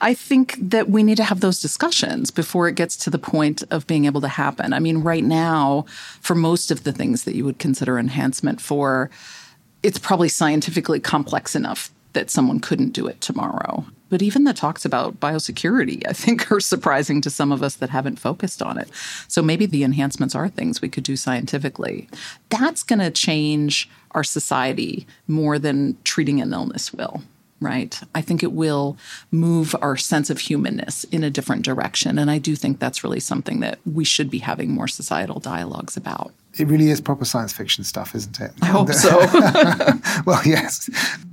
I 0.00 0.14
think 0.14 0.56
that 0.58 0.90
we 0.90 1.04
need 1.04 1.16
to 1.18 1.24
have 1.24 1.40
those 1.40 1.60
discussions 1.60 2.32
before 2.32 2.66
it 2.66 2.74
gets 2.74 2.96
to 2.96 3.10
the 3.10 3.20
point 3.20 3.62
of 3.70 3.86
being 3.86 4.04
able 4.04 4.20
to 4.22 4.28
happen. 4.28 4.72
I 4.72 4.80
mean, 4.80 4.98
right 4.98 5.22
now, 5.22 5.86
for 6.20 6.34
most 6.34 6.72
of 6.72 6.82
the 6.82 6.92
things 6.92 7.22
that 7.22 7.36
you 7.36 7.44
would 7.44 7.60
consider 7.60 7.98
enhancement 7.98 8.60
for, 8.60 9.10
it's 9.84 9.98
probably 9.98 10.28
scientifically 10.28 10.98
complex 10.98 11.54
enough 11.54 11.92
that 12.14 12.30
someone 12.30 12.58
couldn't 12.58 12.90
do 12.90 13.06
it 13.06 13.20
tomorrow. 13.20 13.84
But 14.12 14.20
even 14.20 14.44
the 14.44 14.52
talks 14.52 14.84
about 14.84 15.20
biosecurity, 15.20 16.06
I 16.06 16.12
think, 16.12 16.52
are 16.52 16.60
surprising 16.60 17.22
to 17.22 17.30
some 17.30 17.50
of 17.50 17.62
us 17.62 17.76
that 17.76 17.88
haven't 17.88 18.18
focused 18.18 18.60
on 18.60 18.76
it. 18.76 18.90
So 19.26 19.40
maybe 19.40 19.64
the 19.64 19.84
enhancements 19.84 20.34
are 20.34 20.50
things 20.50 20.82
we 20.82 20.90
could 20.90 21.02
do 21.02 21.16
scientifically. 21.16 22.10
That's 22.50 22.82
going 22.82 22.98
to 22.98 23.10
change 23.10 23.88
our 24.10 24.22
society 24.22 25.06
more 25.28 25.58
than 25.58 25.96
treating 26.04 26.42
an 26.42 26.52
illness 26.52 26.92
will 26.92 27.22
right? 27.60 28.00
I 28.12 28.22
think 28.22 28.42
it 28.42 28.50
will 28.50 28.98
move 29.30 29.76
our 29.80 29.96
sense 29.96 30.30
of 30.30 30.40
humanness 30.40 31.04
in 31.04 31.22
a 31.22 31.30
different 31.30 31.64
direction. 31.64 32.18
And 32.18 32.28
I 32.28 32.38
do 32.38 32.56
think 32.56 32.80
that's 32.80 33.04
really 33.04 33.20
something 33.20 33.60
that 33.60 33.78
we 33.86 34.04
should 34.04 34.30
be 34.30 34.38
having 34.38 34.72
more 34.72 34.88
societal 34.88 35.38
dialogues 35.38 35.96
about. 35.96 36.32
It 36.58 36.68
really 36.68 36.90
is 36.90 37.00
proper 37.00 37.24
science 37.24 37.52
fiction 37.52 37.82
stuff, 37.82 38.14
isn't 38.14 38.38
it? 38.40 38.52
I 38.60 38.66
hope 38.66 38.90
so. 38.90 39.18
well, 40.26 40.42
yes. 40.44 40.90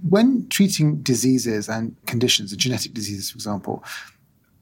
When 0.07 0.47
treating 0.49 1.01
diseases 1.01 1.67
and 1.67 1.95
conditions, 2.05 2.55
genetic 2.55 2.93
diseases, 2.93 3.31
for 3.31 3.35
example, 3.35 3.83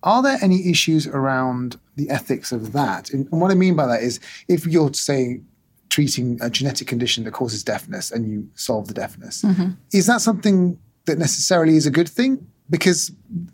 are 0.03 0.23
there 0.23 0.37
any 0.41 0.69
issues 0.69 1.05
around 1.07 1.79
the 1.95 2.09
ethics 2.09 2.51
of 2.51 2.73
that? 2.73 3.11
And 3.11 3.29
what 3.31 3.51
I 3.51 3.55
mean 3.55 3.75
by 3.75 3.85
that 3.87 4.01
is 4.01 4.19
if 4.47 4.65
you're 4.65 4.93
saying 4.93 5.45
treating 5.89 6.37
a 6.41 6.49
genetic 6.49 6.87
condition 6.87 7.23
that 7.23 7.33
causes 7.33 7.63
deafness 7.63 8.11
and 8.11 8.29
you 8.29 8.49
solve 8.55 8.87
the 8.87 8.93
deafness, 8.93 9.41
mm-hmm. 9.43 9.71
is 9.91 10.07
that 10.07 10.21
something 10.21 10.79
that 11.05 11.17
necessarily 11.17 11.75
is 11.75 11.85
a 11.85 11.91
good 11.91 12.09
thing? 12.09 12.47
Because 12.69 13.11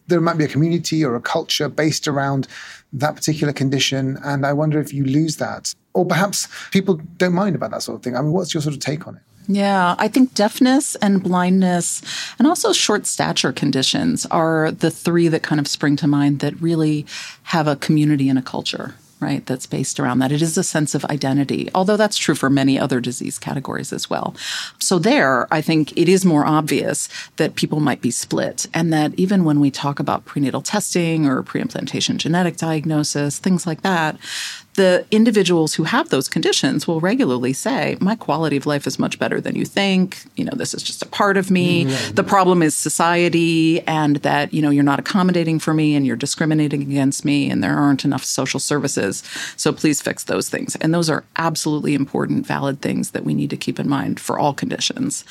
there 0.07 0.21
might 0.21 0.37
be 0.37 0.43
a 0.43 0.47
community 0.47 1.03
or 1.05 1.15
a 1.15 1.21
culture 1.21 1.69
based 1.69 2.07
around 2.07 2.47
that 2.93 3.15
particular 3.15 3.53
condition. 3.53 4.17
And 4.23 4.45
I 4.45 4.53
wonder 4.53 4.79
if 4.79 4.93
you 4.93 5.05
lose 5.05 5.37
that. 5.37 5.73
Or 5.93 6.05
perhaps 6.05 6.47
people 6.71 6.95
don't 7.17 7.33
mind 7.33 7.55
about 7.55 7.71
that 7.71 7.83
sort 7.83 7.97
of 7.97 8.03
thing. 8.03 8.15
I 8.15 8.21
mean, 8.21 8.31
what's 8.31 8.53
your 8.53 8.61
sort 8.61 8.75
of 8.75 8.81
take 8.81 9.07
on 9.07 9.15
it? 9.15 9.21
Yeah, 9.47 9.95
I 9.97 10.07
think 10.07 10.33
deafness 10.33 10.95
and 10.95 11.21
blindness 11.21 12.01
and 12.39 12.47
also 12.47 12.71
short 12.71 13.05
stature 13.05 13.51
conditions 13.51 14.25
are 14.27 14.71
the 14.71 14.89
three 14.89 15.27
that 15.27 15.43
kind 15.43 15.59
of 15.59 15.67
spring 15.67 15.97
to 15.97 16.07
mind 16.07 16.39
that 16.39 16.59
really 16.61 17.05
have 17.43 17.67
a 17.67 17.75
community 17.75 18.29
and 18.29 18.39
a 18.39 18.41
culture 18.41 18.95
right, 19.23 19.45
that's 19.45 19.65
based 19.65 19.99
around 19.99 20.19
that. 20.19 20.31
It 20.31 20.41
is 20.41 20.57
a 20.57 20.63
sense 20.63 20.93
of 20.93 21.05
identity, 21.05 21.69
although 21.73 21.97
that's 21.97 22.17
true 22.17 22.35
for 22.35 22.49
many 22.49 22.77
other 22.77 22.99
disease 22.99 23.39
categories 23.39 23.93
as 23.93 24.09
well. 24.09 24.35
So, 24.79 24.99
there, 24.99 25.51
I 25.51 25.61
think 25.61 25.97
it 25.97 26.09
is 26.09 26.25
more 26.25 26.45
obvious 26.45 27.07
that 27.37 27.55
people 27.55 27.79
might 27.79 28.01
be 28.01 28.11
split, 28.11 28.67
and 28.73 28.91
that 28.91 29.13
even 29.15 29.45
when 29.45 29.59
we 29.59 29.71
talk 29.71 29.99
about 29.99 30.25
prenatal 30.25 30.61
testing 30.61 31.25
or 31.25 31.41
preimplantation 31.41 32.17
genetic 32.17 32.57
diagnosis, 32.57 33.39
things 33.39 33.65
like 33.65 33.81
that, 33.81 34.17
the 34.75 35.05
individuals 35.11 35.75
who 35.75 35.83
have 35.83 36.09
those 36.09 36.27
conditions 36.27 36.87
will 36.87 36.99
regularly 36.99 37.53
say, 37.53 37.97
My 37.99 38.15
quality 38.15 38.57
of 38.57 38.65
life 38.65 38.87
is 38.87 38.97
much 38.97 39.19
better 39.19 39.39
than 39.39 39.55
you 39.55 39.65
think. 39.65 40.23
You 40.35 40.45
know, 40.45 40.53
this 40.55 40.73
is 40.73 40.81
just 40.81 41.03
a 41.03 41.07
part 41.07 41.37
of 41.37 41.51
me. 41.51 41.85
Mm-hmm. 41.85 42.15
The 42.15 42.23
problem 42.23 42.63
is 42.63 42.75
society, 42.75 43.81
and 43.81 44.17
that, 44.17 44.53
you 44.53 44.61
know, 44.61 44.69
you're 44.69 44.83
not 44.83 44.99
accommodating 44.99 45.59
for 45.59 45.73
me 45.73 45.95
and 45.95 46.05
you're 46.05 46.15
discriminating 46.15 46.81
against 46.81 47.23
me, 47.23 47.49
and 47.49 47.63
there 47.63 47.75
aren't 47.75 48.03
enough 48.05 48.23
social 48.23 48.59
services. 48.59 49.23
So 49.55 49.71
please 49.71 50.01
fix 50.01 50.23
those 50.23 50.49
things. 50.49 50.75
And 50.77 50.93
those 50.93 51.09
are 51.09 51.23
absolutely 51.37 51.93
important, 51.93 52.45
valid 52.47 52.81
things 52.81 53.11
that 53.11 53.23
we 53.23 53.33
need 53.33 53.51
to 53.51 53.57
keep 53.57 53.79
in 53.79 53.87
mind 53.87 54.19
for 54.19 54.39
all 54.39 54.53
conditions. 54.53 55.23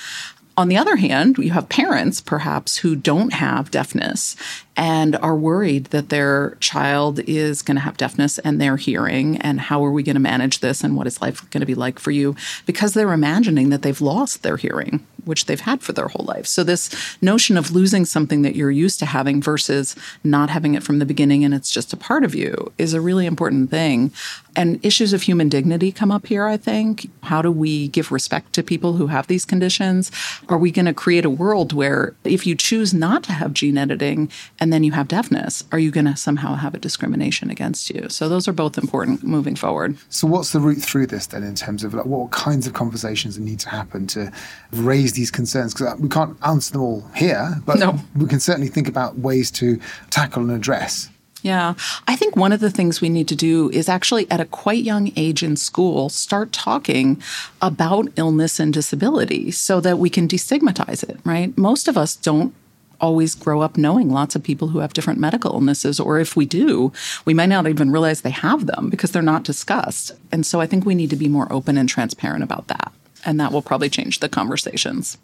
On 0.56 0.68
the 0.68 0.76
other 0.76 0.96
hand, 0.96 1.38
you 1.38 1.50
have 1.52 1.68
parents 1.70 2.20
perhaps 2.20 2.78
who 2.78 2.94
don't 2.94 3.32
have 3.32 3.70
deafness 3.70 4.36
and 4.76 5.16
are 5.16 5.36
worried 5.36 5.86
that 5.86 6.08
their 6.08 6.56
child 6.60 7.20
is 7.20 7.62
going 7.62 7.76
to 7.76 7.82
have 7.82 7.96
deafness 7.96 8.38
and 8.38 8.60
their 8.60 8.76
hearing 8.76 9.38
and 9.38 9.60
how 9.60 9.84
are 9.84 9.90
we 9.90 10.02
going 10.02 10.14
to 10.14 10.20
manage 10.20 10.60
this 10.60 10.82
and 10.82 10.96
what 10.96 11.06
is 11.06 11.20
life 11.20 11.48
going 11.50 11.60
to 11.60 11.66
be 11.66 11.74
like 11.74 11.98
for 11.98 12.10
you 12.10 12.34
because 12.66 12.94
they're 12.94 13.12
imagining 13.12 13.70
that 13.70 13.82
they've 13.82 14.00
lost 14.00 14.42
their 14.42 14.56
hearing 14.56 15.06
which 15.24 15.46
they've 15.46 15.60
had 15.60 15.82
for 15.82 15.92
their 15.92 16.08
whole 16.08 16.26
life. 16.26 16.46
So 16.46 16.64
this 16.64 16.90
notion 17.22 17.56
of 17.56 17.70
losing 17.70 18.04
something 18.04 18.42
that 18.42 18.56
you're 18.56 18.70
used 18.70 18.98
to 19.00 19.06
having 19.06 19.40
versus 19.40 19.94
not 20.24 20.50
having 20.50 20.74
it 20.74 20.82
from 20.82 20.98
the 20.98 21.06
beginning 21.06 21.44
and 21.44 21.54
it's 21.54 21.70
just 21.70 21.92
a 21.92 21.96
part 21.96 22.24
of 22.24 22.34
you 22.34 22.72
is 22.78 22.94
a 22.94 23.00
really 23.00 23.26
important 23.26 23.70
thing. 23.70 24.10
And 24.56 24.84
issues 24.84 25.12
of 25.12 25.22
human 25.22 25.48
dignity 25.48 25.92
come 25.92 26.10
up 26.10 26.26
here, 26.26 26.46
I 26.46 26.56
think. 26.56 27.08
How 27.22 27.40
do 27.40 27.50
we 27.50 27.88
give 27.88 28.12
respect 28.12 28.52
to 28.54 28.62
people 28.62 28.94
who 28.94 29.06
have 29.06 29.26
these 29.26 29.44
conditions? 29.44 30.10
Are 30.52 30.58
we 30.58 30.70
going 30.70 30.84
to 30.84 30.92
create 30.92 31.24
a 31.24 31.30
world 31.30 31.72
where 31.72 32.14
if 32.24 32.46
you 32.46 32.54
choose 32.54 32.92
not 32.92 33.22
to 33.24 33.32
have 33.32 33.54
gene 33.54 33.78
editing 33.78 34.30
and 34.60 34.70
then 34.70 34.84
you 34.84 34.92
have 34.92 35.08
deafness, 35.08 35.64
are 35.72 35.78
you 35.78 35.90
going 35.90 36.04
to 36.04 36.14
somehow 36.14 36.56
have 36.56 36.74
a 36.74 36.78
discrimination 36.78 37.48
against 37.48 37.88
you? 37.88 38.06
So 38.10 38.28
those 38.28 38.46
are 38.46 38.52
both 38.52 38.76
important 38.76 39.24
moving 39.24 39.56
forward. 39.56 39.96
So 40.10 40.26
what's 40.26 40.52
the 40.52 40.60
route 40.60 40.82
through 40.82 41.06
this 41.06 41.26
then 41.28 41.42
in 41.42 41.54
terms 41.54 41.84
of 41.84 41.94
like 41.94 42.04
what 42.04 42.32
kinds 42.32 42.66
of 42.66 42.74
conversations 42.74 43.38
need 43.38 43.60
to 43.60 43.70
happen 43.70 44.06
to 44.08 44.30
raise 44.72 45.14
these 45.14 45.30
concerns? 45.30 45.72
Because 45.72 45.94
uh, 45.94 45.96
we 45.98 46.10
can't 46.10 46.36
answer 46.44 46.72
them 46.72 46.82
all 46.82 47.00
here, 47.16 47.56
but 47.64 47.78
no. 47.78 47.98
we 48.14 48.26
can 48.26 48.38
certainly 48.38 48.68
think 48.68 48.88
about 48.88 49.18
ways 49.18 49.50
to 49.52 49.80
tackle 50.10 50.42
and 50.42 50.52
address. 50.52 51.08
Yeah. 51.42 51.74
I 52.06 52.16
think 52.16 52.36
one 52.36 52.52
of 52.52 52.60
the 52.60 52.70
things 52.70 53.00
we 53.00 53.08
need 53.08 53.28
to 53.28 53.36
do 53.36 53.68
is 53.70 53.88
actually 53.88 54.30
at 54.30 54.40
a 54.40 54.44
quite 54.44 54.84
young 54.84 55.12
age 55.16 55.42
in 55.42 55.56
school 55.56 56.08
start 56.08 56.52
talking 56.52 57.20
about 57.60 58.08
illness 58.16 58.60
and 58.60 58.72
disability 58.72 59.50
so 59.50 59.80
that 59.80 59.98
we 59.98 60.08
can 60.08 60.28
destigmatize 60.28 61.02
it, 61.08 61.18
right? 61.24 61.56
Most 61.58 61.88
of 61.88 61.98
us 61.98 62.14
don't 62.14 62.54
always 63.00 63.34
grow 63.34 63.60
up 63.60 63.76
knowing 63.76 64.08
lots 64.08 64.36
of 64.36 64.44
people 64.44 64.68
who 64.68 64.78
have 64.78 64.92
different 64.92 65.18
medical 65.18 65.52
illnesses, 65.52 65.98
or 65.98 66.20
if 66.20 66.36
we 66.36 66.46
do, 66.46 66.92
we 67.24 67.34
might 67.34 67.46
not 67.46 67.66
even 67.66 67.90
realize 67.90 68.20
they 68.20 68.30
have 68.30 68.66
them 68.66 68.88
because 68.88 69.10
they're 69.10 69.20
not 69.20 69.42
discussed. 69.42 70.12
And 70.30 70.46
so 70.46 70.60
I 70.60 70.66
think 70.66 70.86
we 70.86 70.94
need 70.94 71.10
to 71.10 71.16
be 71.16 71.28
more 71.28 71.52
open 71.52 71.76
and 71.76 71.88
transparent 71.88 72.44
about 72.44 72.68
that. 72.68 72.92
And 73.26 73.40
that 73.40 73.52
will 73.52 73.62
probably 73.62 73.90
change 73.90 74.20
the 74.20 74.28
conversations. 74.28 75.18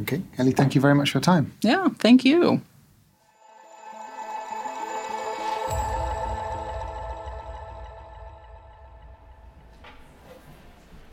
Okay. 0.00 0.22
Kelly, 0.36 0.52
thank 0.52 0.74
you 0.74 0.80
very 0.80 0.94
much 0.94 1.10
for 1.10 1.18
your 1.18 1.22
time. 1.22 1.52
Yeah, 1.60 1.88
thank 1.98 2.24
you. 2.24 2.62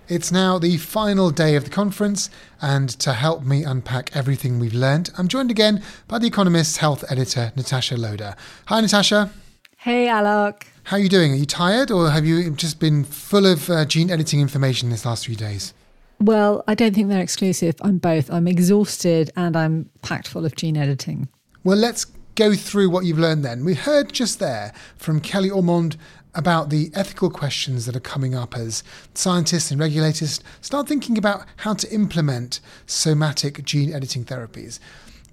It's 0.08 0.32
now 0.32 0.60
the 0.60 0.78
final 0.78 1.32
day 1.32 1.56
of 1.56 1.64
the 1.64 1.72
conference, 1.72 2.30
and 2.62 2.90
to 3.00 3.14
help 3.14 3.44
me 3.44 3.64
unpack 3.64 4.16
everything 4.16 4.60
we've 4.60 4.76
learned, 4.76 5.10
I'm 5.18 5.28
joined 5.28 5.50
again 5.50 5.82
by 6.08 6.20
The 6.20 6.28
Economist's 6.28 6.78
health 6.78 7.04
editor, 7.10 7.52
Natasha 7.56 7.98
Loder. 7.98 8.36
Hi, 8.68 8.82
Natasha. 8.82 9.32
Hey, 9.78 10.06
Alok. 10.06 10.66
How 10.84 10.98
are 10.98 11.00
you 11.00 11.10
doing? 11.10 11.32
Are 11.32 11.38
you 11.38 11.48
tired, 11.48 11.90
or 11.90 12.12
have 12.12 12.24
you 12.24 12.52
just 12.52 12.80
been 12.80 13.04
full 13.04 13.48
of 13.48 13.68
uh, 13.68 13.84
gene 13.86 14.12
editing 14.12 14.42
information 14.42 14.92
this 14.92 15.08
last 15.08 15.26
few 15.26 15.36
days? 15.36 15.74
Well, 16.20 16.64
I 16.68 16.76
don't 16.76 16.94
think 16.94 17.10
they're 17.10 17.20
exclusive. 17.20 17.74
I'm 17.82 17.98
both. 17.98 18.32
I'm 18.32 18.48
exhausted 18.48 19.32
and 19.36 19.58
I'm 19.58 19.90
packed 20.04 20.28
full 20.28 20.46
of 20.46 20.56
gene 20.56 20.78
editing. 20.78 21.30
Well, 21.64 21.78
let's 21.78 22.06
go 22.36 22.54
through 22.54 22.92
what 22.92 23.06
you've 23.06 23.18
learned 23.18 23.44
then. 23.44 23.66
We 23.66 23.74
heard 23.74 24.14
just 24.14 24.40
there 24.40 24.72
from 24.98 25.20
Kelly 25.20 25.50
Ormond 25.50 25.98
about 26.36 26.70
the 26.70 26.92
ethical 26.94 27.30
questions 27.30 27.86
that 27.86 27.96
are 27.96 28.02
coming 28.02 28.36
up 28.36 28.56
as 28.56 28.84
scientists 29.14 29.72
and 29.72 29.80
regulators 29.80 30.40
start 30.62 30.88
thinking 30.88 31.18
about 31.18 31.46
how 31.58 31.74
to 31.74 31.92
implement 31.94 32.60
somatic 32.86 33.64
gene 33.64 33.94
editing 33.94 34.26
therapies. 34.26 34.80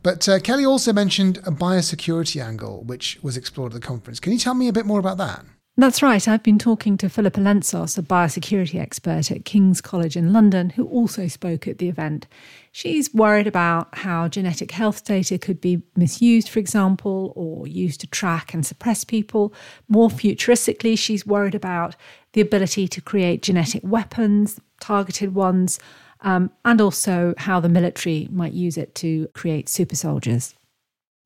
But 0.03 0.29
uh, 0.29 0.41
Kelly 0.41 0.65
also 0.65 0.93
mentioned 0.93 1.39
a 1.39 1.53
biosecurity 1.53 2.43
angle, 2.43 2.83
which 2.83 3.19
was 3.23 3.37
explored 3.37 3.73
at 3.75 3.81
the 3.81 3.87
conference. 3.87 4.19
Can 4.19 4.33
you 4.33 4.39
tell 4.39 4.55
me 4.55 4.69
a 4.69 4.73
bit 4.73 4.87
more 4.87 4.99
about 4.99 5.19
that? 5.19 5.45
That's 5.75 6.03
right. 6.03 6.29
I've 6.29 6.43
been 6.43 6.59
talking 6.59 6.99
to 6.99 7.09
Filippa 7.09 7.41
Lentzos, 7.41 7.97
a 7.97 8.03
biosecurity 8.03 8.79
expert 8.79 9.31
at 9.31 9.47
King's 9.47 9.81
College 9.81 10.19
in 10.19 10.31
London, 10.31 10.69
who 10.69 10.87
also 10.87 11.29
spoke 11.29 11.67
at 11.67 11.79
the 11.79 11.89
event. 11.89 12.27
She's 12.73 13.13
worried 13.15 13.47
about 13.47 13.89
how 13.97 14.29
genetic 14.29 14.73
health 14.73 15.03
data 15.03 15.39
could 15.39 15.63
be 15.63 15.81
misused, 15.97 16.51
for 16.51 16.59
example, 16.59 17.33
or 17.37 17.67
used 17.67 18.01
to 18.03 18.07
track 18.07 18.53
and 18.53 18.67
suppress 18.67 19.03
people. 19.03 19.55
More 19.89 20.11
futuristically, 20.11 20.99
she's 20.99 21.27
worried 21.27 21.55
about 21.55 21.97
the 22.35 22.43
ability 22.43 22.87
to 22.89 23.01
create 23.01 23.41
genetic 23.41 23.81
weapons, 23.83 24.61
targeted 24.79 25.35
ones, 25.35 25.81
um, 26.21 26.51
and 26.67 26.83
also 26.83 27.33
how 27.39 27.61
the 27.61 27.71
military 27.71 28.29
might 28.31 28.53
use 28.53 28.77
it 28.77 28.95
to 28.97 29.27
create 29.29 29.71
super 29.71 29.97
soldiers. 29.97 30.55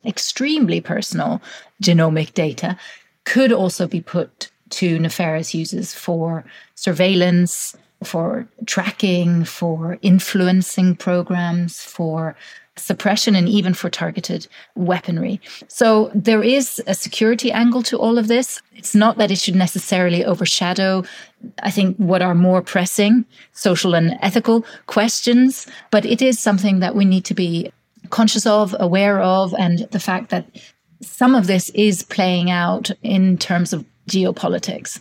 Extremely 0.05 0.81
personal 0.81 1.43
genomic 1.83 2.33
data 2.33 2.79
could 3.27 3.53
also 3.53 3.87
be 3.87 4.01
put 4.01 4.51
to 4.71 4.99
nefarious 4.99 5.55
uses 5.55 5.93
for 5.93 6.45
surveillance, 6.75 7.77
for 8.03 8.49
tracking, 8.65 9.45
for 9.45 9.99
influencing 10.01 10.97
programs, 10.97 11.81
for 11.81 12.35
suppression, 12.77 13.35
and 13.35 13.49
even 13.49 13.73
for 13.73 13.89
targeted 13.89 14.47
weaponry. 14.75 15.41
So 15.69 16.11
there 16.15 16.43
is 16.43 16.83
a 16.87 16.95
security 16.95 17.51
angle 17.51 17.83
to 17.85 17.99
all 17.99 18.19
of 18.19 18.29
this. 18.29 18.61
It's 18.75 18.95
not 18.95 19.17
that 19.19 19.31
it 19.31 19.39
should 19.39 19.57
necessarily 19.57 20.25
overshadow, 20.25 21.05
I 21.63 21.71
think, 21.71 21.97
what 21.97 22.23
are 22.23 22.35
more 22.35 22.63
pressing 22.63 23.25
social 23.53 23.95
and 23.95 24.19
ethical 24.21 24.65
questions, 24.87 25.67
but 25.91 26.05
it 26.05 26.21
is 26.21 26.39
something 26.39 26.81
that 26.81 26.95
we 26.95 27.05
need 27.05 27.25
to 27.27 27.35
be 27.35 27.73
conscious 28.11 28.47
of, 28.47 28.77
aware 28.79 29.21
of, 29.21 29.55
and 29.59 29.81
the 29.91 30.01
fact 30.01 30.29
that 30.31 30.47
some 31.01 31.35
of 31.35 31.47
this 31.47 31.71
is 31.71 32.03
playing 32.03 32.51
out 32.51 32.91
in 33.03 33.39
terms 33.39 33.73
of 33.73 33.85
geopolitics. 34.09 35.01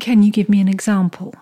Can 0.00 0.22
you 0.22 0.30
give 0.32 0.48
me 0.48 0.60
an 0.60 0.68
example? 0.68 1.34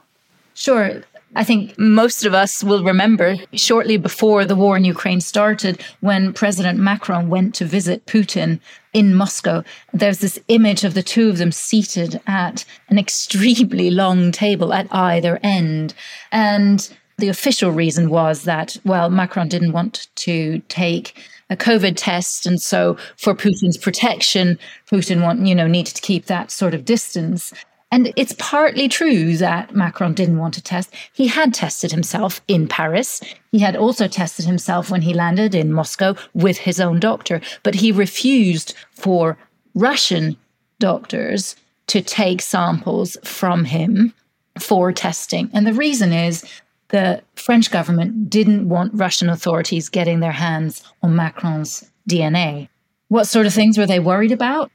Sure. 0.55 1.03
I 1.35 1.45
think 1.45 1.79
most 1.79 2.27
of 2.27 2.35
us 2.35 2.63
will 2.63 2.85
remember 2.85 3.37
shortly 3.55 3.97
before 3.97 4.45
the 4.45 4.55
war 4.55 4.77
in 4.77 4.85
Ukraine 4.85 5.23
started, 5.23 5.81
when 6.01 6.35
President 6.35 6.79
Macron 6.79 7.31
went 7.31 7.55
to 7.55 7.65
visit 7.65 8.05
Putin 8.05 8.61
in 8.93 9.15
Moscow. 9.15 9.65
There's 9.95 10.19
this 10.19 10.39
image 10.49 10.85
of 10.85 10.93
the 10.93 11.03
two 11.03 11.31
of 11.31 11.39
them 11.39 11.51
seated 11.51 12.21
at 12.27 12.67
an 12.91 12.99
extremely 12.99 13.91
long 13.91 14.31
table 14.31 14.75
at 14.75 14.93
either 14.95 15.41
end. 15.43 15.95
And 16.31 16.87
the 17.17 17.29
official 17.29 17.71
reason 17.71 18.11
was 18.11 18.43
that, 18.43 18.77
well, 18.85 19.09
Macron 19.09 19.49
didn't 19.49 19.73
want 19.73 20.09
to 20.17 20.59
take 20.69 21.17
a 21.51 21.57
COVID 21.57 21.95
test. 21.97 22.47
And 22.47 22.61
so 22.61 22.97
for 23.17 23.35
Putin's 23.35 23.77
protection, 23.77 24.59
Putin 24.91 25.23
want, 25.23 25.47
you 25.47 25.55
know, 25.55 25.67
needed 25.67 25.95
to 25.97 26.03
keep 26.03 26.27
that 26.27 26.51
sort 26.51 26.75
of 26.75 26.85
distance. 26.85 27.53
And 27.91 28.11
it's 28.17 28.35
partly 28.39 28.89
true 28.89 29.37
that 29.37 29.75
Macron 29.75 30.15
didn't 30.15 30.39
want 30.39 30.55
to 30.55 30.63
test. 30.63 30.95
He 31.13 31.27
had 31.27 31.53
tested 31.53 31.93
himself 31.93 32.41
in 32.49 32.67
Paris. 32.67 33.21
He 33.51 33.59
had 33.59 33.77
also 33.77 34.09
tested 34.09 34.47
himself 34.47 34.91
when 34.91 35.03
he 35.03 35.13
landed 35.13 35.55
in 35.55 35.75
Moscow 35.75 36.15
with 36.33 36.57
his 36.57 36.81
own 36.81 37.01
doctor, 37.01 37.43
but 37.63 37.75
he 37.75 37.93
refused 37.93 38.75
for 38.93 39.37
Russian 39.75 40.39
doctors 40.79 41.55
to 41.89 42.01
take 42.01 42.41
samples 42.41 43.19
from 43.25 43.67
him 43.67 44.15
for 44.59 44.93
testing. 44.93 45.51
And 45.53 45.67
the 45.67 45.75
reason 45.75 46.13
is 46.13 46.45
the 46.93 47.23
French 47.35 47.71
government 47.71 48.31
didn't 48.31 48.69
want 48.69 48.95
Russian 48.95 49.29
authorities 49.29 49.89
getting 49.89 50.21
their 50.21 50.33
hands 50.33 50.85
on 51.03 51.17
Macron's 51.17 51.91
DNA. 52.09 52.69
What 53.09 53.27
sort 53.27 53.47
of 53.47 53.55
things 53.55 53.77
were 53.77 53.87
they 53.87 53.99
worried 53.99 54.31
about? 54.31 54.71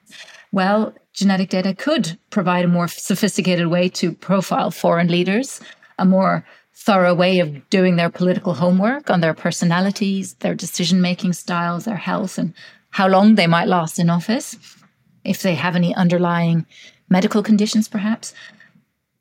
Well, 0.52 0.94
genetic 1.14 1.50
data 1.50 1.74
could 1.76 2.18
provide 2.32 2.66
a 2.66 2.68
more 2.68 2.88
sophisticated 2.88 3.68
way 3.68 3.88
to 3.90 4.14
profile 4.14 4.72
foreign 4.72 5.08
leaders, 5.08 5.62
a 6.00 6.06
more 6.06 6.46
thorough 6.74 7.14
way 7.14 7.40
of 7.40 7.70
doing 7.70 7.96
their 7.96 8.10
political 8.10 8.54
homework 8.54 9.10
on 9.10 9.22
their 9.22 9.34
personalities, 9.34 10.34
their 10.36 10.56
decision 10.56 11.02
making 11.02 11.34
styles, 11.34 11.86
their 11.86 11.98
health, 11.98 12.38
and 12.38 12.54
how 12.92 13.08
long 13.08 13.36
they 13.36 13.48
might 13.48 13.68
last 13.68 14.00
in 14.00 14.10
office, 14.10 14.56
if 15.24 15.42
they 15.42 15.56
have 15.56 15.76
any 15.76 15.94
underlying 15.96 16.66
medical 17.10 17.44
conditions, 17.44 17.88
perhaps. 17.88 18.34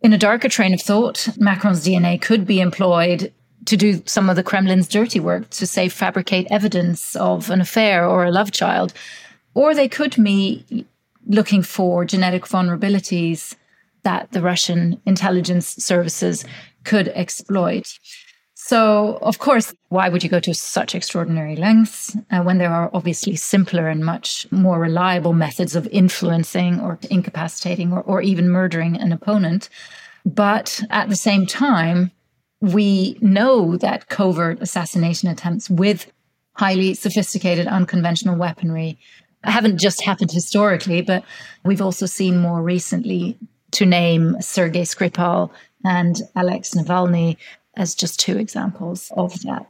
In 0.07 0.13
a 0.13 0.19
darker 0.19 0.49
train 0.49 0.73
of 0.73 0.81
thought, 0.81 1.29
Macron's 1.37 1.85
DNA 1.85 2.23
could 2.23 2.47
be 2.47 2.61
employed 2.61 3.33
to 3.65 3.77
do 3.77 4.05
some 4.07 4.31
of 4.31 4.37
the 4.37 4.45
Kremlin's 4.45 4.87
dirty 4.87 5.19
work, 5.19 5.51
to 5.51 5.67
say 5.67 5.89
fabricate 5.89 6.47
evidence 6.49 7.17
of 7.17 7.51
an 7.51 7.61
affair 7.61 8.09
or 8.09 8.25
a 8.25 8.31
love 8.31 8.53
child. 8.53 8.95
Or 9.55 9.75
they 9.75 9.89
could 9.89 10.15
be 10.23 10.87
looking 11.27 11.61
for 11.61 12.05
genetic 12.05 12.45
vulnerabilities 12.45 13.57
that 14.05 14.31
the 14.31 14.43
Russian 14.43 15.03
intelligence 15.07 15.75
services 15.85 16.45
could 16.85 17.09
exploit. 17.09 17.99
So, 18.69 19.21
of 19.23 19.39
course, 19.39 19.73
why 19.91 20.09
would 20.09 20.25
you 20.25 20.29
go 20.29 20.41
to 20.41 20.53
such 20.53 20.97
extraordinary 20.97 21.55
lengths 21.55 22.17
uh, 22.33 22.43
when 22.43 22.59
there 22.59 22.73
are 22.73 22.91
obviously 22.93 23.37
simpler 23.37 23.87
and 23.87 24.05
much 24.05 24.45
more 24.51 24.81
reliable 24.81 25.35
methods 25.35 25.77
of 25.77 25.87
influencing 25.93 26.81
or 26.81 26.99
incapacitating 27.09 27.93
or, 27.93 28.03
or 28.03 28.23
even 28.23 28.49
murdering 28.49 28.97
an 28.97 29.13
opponent? 29.13 29.69
But 30.25 30.83
at 30.91 31.09
the 31.09 31.15
same 31.15 31.47
time, 31.47 32.11
we 32.61 33.19
know 33.21 33.77
that 33.77 34.09
covert 34.09 34.61
assassination 34.61 35.29
attempts 35.29 35.71
with 35.71 36.11
highly 36.55 36.95
sophisticated 36.95 37.69
unconventional 37.69 38.35
weaponry 38.35 38.99
haven't 39.45 39.79
just 39.79 40.03
happened 40.03 40.33
historically, 40.33 41.03
but 41.03 41.23
we've 41.65 41.83
also 41.83 42.07
seen 42.07 42.41
more 42.41 42.61
recently 42.61 43.39
to 43.71 43.87
name 43.87 44.35
Sergei 44.41 44.83
Skripal 44.83 45.53
and 45.85 46.17
Alex 46.35 46.75
Navalny 46.75 47.37
as 47.77 47.95
just 47.95 48.19
two 48.19 48.39
examples 48.39 49.13
of 49.17 49.41
that. 49.43 49.67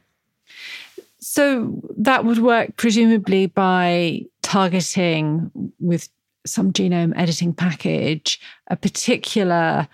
So 1.19 1.81
that 1.97 2.25
would 2.25 2.39
work 2.39 2.77
presumably 2.77 3.47
by 3.47 4.21
targeting 4.41 5.51
with 5.79 6.09
some 6.45 6.71
genome 6.71 7.13
editing 7.17 7.53
package 7.53 8.39
a 8.67 8.75
particular 8.75 9.87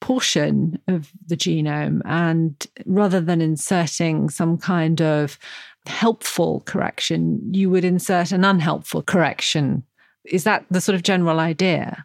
portion 0.00 0.78
of 0.88 1.10
the 1.26 1.36
genome 1.36 2.00
and 2.04 2.66
rather 2.86 3.20
than 3.20 3.40
inserting 3.40 4.28
some 4.28 4.58
kind 4.58 5.00
of 5.00 5.38
helpful 5.86 6.62
correction 6.66 7.40
you 7.54 7.70
would 7.70 7.84
insert 7.84 8.32
an 8.32 8.44
unhelpful 8.44 9.02
correction 9.02 9.84
is 10.24 10.44
that 10.44 10.64
the 10.70 10.80
sort 10.80 10.96
of 10.96 11.02
general 11.02 11.38
idea 11.38 12.04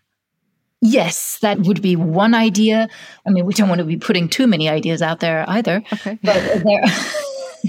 Yes, 0.85 1.39
that 1.41 1.61
would 1.61 1.81
be 1.81 1.95
one 1.95 2.35
idea. 2.35 2.87
I 3.25 3.31
mean, 3.31 3.45
we 3.45 3.53
don't 3.53 3.69
want 3.69 3.79
to 3.79 3.85
be 3.85 3.97
putting 3.97 4.29
too 4.29 4.45
many 4.45 4.69
ideas 4.69 5.01
out 5.01 5.19
there 5.19 5.43
either. 5.47 5.83
Okay. 5.91 6.19
But 6.21 6.63
there 6.63 6.83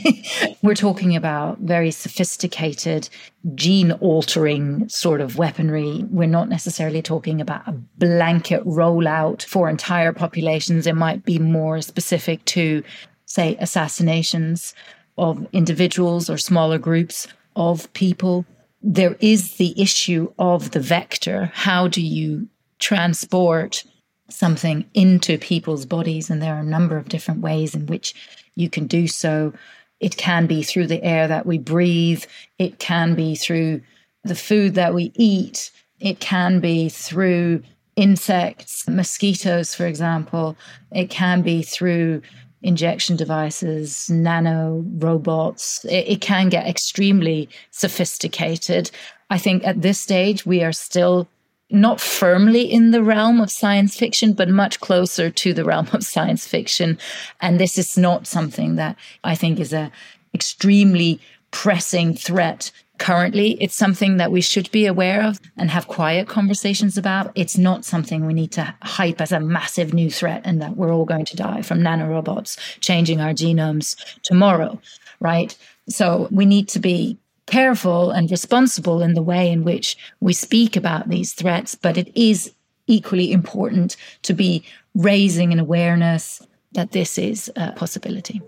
we're 0.62 0.74
talking 0.74 1.16
about 1.16 1.58
very 1.60 1.90
sophisticated 1.90 3.08
gene 3.54 3.92
altering 3.92 4.86
sort 4.90 5.22
of 5.22 5.38
weaponry. 5.38 6.04
We're 6.10 6.28
not 6.28 6.50
necessarily 6.50 7.00
talking 7.00 7.40
about 7.40 7.66
a 7.66 7.72
blanket 7.72 8.62
rollout 8.64 9.44
for 9.44 9.70
entire 9.70 10.12
populations. 10.12 10.86
It 10.86 10.94
might 10.94 11.24
be 11.24 11.38
more 11.38 11.80
specific 11.80 12.44
to, 12.46 12.82
say, 13.24 13.56
assassinations 13.60 14.74
of 15.16 15.46
individuals 15.52 16.28
or 16.28 16.36
smaller 16.36 16.78
groups 16.78 17.26
of 17.54 17.90
people. 17.94 18.44
There 18.82 19.16
is 19.20 19.56
the 19.56 19.80
issue 19.80 20.32
of 20.38 20.72
the 20.72 20.80
vector. 20.80 21.50
How 21.54 21.88
do 21.88 22.02
you 22.02 22.48
transport 22.78 23.84
something 24.28 24.84
into 24.94 25.38
people's 25.38 25.86
bodies? 25.86 26.30
And 26.30 26.42
there 26.42 26.54
are 26.54 26.60
a 26.60 26.64
number 26.64 26.96
of 26.96 27.08
different 27.08 27.40
ways 27.40 27.74
in 27.74 27.86
which 27.86 28.14
you 28.54 28.68
can 28.68 28.86
do 28.86 29.06
so. 29.06 29.52
It 30.00 30.16
can 30.16 30.46
be 30.46 30.62
through 30.62 30.88
the 30.88 31.02
air 31.02 31.28
that 31.28 31.46
we 31.46 31.58
breathe, 31.58 32.24
it 32.58 32.78
can 32.78 33.14
be 33.14 33.34
through 33.34 33.80
the 34.24 34.34
food 34.34 34.74
that 34.74 34.94
we 34.94 35.12
eat, 35.14 35.70
it 36.00 36.20
can 36.20 36.60
be 36.60 36.88
through 36.88 37.62
insects, 37.96 38.86
mosquitoes, 38.88 39.74
for 39.74 39.86
example, 39.86 40.56
it 40.92 41.08
can 41.08 41.42
be 41.42 41.62
through 41.62 42.20
injection 42.62 43.16
devices, 43.16 44.10
nano 44.10 44.84
robots. 44.98 45.84
It, 45.84 46.08
it, 46.08 46.20
can 46.20 46.48
get 46.48 46.66
extremely 46.66 47.48
sophisticated. 47.70 48.90
I 49.30 49.38
think 49.38 49.64
at 49.64 49.82
this 49.82 50.00
stage, 50.00 50.44
we 50.44 50.62
are 50.62 50.72
still 50.72 51.28
not 51.70 52.00
firmly 52.00 52.62
in 52.62 52.92
the 52.92 53.02
realm 53.02 53.40
of 53.40 53.50
science 53.50 53.96
fiction, 53.96 54.32
but 54.32 54.48
much 54.48 54.80
closer 54.80 55.30
to 55.30 55.52
the 55.52 55.64
realm 55.64 55.88
of 55.92 56.04
science 56.04 56.46
fiction. 56.46 56.98
And 57.40 57.58
this 57.58 57.76
is 57.78 57.98
not 57.98 58.26
something 58.26 58.76
that 58.76 58.96
I 59.24 59.34
think 59.34 59.58
is 59.58 59.72
a 59.72 59.90
extremely 60.34 61.20
pressing 61.50 62.14
threat 62.14 62.70
currently. 62.98 63.52
It's 63.60 63.74
something 63.74 64.16
that 64.16 64.32
we 64.32 64.40
should 64.40 64.70
be 64.70 64.86
aware 64.86 65.22
of 65.22 65.40
and 65.56 65.70
have 65.70 65.88
quiet 65.88 66.28
conversations 66.28 66.96
about. 66.96 67.32
It's 67.34 67.58
not 67.58 67.84
something 67.84 68.24
we 68.24 68.34
need 68.34 68.52
to 68.52 68.74
hype 68.82 69.20
as 69.20 69.32
a 69.32 69.40
massive 69.40 69.92
new 69.92 70.10
threat 70.10 70.42
and 70.44 70.60
that 70.62 70.76
we're 70.76 70.92
all 70.92 71.04
going 71.04 71.24
to 71.26 71.36
die 71.36 71.62
from 71.62 71.80
nanorobots 71.80 72.58
changing 72.80 73.20
our 73.20 73.32
genomes 73.32 73.96
tomorrow, 74.22 74.80
right? 75.20 75.56
So 75.88 76.28
we 76.30 76.46
need 76.46 76.68
to 76.70 76.78
be 76.78 77.18
careful 77.46 78.10
and 78.10 78.30
responsible 78.30 79.02
in 79.02 79.14
the 79.14 79.22
way 79.22 79.50
in 79.50 79.64
which 79.64 79.96
we 80.20 80.32
speak 80.32 80.76
about 80.76 81.08
these 81.08 81.32
threats, 81.32 81.74
but 81.74 81.96
it 81.96 82.10
is 82.16 82.52
equally 82.86 83.32
important 83.32 83.96
to 84.22 84.34
be 84.34 84.64
raising 84.94 85.52
an 85.52 85.58
awareness 85.58 86.46
that 86.72 86.92
this 86.92 87.18
is 87.18 87.50
a 87.56 87.72
possibility. 87.72 88.40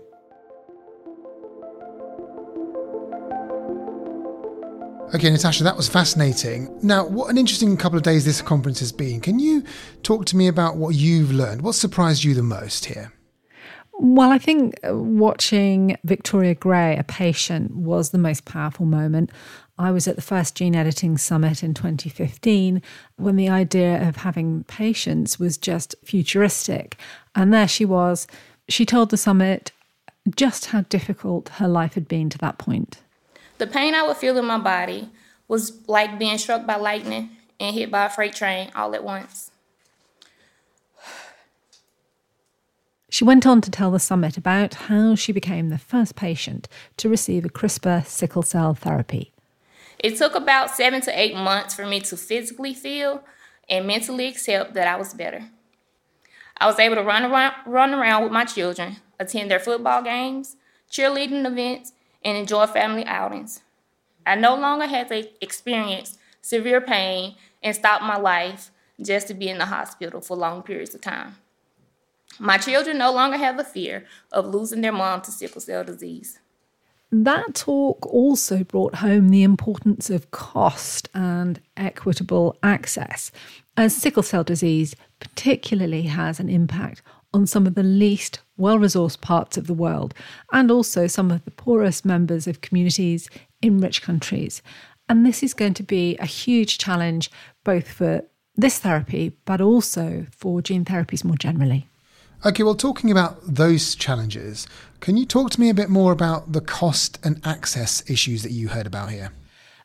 Okay, 5.15 5.31
Natasha, 5.31 5.63
that 5.63 5.75
was 5.75 5.89
fascinating. 5.89 6.69
Now, 6.83 7.03
what 7.03 7.31
an 7.31 7.37
interesting 7.39 7.75
couple 7.77 7.97
of 7.97 8.03
days 8.03 8.25
this 8.25 8.43
conference 8.43 8.79
has 8.79 8.91
been. 8.91 9.21
Can 9.21 9.39
you 9.39 9.63
talk 10.03 10.25
to 10.27 10.37
me 10.37 10.47
about 10.47 10.77
what 10.77 10.93
you've 10.93 11.31
learned? 11.31 11.63
What 11.63 11.73
surprised 11.73 12.23
you 12.23 12.35
the 12.35 12.43
most 12.43 12.85
here? 12.85 13.11
Well, 14.01 14.31
I 14.31 14.37
think 14.37 14.79
uh, 14.87 14.95
watching 14.95 15.97
Victoria 16.05 16.55
Gray, 16.55 16.95
a 16.95 17.03
patient, 17.03 17.75
was 17.75 18.11
the 18.11 18.17
most 18.17 18.45
powerful 18.45 18.85
moment. 18.85 19.29
I 19.77 19.91
was 19.91 20.07
at 20.07 20.15
the 20.15 20.21
first 20.21 20.55
gene 20.55 20.73
editing 20.73 21.17
summit 21.17 21.63
in 21.63 21.73
2015 21.73 22.81
when 23.17 23.35
the 23.35 23.49
idea 23.49 24.07
of 24.07 24.15
having 24.15 24.63
patients 24.63 25.37
was 25.37 25.57
just 25.57 25.95
futuristic. 26.05 26.95
And 27.35 27.53
there 27.53 27.67
she 27.67 27.83
was. 27.83 28.25
She 28.69 28.85
told 28.85 29.09
the 29.09 29.17
summit 29.17 29.73
just 30.33 30.67
how 30.67 30.81
difficult 30.83 31.49
her 31.49 31.67
life 31.67 31.95
had 31.95 32.07
been 32.07 32.29
to 32.29 32.37
that 32.37 32.57
point. 32.57 33.01
The 33.57 33.67
pain 33.67 33.93
I 33.95 34.07
would 34.07 34.15
feel 34.15 34.37
in 34.37 34.45
my 34.45 34.59
body 34.59 35.09
was 35.49 35.73
like 35.89 36.17
being 36.17 36.37
struck 36.37 36.65
by 36.65 36.77
lightning 36.77 37.31
and 37.59 37.75
hit 37.75 37.91
by 37.91 38.05
a 38.05 38.09
freight 38.09 38.33
train 38.33 38.71
all 38.75 38.95
at 38.95 39.03
once. 39.03 39.48
She 43.09 43.23
went 43.23 43.47
on 43.47 43.61
to 43.61 43.71
tell 43.71 43.89
the 43.89 43.99
summit 43.99 44.37
about 44.37 44.75
how 44.75 45.15
she 45.15 45.31
became 45.31 45.69
the 45.69 45.79
first 45.79 46.15
patient 46.15 46.67
to 46.97 47.09
receive 47.09 47.43
a 47.43 47.49
CRISPR 47.49 48.05
sickle 48.05 48.43
cell 48.43 48.75
therapy. 48.75 49.31
It 49.97 50.15
took 50.15 50.35
about 50.35 50.69
seven 50.69 51.01
to 51.01 51.19
eight 51.19 51.35
months 51.35 51.73
for 51.73 51.85
me 51.85 51.99
to 52.01 52.15
physically 52.15 52.73
feel 52.73 53.23
and 53.67 53.87
mentally 53.87 54.27
accept 54.27 54.75
that 54.75 54.87
I 54.87 54.95
was 54.95 55.13
better. 55.13 55.49
I 56.57 56.67
was 56.67 56.79
able 56.79 56.95
to 56.95 57.03
run 57.03 57.25
around, 57.25 57.53
run 57.65 57.93
around 57.93 58.23
with 58.23 58.31
my 58.31 58.45
children, 58.45 58.97
attend 59.19 59.49
their 59.49 59.59
football 59.59 60.03
games, 60.03 60.55
cheerleading 60.91 61.45
events, 61.45 61.93
and 62.23 62.37
enjoy 62.37 62.67
family 62.67 63.05
outings. 63.05 63.61
I 64.25 64.35
no 64.35 64.55
longer 64.55 64.85
had 64.85 65.07
to 65.07 65.27
experience 65.43 66.17
severe 66.41 66.81
pain 66.81 67.35
and 67.63 67.75
stop 67.75 68.01
my 68.01 68.17
life 68.17 68.71
just 69.01 69.27
to 69.27 69.33
be 69.33 69.49
in 69.49 69.57
the 69.57 69.65
hospital 69.65 70.21
for 70.21 70.37
long 70.37 70.61
periods 70.61 70.93
of 70.93 71.01
time. 71.01 71.37
My 72.39 72.57
children 72.57 72.97
no 72.97 73.11
longer 73.11 73.37
have 73.37 73.57
the 73.57 73.63
fear 73.63 74.05
of 74.31 74.47
losing 74.47 74.81
their 74.81 74.93
mom 74.93 75.21
to 75.21 75.31
sickle 75.31 75.61
cell 75.61 75.83
disease. 75.83 76.39
That 77.11 77.55
talk 77.55 78.05
also 78.05 78.63
brought 78.63 78.95
home 78.95 79.29
the 79.29 79.43
importance 79.43 80.09
of 80.09 80.31
cost 80.31 81.09
and 81.13 81.59
equitable 81.75 82.55
access, 82.61 83.31
as 83.75 83.95
sickle 83.95 84.23
cell 84.23 84.43
disease 84.43 84.95
particularly 85.19 86.03
has 86.03 86.39
an 86.39 86.49
impact 86.49 87.01
on 87.33 87.47
some 87.47 87.67
of 87.67 87.75
the 87.75 87.83
least 87.83 88.39
well 88.57 88.77
resourced 88.77 89.21
parts 89.21 89.57
of 89.57 89.67
the 89.67 89.73
world 89.73 90.13
and 90.51 90.69
also 90.69 91.07
some 91.07 91.31
of 91.31 91.43
the 91.45 91.51
poorest 91.51 92.05
members 92.05 92.47
of 92.47 92.61
communities 92.61 93.29
in 93.61 93.79
rich 93.79 94.01
countries. 94.01 94.61
And 95.07 95.25
this 95.25 95.41
is 95.41 95.53
going 95.53 95.73
to 95.75 95.83
be 95.83 96.15
a 96.17 96.25
huge 96.25 96.77
challenge 96.77 97.31
both 97.63 97.87
for 97.87 98.23
this 98.55 98.79
therapy, 98.79 99.35
but 99.45 99.61
also 99.61 100.27
for 100.31 100.61
gene 100.61 100.85
therapies 100.85 101.23
more 101.23 101.37
generally. 101.37 101.87
Okay, 102.45 102.63
well, 102.63 102.75
talking 102.75 103.11
about 103.11 103.41
those 103.45 103.95
challenges, 103.95 104.65
can 105.01 105.17
you 105.17 105.25
talk 105.25 105.49
to 105.51 105.59
me 105.59 105.69
a 105.69 105.73
bit 105.73 105.89
more 105.89 106.13
about 106.13 106.53
the 106.53 106.61
cost 106.61 107.19
and 107.21 107.45
access 107.45 108.09
issues 108.09 108.43
that 108.43 108.53
you 108.53 108.69
heard 108.69 108.87
about 108.87 109.09
here? 109.09 109.33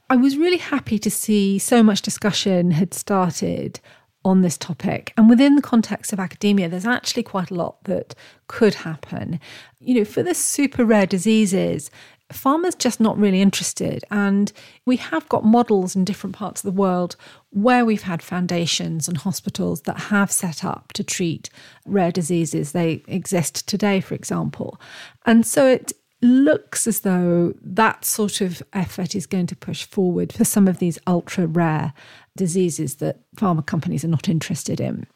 I 0.08 0.14
was 0.14 0.36
really 0.36 0.58
happy 0.58 1.00
to 1.00 1.10
see 1.10 1.58
so 1.58 1.82
much 1.82 2.00
discussion 2.00 2.70
had 2.70 2.94
started 2.94 3.80
on 4.24 4.42
this 4.42 4.56
topic. 4.56 5.12
And 5.16 5.28
within 5.28 5.56
the 5.56 5.62
context 5.62 6.12
of 6.12 6.20
academia, 6.20 6.68
there's 6.68 6.86
actually 6.86 7.24
quite 7.24 7.50
a 7.50 7.54
lot 7.54 7.82
that 7.84 8.14
could 8.46 8.74
happen. 8.74 9.40
You 9.80 9.96
know, 9.96 10.04
for 10.04 10.22
the 10.22 10.34
super 10.34 10.84
rare 10.84 11.06
diseases, 11.06 11.90
pharma's 12.34 12.74
just 12.74 13.00
not 13.00 13.18
really 13.18 13.40
interested. 13.40 14.04
And 14.10 14.52
we 14.84 14.96
have 14.96 15.28
got 15.28 15.44
models 15.44 15.96
in 15.96 16.04
different 16.04 16.36
parts 16.36 16.62
of 16.62 16.72
the 16.72 16.80
world 16.80 17.16
where 17.50 17.84
we've 17.84 18.02
had 18.02 18.22
foundations 18.22 19.08
and 19.08 19.16
hospitals 19.16 19.82
that 19.82 19.98
have 19.98 20.30
set 20.30 20.64
up 20.64 20.92
to 20.94 21.04
treat 21.04 21.48
rare 21.86 22.12
diseases. 22.12 22.72
They 22.72 23.02
exist 23.06 23.66
today, 23.68 24.00
for 24.00 24.14
example. 24.14 24.80
And 25.24 25.46
so 25.46 25.66
it 25.66 25.92
looks 26.20 26.86
as 26.86 27.00
though 27.00 27.54
that 27.62 28.04
sort 28.04 28.40
of 28.40 28.62
effort 28.72 29.14
is 29.14 29.26
going 29.26 29.46
to 29.46 29.56
push 29.56 29.84
forward 29.84 30.32
for 30.32 30.44
some 30.44 30.66
of 30.66 30.78
these 30.78 30.98
ultra 31.06 31.46
rare 31.46 31.92
diseases 32.36 32.96
that 32.96 33.20
pharma 33.36 33.64
companies 33.64 34.04
are 34.04 34.08
not 34.08 34.28
interested 34.28 34.80
in. 34.80 35.06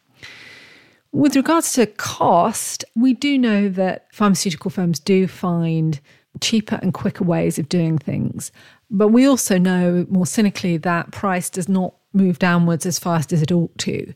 With 1.11 1.35
regards 1.35 1.73
to 1.73 1.87
cost, 1.87 2.85
we 2.95 3.15
do 3.15 3.39
know 3.39 3.69
that 3.71 4.07
pharmaceutical 4.13 4.71
firms 4.71 5.01
do 5.01 5.27
find 5.27 6.01
cheaper 6.41 6.79
and 6.83 6.95
quicker 6.95 7.25
ways 7.25 7.59
of 7.59 7.69
doing 7.69 7.99
things. 7.99 8.53
But 8.91 9.09
we 9.09 9.27
also 9.27 9.59
know 9.59 10.07
more 10.09 10.27
cynically 10.27 10.77
that 10.79 11.11
price 11.11 11.51
does 11.51 11.69
not 11.69 11.95
move 12.13 12.39
downwards 12.39 12.87
as 12.87 12.99
fast 12.99 13.33
as 13.33 13.43
it 13.43 13.53
ought 13.53 13.77
to. 13.79 14.13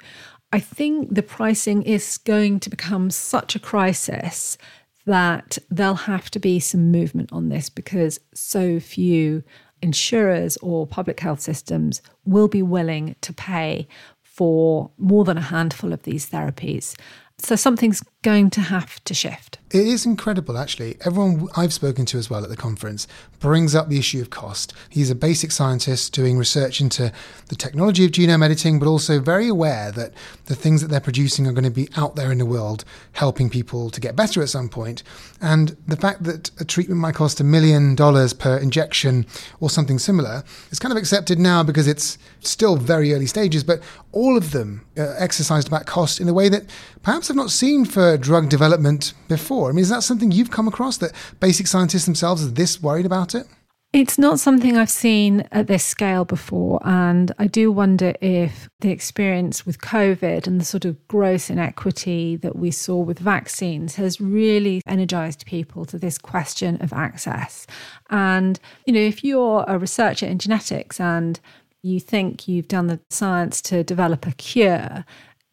I 0.52 0.60
think 0.60 1.14
the 1.14 1.22
pricing 1.22 1.82
is 1.82 2.18
going 2.18 2.60
to 2.60 2.70
become 2.70 3.10
such 3.10 3.54
a 3.54 3.60
crisis 3.60 4.58
that 5.06 5.58
there'll 5.70 5.94
have 5.94 6.30
to 6.30 6.38
be 6.38 6.60
some 6.60 6.90
movement 6.92 7.32
on 7.32 7.48
this 7.48 7.68
because 7.68 8.20
so 8.34 8.78
few 8.78 9.42
insurers 9.80 10.56
or 10.58 10.86
public 10.86 11.20
health 11.20 11.40
systems 11.40 12.00
will 12.24 12.48
be 12.48 12.62
willing 12.62 13.16
to 13.20 13.32
pay 13.32 13.88
for 14.22 14.90
more 14.96 15.24
than 15.24 15.36
a 15.36 15.42
handful 15.42 15.92
of 15.92 16.04
these 16.04 16.30
therapies. 16.30 16.96
So 17.38 17.56
something's 17.56 18.02
going 18.22 18.50
to 18.50 18.60
have 18.60 19.02
to 19.04 19.14
shift. 19.14 19.58
It 19.72 19.86
is 19.86 20.04
incredible, 20.04 20.58
actually. 20.58 20.98
Everyone 21.00 21.48
I've 21.56 21.72
spoken 21.72 22.04
to 22.06 22.18
as 22.18 22.28
well 22.28 22.44
at 22.44 22.50
the 22.50 22.58
conference 22.58 23.08
brings 23.40 23.74
up 23.74 23.88
the 23.88 23.98
issue 23.98 24.20
of 24.20 24.28
cost. 24.28 24.74
He's 24.90 25.10
a 25.10 25.14
basic 25.14 25.50
scientist 25.50 26.12
doing 26.12 26.36
research 26.36 26.78
into 26.78 27.10
the 27.48 27.56
technology 27.56 28.04
of 28.04 28.10
genome 28.10 28.44
editing, 28.44 28.78
but 28.78 28.86
also 28.86 29.18
very 29.18 29.48
aware 29.48 29.90
that 29.92 30.12
the 30.44 30.54
things 30.54 30.82
that 30.82 30.88
they're 30.88 31.00
producing 31.00 31.46
are 31.46 31.52
going 31.52 31.64
to 31.64 31.70
be 31.70 31.88
out 31.96 32.16
there 32.16 32.30
in 32.30 32.36
the 32.36 32.44
world, 32.44 32.84
helping 33.12 33.48
people 33.48 33.88
to 33.88 33.98
get 33.98 34.14
better 34.14 34.42
at 34.42 34.50
some 34.50 34.68
point. 34.68 35.02
And 35.40 35.74
the 35.86 35.96
fact 35.96 36.24
that 36.24 36.50
a 36.60 36.66
treatment 36.66 37.00
might 37.00 37.14
cost 37.14 37.40
a 37.40 37.44
million 37.44 37.94
dollars 37.94 38.34
per 38.34 38.58
injection 38.58 39.24
or 39.58 39.70
something 39.70 39.98
similar 39.98 40.44
is 40.70 40.78
kind 40.78 40.92
of 40.92 40.98
accepted 40.98 41.38
now 41.38 41.62
because 41.62 41.88
it's 41.88 42.18
still 42.40 42.76
very 42.76 43.14
early 43.14 43.26
stages, 43.26 43.64
but 43.64 43.80
all 44.12 44.36
of 44.36 44.50
them 44.50 44.84
uh, 44.98 45.14
exercised 45.16 45.66
about 45.66 45.86
cost 45.86 46.20
in 46.20 46.28
a 46.28 46.34
way 46.34 46.50
that 46.50 46.64
perhaps 47.02 47.30
I've 47.30 47.36
not 47.36 47.50
seen 47.50 47.86
for 47.86 48.02
for 48.02 48.16
drug 48.16 48.48
development 48.48 49.14
before. 49.28 49.61
I 49.68 49.72
mean, 49.72 49.82
is 49.82 49.88
that 49.88 50.02
something 50.02 50.30
you've 50.32 50.50
come 50.50 50.68
across 50.68 50.96
that 50.98 51.12
basic 51.40 51.66
scientists 51.66 52.04
themselves 52.04 52.44
are 52.44 52.50
this 52.50 52.82
worried 52.82 53.06
about 53.06 53.34
it? 53.34 53.46
It's 53.92 54.16
not 54.16 54.40
something 54.40 54.78
I've 54.78 54.88
seen 54.88 55.46
at 55.52 55.66
this 55.66 55.84
scale 55.84 56.24
before. 56.24 56.80
And 56.82 57.30
I 57.38 57.46
do 57.46 57.70
wonder 57.70 58.14
if 58.22 58.70
the 58.80 58.90
experience 58.90 59.66
with 59.66 59.82
COVID 59.82 60.46
and 60.46 60.58
the 60.58 60.64
sort 60.64 60.86
of 60.86 61.06
gross 61.08 61.50
inequity 61.50 62.36
that 62.36 62.56
we 62.56 62.70
saw 62.70 62.96
with 62.96 63.18
vaccines 63.18 63.96
has 63.96 64.18
really 64.18 64.80
energized 64.86 65.44
people 65.44 65.84
to 65.86 65.98
this 65.98 66.16
question 66.16 66.80
of 66.80 66.94
access. 66.94 67.66
And, 68.08 68.58
you 68.86 68.94
know, 68.94 69.00
if 69.00 69.22
you're 69.22 69.62
a 69.68 69.78
researcher 69.78 70.24
in 70.24 70.38
genetics 70.38 70.98
and 70.98 71.38
you 71.82 72.00
think 72.00 72.48
you've 72.48 72.68
done 72.68 72.86
the 72.86 73.00
science 73.10 73.60
to 73.60 73.84
develop 73.84 74.26
a 74.26 74.32
cure, 74.32 75.04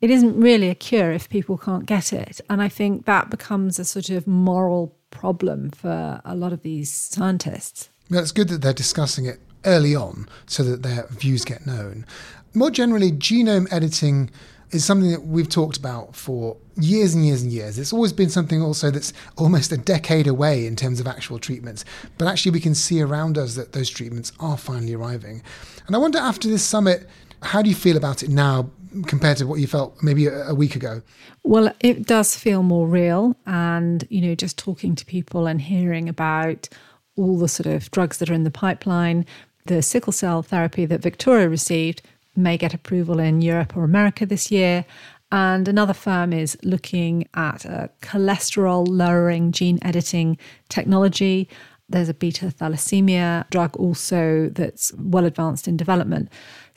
it 0.01 0.09
isn't 0.09 0.39
really 0.39 0.69
a 0.69 0.75
cure 0.75 1.11
if 1.11 1.29
people 1.29 1.57
can't 1.57 1.85
get 1.85 2.13
it. 2.13 2.39
And 2.49 2.61
I 2.61 2.69
think 2.69 3.05
that 3.05 3.29
becomes 3.29 3.79
a 3.79 3.85
sort 3.85 4.09
of 4.09 4.27
moral 4.27 4.95
problem 5.11 5.71
for 5.71 6.21
a 6.23 6.35
lot 6.35 6.53
of 6.53 6.61
these 6.61 6.91
scientists. 6.91 7.89
Well, 8.09 8.21
it's 8.21 8.31
good 8.31 8.49
that 8.49 8.61
they're 8.61 8.73
discussing 8.73 9.25
it 9.25 9.39
early 9.65 9.95
on 9.95 10.27
so 10.45 10.63
that 10.63 10.83
their 10.83 11.07
views 11.07 11.43
get 11.43 11.65
known. 11.65 12.05
More 12.53 12.71
generally, 12.71 13.11
genome 13.11 13.71
editing 13.71 14.31
is 14.71 14.85
something 14.85 15.11
that 15.11 15.25
we've 15.25 15.49
talked 15.49 15.77
about 15.77 16.15
for 16.15 16.55
years 16.75 17.13
and 17.13 17.25
years 17.25 17.41
and 17.41 17.51
years. 17.51 17.77
It's 17.77 17.91
always 17.91 18.13
been 18.13 18.29
something 18.29 18.61
also 18.61 18.91
that's 18.91 19.13
almost 19.37 19.71
a 19.71 19.77
decade 19.77 20.27
away 20.27 20.65
in 20.65 20.75
terms 20.75 20.99
of 20.99 21.07
actual 21.07 21.39
treatments. 21.39 21.85
But 22.17 22.27
actually, 22.27 22.51
we 22.51 22.59
can 22.59 22.75
see 22.75 23.01
around 23.01 23.37
us 23.37 23.55
that 23.55 23.73
those 23.73 23.89
treatments 23.89 24.31
are 24.39 24.57
finally 24.57 24.93
arriving. 24.93 25.41
And 25.87 25.95
I 25.95 25.99
wonder 25.99 26.19
after 26.19 26.47
this 26.47 26.63
summit, 26.63 27.07
how 27.41 27.61
do 27.61 27.69
you 27.69 27.75
feel 27.75 27.97
about 27.97 28.21
it 28.23 28.29
now 28.29 28.69
compared 29.05 29.37
to 29.37 29.47
what 29.47 29.59
you 29.59 29.67
felt 29.67 30.01
maybe 30.01 30.27
a, 30.27 30.49
a, 30.49 30.55
week 30.55 30.75
ago? 30.75 31.01
Well, 31.43 31.73
it 31.79 32.05
does 32.05 32.35
feel 32.35 32.63
more 32.63 32.87
real. 32.87 33.35
And, 33.45 34.05
you 34.09 34.21
know, 34.21 34.35
just 34.35 34.57
talking 34.57 34.95
to 34.95 35.05
people 35.05 35.47
and 35.47 35.61
hearing 35.61 36.09
about 36.09 36.69
all 37.15 37.37
the 37.37 37.47
sort 37.47 37.67
of 37.67 37.91
drugs 37.91 38.17
that 38.17 38.29
are 38.29 38.33
in 38.33 38.43
the 38.43 38.51
pipeline, 38.51 39.25
the 39.65 39.81
sickle 39.81 40.13
cell 40.13 40.41
therapy 40.41 40.85
that 40.85 41.01
Victoria 41.01 41.49
received 41.49 42.01
may 42.35 42.57
get 42.57 42.73
approval 42.73 43.19
in 43.19 43.41
Europe 43.41 43.75
or 43.75 43.83
America 43.83 44.25
this 44.25 44.51
year. 44.51 44.85
And 45.31 45.67
another 45.67 45.93
firm 45.93 46.33
is 46.33 46.57
looking 46.63 47.27
at 47.35 47.65
a 47.65 47.91
cholesterol 48.01 48.87
lowering 48.87 49.51
gene 49.51 49.77
editing 49.81 50.37
technology. 50.69 51.47
There's 51.87 52.09
a 52.09 52.13
beta 52.13 52.47
thalassemia 52.47 53.47
drug 53.49 53.75
also 53.77 54.49
that's 54.49 54.93
well 54.93 55.25
advanced 55.25 55.67
in 55.67 55.77
development. 55.77 56.29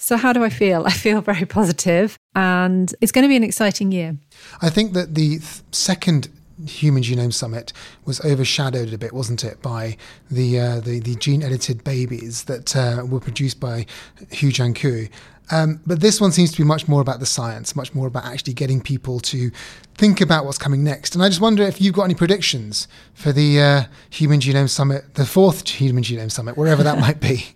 So, 0.02 0.16
how 0.16 0.32
do 0.32 0.42
I 0.42 0.48
feel? 0.48 0.82
I 0.86 0.90
feel 0.90 1.20
very 1.20 1.46
positive, 1.46 2.18
and 2.34 2.92
it's 3.00 3.12
going 3.12 3.22
to 3.22 3.28
be 3.28 3.36
an 3.36 3.44
exciting 3.44 3.92
year. 3.92 4.16
I 4.60 4.68
think 4.68 4.94
that 4.94 5.14
the 5.14 5.38
th- 5.38 5.62
second 5.70 6.28
Human 6.66 7.02
Genome 7.02 7.32
Summit 7.32 7.72
was 8.04 8.20
overshadowed 8.24 8.92
a 8.92 8.98
bit, 8.98 9.12
wasn't 9.12 9.44
it, 9.44 9.62
by 9.62 9.96
the 10.28 10.58
uh, 10.58 10.80
the, 10.80 10.98
the 10.98 11.14
gene 11.14 11.42
edited 11.42 11.84
babies 11.84 12.44
that 12.44 12.74
uh, 12.74 13.06
were 13.06 13.20
produced 13.20 13.60
by 13.60 13.86
He 14.30 14.48
Jiankui. 14.48 15.08
Um, 15.52 15.80
but 15.86 16.00
this 16.00 16.20
one 16.20 16.32
seems 16.32 16.50
to 16.52 16.58
be 16.58 16.64
much 16.64 16.88
more 16.88 17.00
about 17.00 17.20
the 17.20 17.26
science, 17.26 17.76
much 17.76 17.94
more 17.94 18.06
about 18.06 18.24
actually 18.24 18.54
getting 18.54 18.80
people 18.80 19.20
to 19.20 19.50
think 19.96 20.20
about 20.20 20.46
what's 20.46 20.58
coming 20.58 20.82
next. 20.82 21.14
And 21.14 21.22
I 21.22 21.28
just 21.28 21.40
wonder 21.40 21.62
if 21.62 21.80
you've 21.80 21.94
got 21.94 22.04
any 22.04 22.14
predictions 22.14 22.88
for 23.12 23.32
the 23.32 23.60
uh, 23.60 23.82
Human 24.10 24.40
Genome 24.40 24.70
Summit, 24.70 25.14
the 25.14 25.26
fourth 25.26 25.68
Human 25.68 26.02
Genome 26.02 26.30
Summit, 26.30 26.56
wherever 26.56 26.82
that 26.82 26.98
might 27.06 27.20
be. 27.20 27.54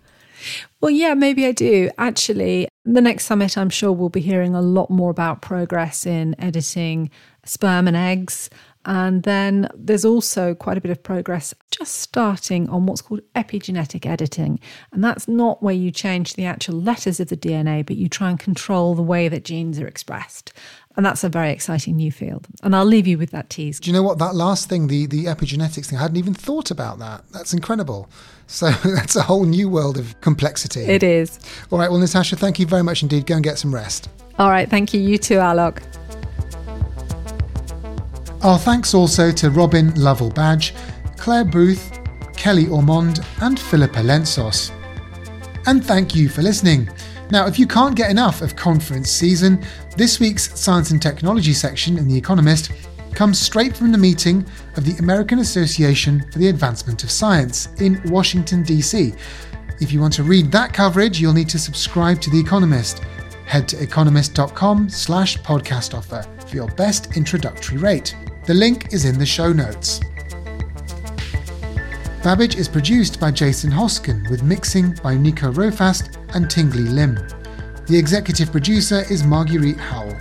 Well, 0.80 0.90
yeah, 0.90 1.14
maybe 1.14 1.46
I 1.46 1.52
do. 1.52 1.90
Actually, 1.98 2.68
the 2.84 3.00
next 3.00 3.26
summit, 3.26 3.58
I'm 3.58 3.70
sure 3.70 3.92
we'll 3.92 4.08
be 4.08 4.20
hearing 4.20 4.54
a 4.54 4.62
lot 4.62 4.90
more 4.90 5.10
about 5.10 5.42
progress 5.42 6.06
in 6.06 6.34
editing 6.40 7.10
sperm 7.44 7.88
and 7.88 7.96
eggs. 7.96 8.50
And 8.86 9.24
then 9.24 9.68
there's 9.74 10.04
also 10.04 10.54
quite 10.54 10.78
a 10.78 10.80
bit 10.80 10.92
of 10.92 11.02
progress 11.02 11.52
just 11.72 11.96
starting 11.96 12.68
on 12.68 12.86
what's 12.86 13.02
called 13.02 13.20
epigenetic 13.34 14.06
editing. 14.06 14.60
And 14.92 15.02
that's 15.02 15.26
not 15.26 15.60
where 15.60 15.74
you 15.74 15.90
change 15.90 16.34
the 16.34 16.44
actual 16.44 16.80
letters 16.80 17.18
of 17.18 17.28
the 17.28 17.36
DNA, 17.36 17.84
but 17.84 17.96
you 17.96 18.08
try 18.08 18.30
and 18.30 18.38
control 18.38 18.94
the 18.94 19.02
way 19.02 19.28
that 19.28 19.44
genes 19.44 19.80
are 19.80 19.88
expressed. 19.88 20.52
And 20.96 21.04
that's 21.04 21.22
a 21.22 21.28
very 21.28 21.50
exciting 21.50 21.96
new 21.96 22.10
field. 22.10 22.46
And 22.62 22.74
I'll 22.74 22.86
leave 22.86 23.06
you 23.06 23.18
with 23.18 23.30
that 23.30 23.50
tease. 23.50 23.78
Do 23.78 23.90
you 23.90 23.94
know 23.94 24.02
what? 24.02 24.18
That 24.18 24.34
last 24.34 24.68
thing, 24.68 24.86
the, 24.86 25.06
the 25.06 25.26
epigenetics 25.26 25.86
thing, 25.86 25.98
I 25.98 26.02
hadn't 26.02 26.16
even 26.16 26.32
thought 26.32 26.70
about 26.70 26.98
that. 27.00 27.24
That's 27.32 27.52
incredible. 27.52 28.08
So 28.46 28.70
that's 28.84 29.14
a 29.14 29.22
whole 29.22 29.44
new 29.44 29.68
world 29.68 29.98
of 29.98 30.18
complexity. 30.22 30.80
It 30.80 31.02
is. 31.02 31.38
All 31.70 31.78
right. 31.78 31.90
Well, 31.90 32.00
Natasha, 32.00 32.36
thank 32.36 32.58
you 32.58 32.66
very 32.66 32.82
much 32.82 33.02
indeed. 33.02 33.26
Go 33.26 33.34
and 33.34 33.44
get 33.44 33.58
some 33.58 33.74
rest. 33.74 34.08
All 34.38 34.50
right. 34.50 34.68
Thank 34.70 34.94
you. 34.94 35.00
You 35.00 35.18
too, 35.18 35.36
Alok. 35.36 35.82
Our 38.42 38.58
thanks 38.58 38.94
also 38.94 39.30
to 39.32 39.50
Robin 39.50 39.92
Lovell 39.96 40.30
Badge, 40.30 40.72
Claire 41.16 41.44
Booth, 41.44 41.98
Kelly 42.36 42.68
Ormond, 42.68 43.20
and 43.40 43.58
Filippa 43.58 44.00
Lentzos. 44.02 44.70
And 45.66 45.84
thank 45.84 46.14
you 46.14 46.28
for 46.28 46.42
listening. 46.42 46.88
Now, 47.30 47.46
if 47.46 47.58
you 47.58 47.66
can't 47.66 47.96
get 47.96 48.10
enough 48.10 48.40
of 48.40 48.54
conference 48.54 49.10
season, 49.10 49.64
this 49.96 50.20
week's 50.20 50.58
Science 50.58 50.92
and 50.92 51.02
Technology 51.02 51.52
section 51.52 51.98
in 51.98 52.06
The 52.06 52.16
Economist 52.16 52.70
comes 53.14 53.40
straight 53.40 53.76
from 53.76 53.90
the 53.90 53.98
meeting 53.98 54.46
of 54.76 54.84
the 54.84 54.96
American 54.98 55.40
Association 55.40 56.24
for 56.30 56.38
the 56.38 56.48
Advancement 56.48 57.02
of 57.02 57.10
Science 57.10 57.68
in 57.80 58.00
Washington, 58.04 58.62
D.C. 58.62 59.12
If 59.80 59.92
you 59.92 60.00
want 60.00 60.12
to 60.14 60.22
read 60.22 60.52
that 60.52 60.72
coverage, 60.72 61.20
you'll 61.20 61.32
need 61.32 61.48
to 61.48 61.58
subscribe 61.58 62.20
to 62.20 62.30
The 62.30 62.38
Economist. 62.38 63.02
Head 63.46 63.66
to 63.68 63.82
economist.com 63.82 64.88
slash 64.88 65.36
podcast 65.38 65.94
offer 65.94 66.24
for 66.46 66.54
your 66.54 66.68
best 66.72 67.16
introductory 67.16 67.78
rate. 67.78 68.14
The 68.44 68.54
link 68.54 68.92
is 68.92 69.04
in 69.04 69.18
the 69.18 69.26
show 69.26 69.52
notes. 69.52 70.00
Babbage 72.22 72.56
is 72.56 72.68
produced 72.68 73.18
by 73.18 73.30
Jason 73.30 73.70
Hoskin 73.70 74.28
with 74.30 74.42
mixing 74.42 74.92
by 75.02 75.16
Nico 75.16 75.52
Rofast 75.52 76.15
and 76.34 76.50
Tingley 76.50 76.84
Lim. 76.84 77.14
The 77.86 77.96
executive 77.96 78.50
producer 78.50 79.04
is 79.10 79.24
Marguerite 79.24 79.76
Howell. 79.76 80.16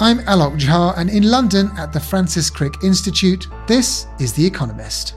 I'm 0.00 0.18
Alok 0.20 0.58
Jha, 0.58 0.98
and 0.98 1.08
in 1.08 1.22
London 1.22 1.70
at 1.78 1.92
the 1.92 2.00
Francis 2.00 2.50
Crick 2.50 2.74
Institute, 2.82 3.46
this 3.68 4.06
is 4.18 4.32
The 4.32 4.44
Economist. 4.44 5.14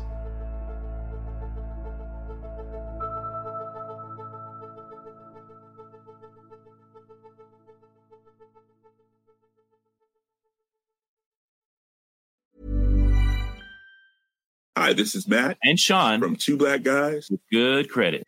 Hi, 14.78 14.94
this 14.94 15.16
is 15.16 15.28
Matt 15.28 15.58
and 15.64 15.80
Sean 15.80 16.20
from 16.20 16.36
Two 16.36 16.58
Black 16.58 16.84
Guys 16.84 17.28
with 17.32 17.40
Good 17.52 17.90
Credit. 17.90 18.28